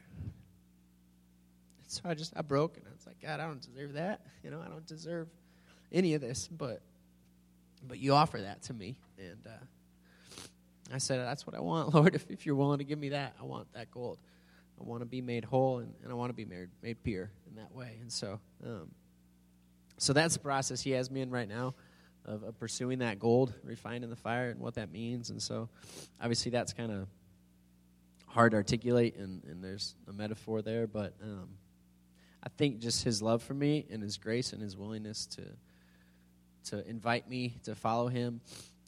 So 1.85 2.01
I 2.05 2.15
just, 2.15 2.33
I 2.35 2.41
broke 2.41 2.75
and 2.77 2.87
I 2.87 2.91
was 2.91 3.05
like, 3.05 3.21
God, 3.21 3.39
I 3.39 3.45
don't 3.45 3.61
deserve 3.61 3.93
that. 3.93 4.21
You 4.43 4.49
know, 4.49 4.61
I 4.65 4.67
don't 4.67 4.87
deserve 4.87 5.27
any 5.91 6.15
of 6.15 6.21
this, 6.21 6.47
but, 6.47 6.81
but 7.87 7.99
you 7.99 8.15
offer 8.15 8.41
that 8.41 8.63
to 8.63 8.73
me. 8.73 8.97
And, 9.19 9.45
uh, 9.45 9.51
I 10.93 10.97
said, 10.97 11.19
That's 11.19 11.45
what 11.45 11.55
I 11.55 11.59
want, 11.59 11.93
Lord. 11.95 12.15
If, 12.15 12.29
if 12.29 12.45
you're 12.45 12.55
willing 12.55 12.79
to 12.79 12.83
give 12.83 12.99
me 12.99 13.09
that, 13.09 13.35
I 13.39 13.43
want 13.43 13.71
that 13.73 13.91
gold. 13.91 14.19
I 14.79 14.83
want 14.83 15.01
to 15.01 15.05
be 15.05 15.21
made 15.21 15.43
whole 15.43 15.79
and, 15.79 15.93
and 16.03 16.11
I 16.11 16.15
want 16.15 16.29
to 16.29 16.33
be 16.33 16.45
made, 16.45 16.69
made 16.81 17.03
pure 17.03 17.29
in 17.49 17.55
that 17.55 17.73
way. 17.75 17.97
And 18.01 18.11
so, 18.11 18.39
um, 18.65 18.89
so 19.97 20.13
that's 20.13 20.35
the 20.35 20.39
process 20.39 20.81
He 20.81 20.91
has 20.91 21.11
me 21.11 21.21
in 21.21 21.29
right 21.29 21.49
now 21.49 21.75
of, 22.25 22.43
of 22.43 22.59
pursuing 22.59 22.99
that 22.99 23.19
gold, 23.19 23.53
refined 23.63 24.03
in 24.03 24.09
the 24.09 24.15
fire, 24.15 24.49
and 24.49 24.59
what 24.59 24.75
that 24.75 24.91
means. 24.91 25.29
And 25.29 25.41
so, 25.41 25.69
obviously, 26.21 26.51
that's 26.51 26.73
kind 26.73 26.91
of 26.91 27.07
hard 28.27 28.51
to 28.51 28.57
articulate, 28.57 29.15
and, 29.17 29.43
and 29.45 29.63
there's 29.63 29.95
a 30.07 30.13
metaphor 30.13 30.61
there, 30.61 30.87
but 30.87 31.13
um, 31.21 31.49
I 32.43 32.49
think 32.57 32.79
just 32.79 33.03
His 33.03 33.21
love 33.21 33.41
for 33.41 33.53
me 33.53 33.85
and 33.89 34.01
His 34.01 34.17
grace 34.17 34.53
and 34.53 34.61
His 34.61 34.77
willingness 34.77 35.25
to 35.27 35.43
to 36.65 36.87
invite 36.87 37.27
me 37.27 37.55
to 37.63 37.73
follow 37.73 38.07
Him. 38.07 38.41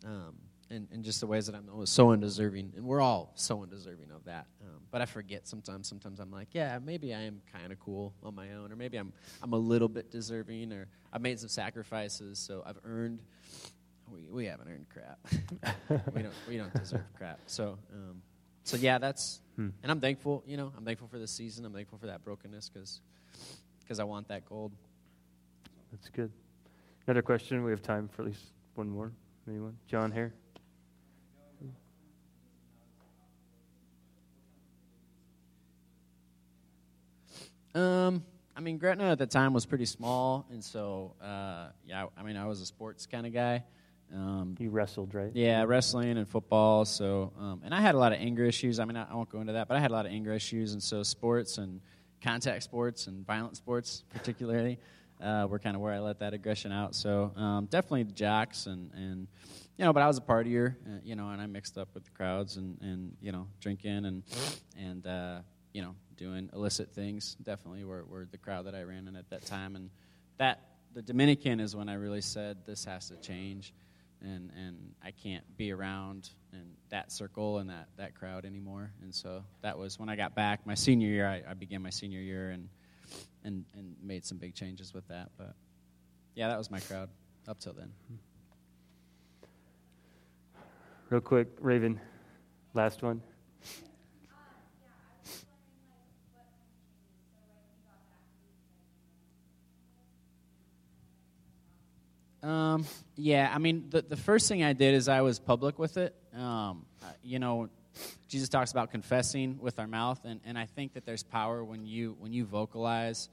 Um, 0.06 0.36
and, 0.72 0.88
and 0.92 1.04
just 1.04 1.20
the 1.20 1.28
ways 1.28 1.48
that 1.48 1.56
I'm 1.56 1.86
so 1.86 2.12
undeserving, 2.12 2.74
and 2.76 2.86
we're 2.86 3.02
all 3.02 3.32
so 3.36 3.62
undeserving 3.62 4.12
of 4.12 4.26
that. 4.26 4.48
Um, 4.62 4.82
but 4.90 5.02
I 5.02 5.06
forget 5.06 5.48
sometimes. 5.48 5.88
Sometimes 5.88 6.20
I'm 6.20 6.32
like, 6.32 6.50
yeah, 6.54 6.80
maybe 6.84 7.14
I 7.14 7.22
am 7.22 7.42
kind 7.52 7.72
of 7.72 7.80
cool 7.80 8.14
on 8.24 8.36
my 8.36 8.54
own, 8.54 8.72
or 8.72 8.76
maybe 8.76 8.98
I'm 8.98 9.14
I'm 9.44 9.54
a 9.54 9.58
little 9.58 9.90
bit 9.90 10.12
deserving, 10.12 10.72
or 10.72 10.88
I've 11.12 11.22
made 11.22 11.40
some 11.40 11.50
sacrifices, 11.50 12.40
so 12.40 12.64
I've 12.66 12.80
earned. 12.86 13.20
We 14.12 14.30
we 14.30 14.46
haven't 14.46 14.68
earned 14.68 14.88
crap. 14.90 15.20
we 16.16 16.22
don't 16.22 16.34
we 16.48 16.58
don't 16.58 16.74
deserve 16.74 17.06
crap. 17.18 17.40
So 17.48 17.78
um, 17.94 18.22
so 18.64 18.78
yeah, 18.78 18.98
that's 18.98 19.42
hmm. 19.56 19.70
and 19.84 19.92
I'm 19.92 20.00
thankful. 20.00 20.44
You 20.46 20.58
know, 20.58 20.72
I'm 20.78 20.86
thankful 20.86 21.08
for 21.08 21.20
this 21.20 21.32
season. 21.32 21.66
I'm 21.66 21.74
thankful 21.74 21.98
for 21.98 22.08
that 22.08 22.24
brokenness 22.24 22.70
because 22.70 23.02
because 23.82 24.00
I 24.00 24.04
want 24.04 24.28
that 24.30 24.46
gold. 24.46 24.72
That's 25.92 26.10
good. 26.10 26.32
Another 27.08 27.22
question. 27.22 27.64
We 27.64 27.72
have 27.72 27.82
time 27.82 28.08
for 28.08 28.22
at 28.22 28.30
least 28.30 28.46
one 28.76 28.90
more. 28.90 29.12
Anyone? 29.48 29.76
John 29.88 30.12
here. 30.12 30.34
Um, 37.74 38.24
I 38.56 38.60
mean, 38.60 38.78
Gretna 38.78 39.12
at 39.12 39.18
the 39.18 39.28
time 39.28 39.54
was 39.54 39.66
pretty 39.66 39.86
small, 39.86 40.46
and 40.52 40.64
so 40.64 41.16
uh, 41.22 41.68
yeah, 41.86 42.08
I 42.18 42.24
mean, 42.24 42.38
I 42.38 42.46
was 42.46 42.62
a 42.62 42.66
sports 42.66 43.06
kind 43.06 43.26
of 43.26 43.34
guy. 43.34 43.64
Um, 44.14 44.56
you 44.60 44.70
wrestled, 44.70 45.16
right? 45.16 45.32
Yeah, 45.34 45.64
wrestling 45.64 46.18
and 46.18 46.28
football. 46.28 46.84
So, 46.84 47.32
um, 47.40 47.62
and 47.64 47.74
I 47.74 47.80
had 47.80 47.96
a 47.96 47.98
lot 47.98 48.12
of 48.12 48.20
anger 48.20 48.44
issues. 48.44 48.80
I 48.80 48.86
mean, 48.86 48.98
I, 48.98 49.10
I, 49.10 49.16
won't 49.16 49.30
go 49.30 49.40
into 49.40 49.54
that, 49.54 49.70
but 49.70 49.78
I 49.78 49.80
had 49.80 49.92
a 49.92 49.94
lot 49.94 50.06
of 50.06 50.12
anger 50.12 50.34
issues, 50.34 50.74
and 50.74 50.84
so 50.84 51.02
sports 51.02 51.58
and 51.58 51.80
contact 52.22 52.64
sports 52.64 53.08
and 53.08 53.26
violent 53.26 53.56
sports, 53.56 54.04
particularly, 54.14 54.80
uh, 55.24 55.48
were 55.50 55.60
kind 55.60 55.76
of 55.76 55.82
where 55.82 55.94
I 55.94 56.00
let 56.00 56.20
that 56.20 56.34
aggression 56.34 56.74
out. 56.74 56.94
So, 56.94 57.32
um, 57.38 57.68
definitely 57.68 58.04
the 58.04 58.12
jocks 58.12 58.66
and 58.66 58.92
and 58.94 59.28
you 59.78 59.86
know, 59.86 59.94
but 59.94 60.04
I 60.04 60.08
was 60.08 60.18
a 60.18 60.22
partier, 60.22 60.76
uh, 60.86 61.00
you 61.04 61.16
know, 61.16 61.30
and 61.30 61.42
I 61.42 61.46
mixed 61.46 61.78
up 61.78 61.88
with 61.94 62.04
the 62.04 62.12
crowds 62.12 62.58
and 62.58 62.80
and 62.82 63.16
you 63.22 63.32
know, 63.32 63.48
drinking 63.62 64.06
and 64.06 64.24
and 64.78 65.08
uh, 65.08 65.40
you 65.74 65.82
know, 65.82 65.96
doing 66.22 66.52
illicit 66.54 66.94
things. 66.94 67.36
Definitely 67.42 67.84
were, 67.84 68.06
were 68.06 68.28
the 68.30 68.38
crowd 68.38 68.68
that 68.68 68.76
I 68.76 68.84
ran 68.84 69.08
in 69.08 69.16
at 69.16 69.28
that 69.32 69.44
time. 69.44 69.76
And 69.76 69.90
that, 70.38 70.68
the 70.94 71.02
Dominican 71.02 71.60
is 71.60 71.76
when 71.76 71.90
I 71.90 71.96
really 71.96 72.22
said, 72.22 72.58
this 72.64 72.86
has 72.86 73.08
to 73.10 73.16
change. 73.18 73.74
And, 74.22 74.52
and 74.56 74.94
I 75.04 75.10
can't 75.10 75.44
be 75.58 75.72
around 75.72 76.30
in 76.54 76.74
that 76.90 77.12
circle 77.12 77.58
and 77.58 77.72
that, 77.72 77.88
that 77.98 78.14
crowd 78.14 78.46
anymore. 78.46 78.92
And 79.02 79.14
so 79.16 79.44
that 79.64 79.76
was 79.76 79.98
when 79.98 80.10
I 80.10 80.16
got 80.16 80.36
back. 80.36 80.68
My 80.68 80.76
senior 80.76 81.08
year, 81.08 81.28
I, 81.28 81.42
I 81.50 81.54
began 81.56 81.82
my 81.82 81.90
senior 81.90 82.20
year 82.20 82.52
and, 82.52 82.70
and, 83.44 83.66
and 83.74 83.96
made 84.04 84.24
some 84.24 84.38
big 84.38 84.54
changes 84.54 84.94
with 84.94 85.08
that. 85.08 85.32
But 85.40 85.56
yeah, 86.36 86.50
that 86.50 86.58
was 86.60 86.70
my 86.70 86.82
crowd 86.82 87.10
up 87.48 87.60
till 87.60 87.74
then. 87.74 87.92
Real 91.10 91.20
quick, 91.20 91.48
Raven, 91.60 92.00
last 92.76 93.02
one. 93.02 93.24
Um, 102.44 102.86
yeah, 103.16 103.52
I 103.54 103.60
mean, 103.60 103.86
the, 103.90 104.02
the 104.02 104.18
first 104.18 104.48
thing 104.48 104.64
I 104.64 104.74
did 104.74 104.96
is 104.96 105.08
I 105.08 105.22
was 105.22 105.40
public 105.40 105.78
with 105.78 105.98
it. 105.98 106.16
Um, 106.36 106.86
you 107.24 107.40
know, 107.40 107.70
Jesus 108.28 108.50
talks 108.50 108.72
about 108.72 108.92
confessing 108.92 109.60
with 109.60 109.78
our 109.80 109.88
mouth, 109.88 110.24
and, 110.26 110.40
and 110.46 110.58
I 110.58 110.66
think 110.66 110.94
that 110.94 111.06
there's 111.06 111.24
power 111.24 111.64
when 111.64 111.86
you 111.86 112.16
when 112.20 112.34
you 112.34 112.46
vocalize 112.46 113.30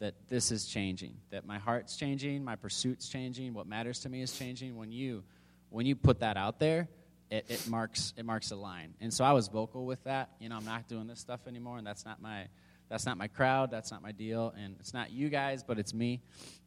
that 0.00 0.14
this 0.28 0.50
is 0.50 0.66
changing, 0.66 1.14
that 1.30 1.46
my 1.46 1.58
heart's 1.58 1.96
changing, 1.96 2.42
my 2.42 2.56
pursuit's 2.56 3.08
changing, 3.08 3.54
what 3.54 3.66
matters 3.66 4.00
to 4.00 4.08
me 4.08 4.22
is 4.22 4.36
changing. 4.36 4.76
When 4.76 4.90
you 4.90 5.22
when 5.70 5.86
you 5.86 5.94
put 5.94 6.20
that 6.20 6.36
out 6.36 6.58
there, 6.58 6.88
it, 7.30 7.46
it 7.48 7.68
marks 7.68 8.12
it 8.16 8.24
marks 8.24 8.50
a 8.50 8.56
line. 8.56 8.94
And 9.00 9.14
so 9.14 9.24
I 9.24 9.32
was 9.32 9.48
vocal 9.48 9.86
with 9.86 10.02
that. 10.04 10.30
You 10.38 10.48
know, 10.48 10.56
I'm 10.56 10.64
not 10.64 10.88
doing 10.88 11.06
this 11.06 11.20
stuff 11.20 11.46
anymore, 11.46 11.78
and 11.78 11.86
that's 11.86 12.04
not 12.04 12.20
my 12.20 12.48
that's 12.90 13.06
not 13.06 13.16
my 13.16 13.28
crowd, 13.28 13.70
that's 13.70 13.90
not 13.90 14.02
my 14.02 14.12
deal, 14.12 14.52
and 14.58 14.76
it's 14.80 14.92
not 14.92 15.12
you 15.12 15.30
guys, 15.30 15.62
but 15.62 15.78
it's 15.78 15.94
me. 15.94 16.20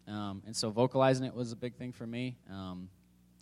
Um, 0.08 0.42
and 0.46 0.56
so 0.56 0.72
vocalizing 0.72 1.26
it 1.26 1.36
was 1.36 1.52
a 1.52 1.56
big 1.56 1.76
thing 1.76 1.92
for 1.92 2.08
me. 2.08 2.38
Um, 2.50 2.90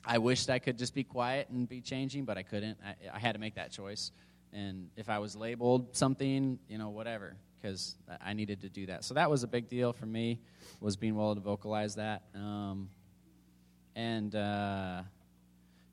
I 0.03 0.17
wished 0.17 0.49
I 0.49 0.59
could 0.59 0.77
just 0.77 0.95
be 0.95 1.03
quiet 1.03 1.47
and 1.49 1.69
be 1.69 1.79
changing, 1.79 2.25
but 2.25 2.37
I 2.37 2.43
couldn't. 2.43 2.77
I, 2.83 2.95
I, 3.15 3.19
had 3.19 3.33
to 3.33 3.39
make 3.39 3.55
that 3.55 3.71
choice. 3.71 4.11
And 4.51 4.89
if 4.95 5.09
I 5.09 5.19
was 5.19 5.35
labeled 5.35 5.95
something, 5.95 6.57
you 6.67 6.79
know, 6.79 6.89
whatever, 6.89 7.35
because 7.61 7.95
I 8.19 8.33
needed 8.33 8.61
to 8.61 8.69
do 8.69 8.87
that. 8.87 9.03
So 9.03 9.13
that 9.13 9.29
was 9.29 9.43
a 9.43 9.47
big 9.47 9.69
deal 9.69 9.93
for 9.93 10.07
me, 10.07 10.39
was 10.79 10.95
being 10.95 11.15
willing 11.15 11.35
to 11.35 11.41
vocalize 11.41 11.95
that. 11.95 12.23
Um, 12.33 12.89
and 13.95 14.35
uh, 14.35 15.03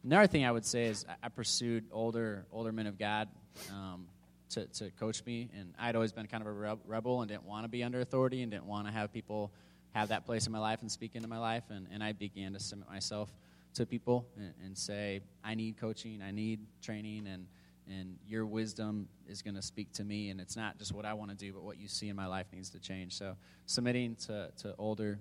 another 0.04 0.26
thing 0.26 0.46
I 0.46 0.52
would 0.52 0.64
say 0.64 0.86
is 0.86 1.04
I 1.22 1.28
pursued 1.28 1.84
older 1.92 2.46
older 2.50 2.72
men 2.72 2.86
of 2.86 2.98
God 2.98 3.28
um, 3.70 4.06
to, 4.50 4.66
to 4.66 4.90
coach 4.92 5.24
me. 5.24 5.50
And 5.58 5.74
I'd 5.78 5.94
always 5.94 6.12
been 6.12 6.26
kind 6.26 6.42
of 6.42 6.48
a 6.48 6.78
rebel 6.86 7.20
and 7.20 7.28
didn't 7.28 7.44
want 7.44 7.64
to 7.64 7.68
be 7.68 7.82
under 7.82 8.00
authority 8.00 8.42
and 8.42 8.50
didn't 8.50 8.66
want 8.66 8.86
to 8.86 8.92
have 8.92 9.12
people– 9.12 9.52
have 9.94 10.08
that 10.08 10.24
place 10.26 10.46
in 10.46 10.52
my 10.52 10.58
life 10.58 10.80
and 10.82 10.90
speak 10.90 11.14
into 11.14 11.28
my 11.28 11.38
life. 11.38 11.64
And, 11.70 11.86
and 11.92 12.02
I 12.02 12.12
began 12.12 12.52
to 12.52 12.60
submit 12.60 12.88
myself 12.88 13.30
to 13.74 13.86
people 13.86 14.26
and, 14.36 14.52
and 14.64 14.76
say, 14.76 15.20
I 15.44 15.54
need 15.54 15.76
coaching, 15.78 16.22
I 16.22 16.30
need 16.30 16.60
training, 16.82 17.26
and, 17.26 17.46
and 17.88 18.16
your 18.26 18.46
wisdom 18.46 19.08
is 19.26 19.42
going 19.42 19.54
to 19.54 19.62
speak 19.62 19.92
to 19.94 20.04
me. 20.04 20.30
And 20.30 20.40
it's 20.40 20.56
not 20.56 20.78
just 20.78 20.92
what 20.92 21.04
I 21.04 21.14
want 21.14 21.30
to 21.30 21.36
do, 21.36 21.52
but 21.52 21.62
what 21.62 21.78
you 21.78 21.88
see 21.88 22.08
in 22.08 22.16
my 22.16 22.26
life 22.26 22.46
needs 22.52 22.70
to 22.70 22.78
change. 22.78 23.14
So 23.14 23.36
submitting 23.66 24.16
to, 24.26 24.50
to 24.58 24.74
older, 24.78 25.18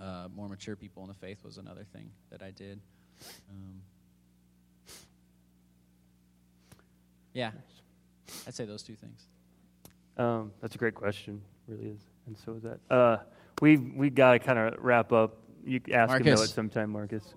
uh, 0.00 0.28
more 0.34 0.48
mature 0.48 0.76
people 0.76 1.02
in 1.02 1.08
the 1.08 1.14
faith 1.14 1.42
was 1.44 1.58
another 1.58 1.84
thing 1.84 2.10
that 2.30 2.42
I 2.42 2.50
did. 2.50 2.80
Um, 3.50 3.82
yeah, 7.32 7.50
I'd 8.46 8.54
say 8.54 8.64
those 8.64 8.82
two 8.82 8.94
things. 8.94 9.26
Um, 10.16 10.52
that's 10.60 10.74
a 10.74 10.78
great 10.78 10.94
question, 10.94 11.40
really 11.66 11.86
is, 11.86 12.00
and 12.26 12.36
so 12.36 12.54
is 12.54 12.62
that. 12.62 12.80
Uh, 12.90 13.18
we 13.60 13.76
we 13.76 14.10
got 14.10 14.32
to 14.32 14.38
kind 14.38 14.58
of 14.58 14.74
wrap 14.82 15.12
up. 15.12 15.36
You 15.64 15.80
ask 15.92 16.10
Marcus. 16.10 16.26
him 16.26 16.36
though 16.36 16.42
at 16.42 16.48
some 16.48 16.68
time, 16.68 16.90
Marcus. 16.90 17.34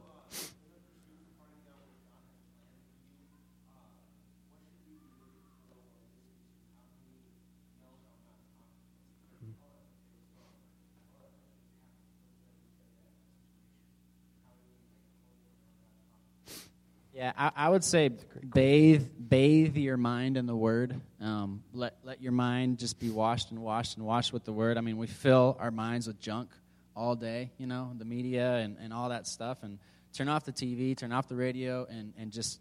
Yeah, 17.21 17.33
I, 17.37 17.51
I 17.55 17.69
would 17.69 17.83
say 17.83 18.09
bathe 18.51 19.05
bathe 19.29 19.77
your 19.77 19.95
mind 19.95 20.37
in 20.37 20.47
the 20.47 20.55
Word. 20.55 20.99
Um, 21.19 21.61
let 21.71 21.93
let 22.03 22.19
your 22.19 22.31
mind 22.31 22.79
just 22.79 22.99
be 22.99 23.11
washed 23.11 23.51
and 23.51 23.59
washed 23.59 23.97
and 23.97 24.07
washed 24.07 24.33
with 24.33 24.43
the 24.43 24.51
Word. 24.51 24.75
I 24.75 24.81
mean, 24.81 24.97
we 24.97 25.05
fill 25.05 25.55
our 25.59 25.69
minds 25.69 26.07
with 26.07 26.19
junk 26.19 26.49
all 26.95 27.15
day, 27.15 27.51
you 27.59 27.67
know, 27.67 27.91
the 27.95 28.05
media 28.05 28.55
and, 28.55 28.75
and 28.81 28.91
all 28.91 29.09
that 29.09 29.27
stuff. 29.27 29.59
And 29.61 29.77
turn 30.13 30.29
off 30.29 30.45
the 30.45 30.51
TV, 30.51 30.97
turn 30.97 31.11
off 31.11 31.27
the 31.27 31.35
radio, 31.35 31.85
and, 31.91 32.11
and 32.17 32.31
just 32.31 32.59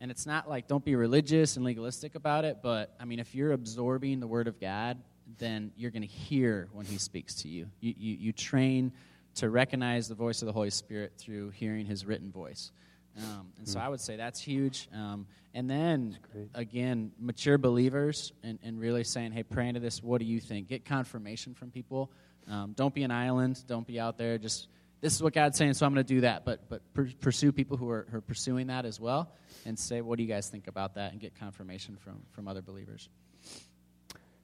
and 0.00 0.10
it's 0.10 0.26
not 0.26 0.48
like 0.48 0.66
don't 0.66 0.84
be 0.84 0.96
religious 0.96 1.54
and 1.54 1.64
legalistic 1.64 2.16
about 2.16 2.44
it, 2.44 2.58
but 2.64 2.92
I 2.98 3.04
mean, 3.04 3.20
if 3.20 3.32
you're 3.32 3.52
absorbing 3.52 4.18
the 4.18 4.26
Word 4.26 4.48
of 4.48 4.58
God, 4.58 4.98
then 5.38 5.70
you're 5.76 5.92
going 5.92 6.02
to 6.02 6.08
hear 6.08 6.68
when 6.72 6.84
He 6.84 6.98
speaks 6.98 7.42
to 7.42 7.48
you. 7.48 7.68
You, 7.78 7.94
you. 7.96 8.16
you 8.16 8.32
train 8.32 8.90
to 9.36 9.48
recognize 9.48 10.08
the 10.08 10.16
voice 10.16 10.42
of 10.42 10.46
the 10.46 10.52
Holy 10.52 10.70
Spirit 10.70 11.12
through 11.16 11.50
hearing 11.50 11.86
His 11.86 12.04
written 12.04 12.32
voice. 12.32 12.72
Um, 13.18 13.48
and 13.58 13.68
so 13.68 13.78
hmm. 13.78 13.86
I 13.86 13.88
would 13.88 14.00
say 14.00 14.16
that's 14.16 14.40
huge. 14.40 14.88
Um, 14.94 15.26
and 15.52 15.68
then, 15.68 16.18
again, 16.54 17.10
mature 17.18 17.58
believers 17.58 18.32
and, 18.42 18.58
and 18.62 18.78
really 18.78 19.02
saying, 19.02 19.32
hey, 19.32 19.42
pray 19.42 19.68
into 19.68 19.80
this. 19.80 20.02
What 20.02 20.20
do 20.20 20.24
you 20.24 20.38
think? 20.38 20.68
Get 20.68 20.84
confirmation 20.84 21.54
from 21.54 21.70
people. 21.70 22.12
Um, 22.48 22.72
don't 22.76 22.94
be 22.94 23.02
an 23.02 23.10
island. 23.10 23.62
Don't 23.66 23.86
be 23.86 23.98
out 23.98 24.16
there 24.16 24.38
just, 24.38 24.68
this 25.00 25.14
is 25.14 25.22
what 25.22 25.32
God's 25.32 25.58
saying, 25.58 25.74
so 25.74 25.86
I'm 25.86 25.92
going 25.92 26.04
to 26.04 26.14
do 26.14 26.20
that. 26.20 26.44
But, 26.44 26.68
but 26.68 26.82
per- 26.94 27.10
pursue 27.20 27.50
people 27.50 27.76
who 27.76 27.90
are, 27.90 28.06
who 28.10 28.18
are 28.18 28.22
pursuing 28.22 28.68
that 28.68 28.84
as 28.84 29.00
well 29.00 29.32
and 29.66 29.76
say, 29.76 30.00
what 30.02 30.18
do 30.18 30.22
you 30.22 30.28
guys 30.28 30.48
think 30.48 30.68
about 30.68 30.94
that? 30.94 31.10
And 31.10 31.20
get 31.20 31.34
confirmation 31.38 31.96
from, 31.96 32.22
from 32.30 32.46
other 32.46 32.62
believers. 32.62 33.08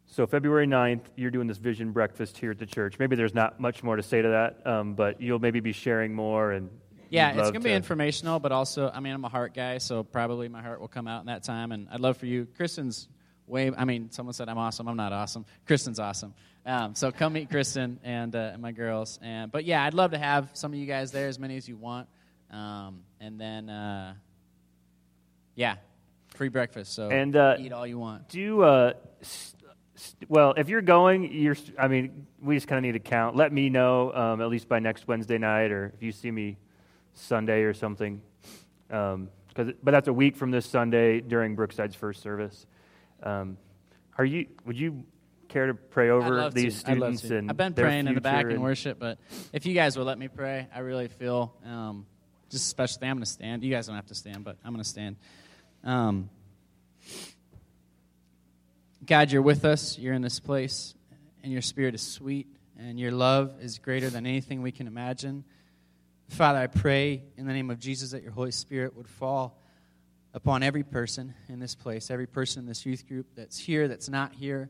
So, 0.06 0.26
February 0.26 0.66
9th, 0.66 1.02
you're 1.16 1.30
doing 1.30 1.46
this 1.46 1.58
vision 1.58 1.92
breakfast 1.92 2.38
here 2.38 2.50
at 2.50 2.58
the 2.58 2.66
church. 2.66 2.98
Maybe 2.98 3.16
there's 3.16 3.34
not 3.34 3.60
much 3.60 3.82
more 3.82 3.96
to 3.96 4.02
say 4.02 4.22
to 4.22 4.28
that, 4.28 4.66
um, 4.66 4.94
but 4.94 5.20
you'll 5.20 5.38
maybe 5.38 5.60
be 5.60 5.72
sharing 5.72 6.14
more 6.14 6.52
and 6.52 6.70
Yeah, 7.10 7.30
it's 7.30 7.50
gonna 7.50 7.60
be 7.60 7.72
informational, 7.72 8.40
but 8.40 8.52
also, 8.52 8.90
I 8.92 9.00
mean, 9.00 9.12
I'm 9.12 9.24
a 9.24 9.28
heart 9.28 9.54
guy, 9.54 9.78
so 9.78 10.02
probably 10.02 10.48
my 10.48 10.62
heart 10.62 10.80
will 10.80 10.88
come 10.88 11.06
out 11.06 11.20
in 11.20 11.26
that 11.26 11.42
time. 11.44 11.72
And 11.72 11.88
I'd 11.90 12.00
love 12.00 12.16
for 12.16 12.26
you, 12.26 12.46
Kristen's 12.56 13.08
way. 13.46 13.70
I 13.76 13.84
mean, 13.84 14.10
someone 14.10 14.32
said 14.32 14.48
I'm 14.48 14.58
awesome. 14.58 14.88
I'm 14.88 14.96
not 14.96 15.12
awesome. 15.12 15.46
Kristen's 15.66 15.98
awesome. 16.00 16.34
Um, 16.64 16.94
so 16.96 17.12
come 17.12 17.34
meet 17.34 17.48
Kristen 17.48 18.00
and, 18.02 18.34
uh, 18.34 18.50
and 18.54 18.60
my 18.60 18.72
girls. 18.72 19.20
And 19.22 19.52
but 19.52 19.64
yeah, 19.64 19.84
I'd 19.84 19.94
love 19.94 20.10
to 20.10 20.18
have 20.18 20.50
some 20.54 20.72
of 20.72 20.78
you 20.78 20.86
guys 20.86 21.12
there, 21.12 21.28
as 21.28 21.38
many 21.38 21.56
as 21.56 21.68
you 21.68 21.76
want. 21.76 22.08
Um, 22.50 23.02
and 23.20 23.40
then, 23.40 23.70
uh, 23.70 24.14
yeah, 25.54 25.76
free 26.34 26.48
breakfast. 26.48 26.92
So 26.92 27.08
And, 27.10 27.36
uh, 27.36 27.56
eat 27.58 27.72
all 27.72 27.86
you 27.86 27.98
want. 27.98 28.28
Do 28.28 28.62
uh, 28.62 28.92
s- 29.20 29.54
s- 29.96 30.16
well 30.28 30.54
if 30.56 30.68
you're 30.68 30.82
going. 30.82 31.32
You're. 31.32 31.56
I 31.78 31.88
mean, 31.88 32.26
we 32.42 32.56
just 32.56 32.68
kind 32.68 32.78
of 32.78 32.82
need 32.82 32.92
to 32.92 33.08
count. 33.10 33.36
Let 33.36 33.52
me 33.52 33.70
know 33.70 34.12
um, 34.12 34.40
at 34.40 34.48
least 34.48 34.68
by 34.68 34.78
next 34.80 35.06
Wednesday 35.08 35.38
night, 35.38 35.70
or 35.70 35.92
if 35.94 36.02
you 36.02 36.12
see 36.12 36.30
me 36.30 36.58
Sunday 37.16 37.62
or 37.62 37.74
something. 37.74 38.22
Um 38.90 39.30
but 39.56 39.76
that's 39.84 40.08
a 40.08 40.12
week 40.12 40.36
from 40.36 40.50
this 40.50 40.66
Sunday 40.66 41.20
during 41.20 41.56
Brookside's 41.56 41.96
first 41.96 42.22
service. 42.22 42.66
Um, 43.22 43.56
are 44.18 44.24
you? 44.24 44.46
Would 44.66 44.78
you 44.78 45.04
care 45.48 45.66
to 45.66 45.74
pray 45.74 46.10
over 46.10 46.50
these 46.50 46.74
to. 46.74 46.80
Students 46.80 47.24
and 47.24 47.50
I've 47.50 47.56
been 47.56 47.74
praying 47.74 48.06
in 48.06 48.14
the 48.14 48.20
back 48.20 48.36
future 48.36 48.50
in 48.50 48.54
and- 48.56 48.62
worship, 48.62 48.98
but 48.98 49.18
if 49.52 49.66
you 49.66 49.74
guys 49.74 49.96
would 49.96 50.06
let 50.06 50.18
me 50.18 50.28
pray, 50.28 50.68
I 50.74 50.80
really 50.80 51.08
feel 51.08 51.54
um, 51.64 52.06
just 52.50 52.66
especially. 52.66 53.08
I'm 53.08 53.16
going 53.16 53.24
to 53.24 53.30
stand. 53.30 53.64
You 53.64 53.70
guys 53.70 53.86
don't 53.86 53.96
have 53.96 54.06
to 54.06 54.14
stand, 54.14 54.44
but 54.44 54.56
I'm 54.64 54.72
going 54.72 54.82
to 54.82 54.88
stand. 54.88 55.16
Um, 55.84 56.30
God, 59.04 59.30
you're 59.30 59.42
with 59.42 59.64
us. 59.64 59.98
You're 59.98 60.14
in 60.14 60.22
this 60.22 60.40
place, 60.40 60.94
and 61.42 61.52
your 61.52 61.62
spirit 61.62 61.94
is 61.94 62.02
sweet, 62.02 62.48
and 62.78 62.98
your 62.98 63.12
love 63.12 63.54
is 63.60 63.78
greater 63.78 64.10
than 64.10 64.26
anything 64.26 64.62
we 64.62 64.72
can 64.72 64.86
imagine. 64.86 65.44
Father, 66.28 66.58
I 66.58 66.66
pray 66.66 67.22
in 67.36 67.46
the 67.46 67.52
name 67.52 67.70
of 67.70 67.78
Jesus 67.78 68.10
that 68.10 68.22
your 68.22 68.32
Holy 68.32 68.50
Spirit 68.50 68.96
would 68.96 69.08
fall 69.08 69.58
upon 70.34 70.62
every 70.62 70.82
person 70.82 71.34
in 71.48 71.60
this 71.60 71.74
place, 71.74 72.10
every 72.10 72.26
person 72.26 72.60
in 72.60 72.66
this 72.66 72.84
youth 72.84 73.06
group 73.06 73.26
that's 73.36 73.58
here, 73.58 73.88
that's 73.88 74.08
not 74.08 74.34
here. 74.34 74.68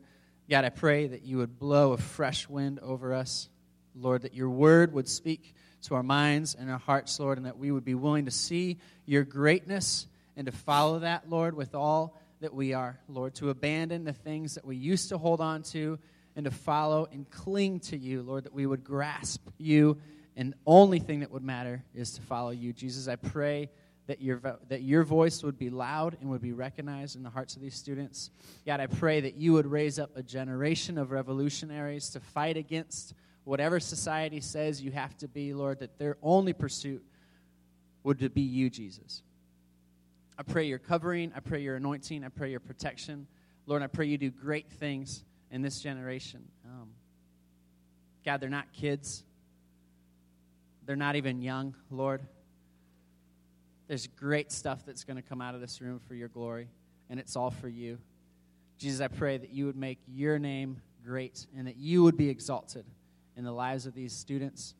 God, 0.49 0.63
I 0.63 0.69
pray 0.69 1.07
that 1.07 1.23
you 1.23 1.37
would 1.37 1.59
blow 1.59 1.91
a 1.91 1.97
fresh 1.97 2.47
wind 2.47 2.79
over 2.79 3.13
us. 3.13 3.49
Lord, 3.95 4.21
that 4.21 4.33
your 4.33 4.49
word 4.49 4.93
would 4.93 5.09
speak 5.09 5.55
to 5.83 5.95
our 5.95 6.03
minds 6.03 6.55
and 6.55 6.69
our 6.69 6.77
hearts, 6.77 7.19
Lord, 7.19 7.37
and 7.37 7.47
that 7.47 7.57
we 7.57 7.71
would 7.71 7.83
be 7.83 7.95
willing 7.95 8.25
to 8.25 8.31
see 8.31 8.77
your 9.05 9.23
greatness 9.23 10.07
and 10.37 10.45
to 10.45 10.51
follow 10.51 10.99
that, 10.99 11.27
Lord, 11.27 11.55
with 11.55 11.75
all 11.75 12.17
that 12.39 12.53
we 12.53 12.73
are, 12.73 12.99
Lord, 13.09 13.33
to 13.35 13.49
abandon 13.49 14.03
the 14.03 14.13
things 14.13 14.55
that 14.55 14.65
we 14.65 14.77
used 14.77 15.09
to 15.09 15.17
hold 15.17 15.41
on 15.41 15.63
to 15.63 15.97
and 16.35 16.45
to 16.45 16.51
follow 16.51 17.07
and 17.11 17.29
cling 17.29 17.79
to 17.79 17.97
you, 17.97 18.21
Lord, 18.21 18.43
that 18.43 18.53
we 18.53 18.67
would 18.67 18.83
grasp 18.83 19.41
you, 19.57 19.97
and 20.37 20.53
only 20.67 20.99
thing 20.99 21.21
that 21.21 21.31
would 21.31 21.43
matter 21.43 21.83
is 21.95 22.13
to 22.13 22.21
follow 22.21 22.51
you. 22.51 22.71
Jesus, 22.71 23.07
I 23.07 23.15
pray 23.15 23.69
that 24.05 24.21
your, 24.21 24.39
that 24.69 24.83
your 24.83 25.03
voice 25.03 25.43
would 25.43 25.57
be 25.57 25.69
loud 25.69 26.15
and 26.21 26.29
would 26.29 26.41
be 26.41 26.53
recognized 26.53 27.15
in 27.15 27.23
the 27.23 27.29
hearts 27.29 27.55
of 27.55 27.61
these 27.61 27.75
students. 27.75 28.29
God, 28.65 28.79
I 28.79 28.85
pray 28.85 29.19
that 29.19 29.35
you 29.35 29.53
would 29.53 29.65
raise 29.65 29.99
up 29.99 30.11
a 30.15 30.21
generation 30.23 30.97
of 30.99 31.11
revolutionaries 31.11 32.09
to 32.11 32.19
fight 32.19 32.55
against 32.55 33.15
whatever 33.43 33.79
society 33.79 34.39
says 34.39 34.81
you 34.81 34.91
have 34.91 35.17
to 35.17 35.27
be, 35.27 35.53
Lord, 35.53 35.79
that 35.79 35.97
their 35.97 36.17
only 36.21 36.53
pursuit 36.53 37.03
would 38.03 38.33
be 38.33 38.41
you, 38.41 38.69
Jesus. 38.69 39.23
I 40.37 40.43
pray 40.43 40.65
your 40.65 40.79
covering. 40.79 41.33
I 41.35 41.39
pray 41.39 41.61
your 41.61 41.77
anointing. 41.77 42.23
I 42.23 42.29
pray 42.29 42.51
your 42.51 42.59
protection. 42.59 43.25
Lord, 43.65 43.81
I 43.81 43.87
pray 43.87 44.05
you 44.05 44.19
do 44.19 44.29
great 44.29 44.69
things 44.69 45.25
in 45.49 45.63
this 45.63 45.81
generation. 45.81 46.43
Um, 46.63 46.89
God, 48.23 48.39
they're 48.39 48.49
not 48.49 48.71
kids, 48.71 49.23
they're 50.87 50.95
not 50.95 51.15
even 51.17 51.41
young, 51.41 51.75
Lord. 51.91 52.21
There's 53.87 54.07
great 54.07 54.51
stuff 54.51 54.83
that's 54.85 55.03
going 55.03 55.17
to 55.17 55.21
come 55.21 55.41
out 55.41 55.53
of 55.53 55.61
this 55.61 55.79
room 55.81 55.99
for 56.07 56.15
your 56.15 56.29
glory, 56.29 56.67
and 57.09 57.19
it's 57.19 57.35
all 57.35 57.51
for 57.51 57.67
you. 57.67 57.99
Jesus, 58.79 59.01
I 59.01 59.07
pray 59.07 59.37
that 59.37 59.51
you 59.51 59.65
would 59.65 59.75
make 59.75 59.99
your 60.07 60.39
name 60.39 60.81
great 61.05 61.45
and 61.57 61.67
that 61.67 61.77
you 61.77 62.03
would 62.03 62.17
be 62.17 62.29
exalted 62.29 62.85
in 63.35 63.43
the 63.43 63.51
lives 63.51 63.85
of 63.85 63.93
these 63.93 64.13
students, 64.13 64.73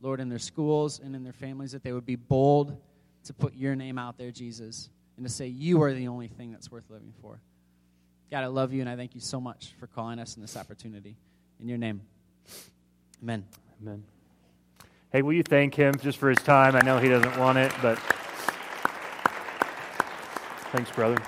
Lord, 0.00 0.20
in 0.20 0.28
their 0.28 0.38
schools 0.38 1.00
and 1.02 1.16
in 1.16 1.24
their 1.24 1.32
families, 1.32 1.72
that 1.72 1.82
they 1.82 1.92
would 1.92 2.06
be 2.06 2.16
bold 2.16 2.80
to 3.24 3.32
put 3.32 3.54
your 3.54 3.74
name 3.74 3.98
out 3.98 4.18
there, 4.18 4.30
Jesus, 4.30 4.90
and 5.16 5.26
to 5.26 5.32
say 5.32 5.46
you 5.46 5.82
are 5.82 5.92
the 5.92 6.08
only 6.08 6.28
thing 6.28 6.52
that's 6.52 6.70
worth 6.70 6.88
living 6.90 7.12
for. 7.22 7.40
God, 8.30 8.44
I 8.44 8.48
love 8.48 8.72
you, 8.72 8.80
and 8.80 8.88
I 8.88 8.96
thank 8.96 9.14
you 9.14 9.20
so 9.20 9.40
much 9.40 9.74
for 9.78 9.86
calling 9.86 10.18
us 10.18 10.36
in 10.36 10.42
this 10.42 10.56
opportunity. 10.56 11.16
In 11.60 11.68
your 11.68 11.78
name, 11.78 12.02
amen. 13.22 13.44
Amen. 13.82 14.13
Hey, 15.14 15.22
will 15.22 15.34
you 15.34 15.44
thank 15.44 15.76
him 15.76 15.94
just 15.94 16.18
for 16.18 16.28
his 16.28 16.40
time? 16.40 16.74
I 16.74 16.80
know 16.80 16.98
he 16.98 17.08
doesn't 17.08 17.38
want 17.38 17.56
it, 17.56 17.70
but 17.80 18.00
thanks, 20.72 20.90
brother. 20.90 21.22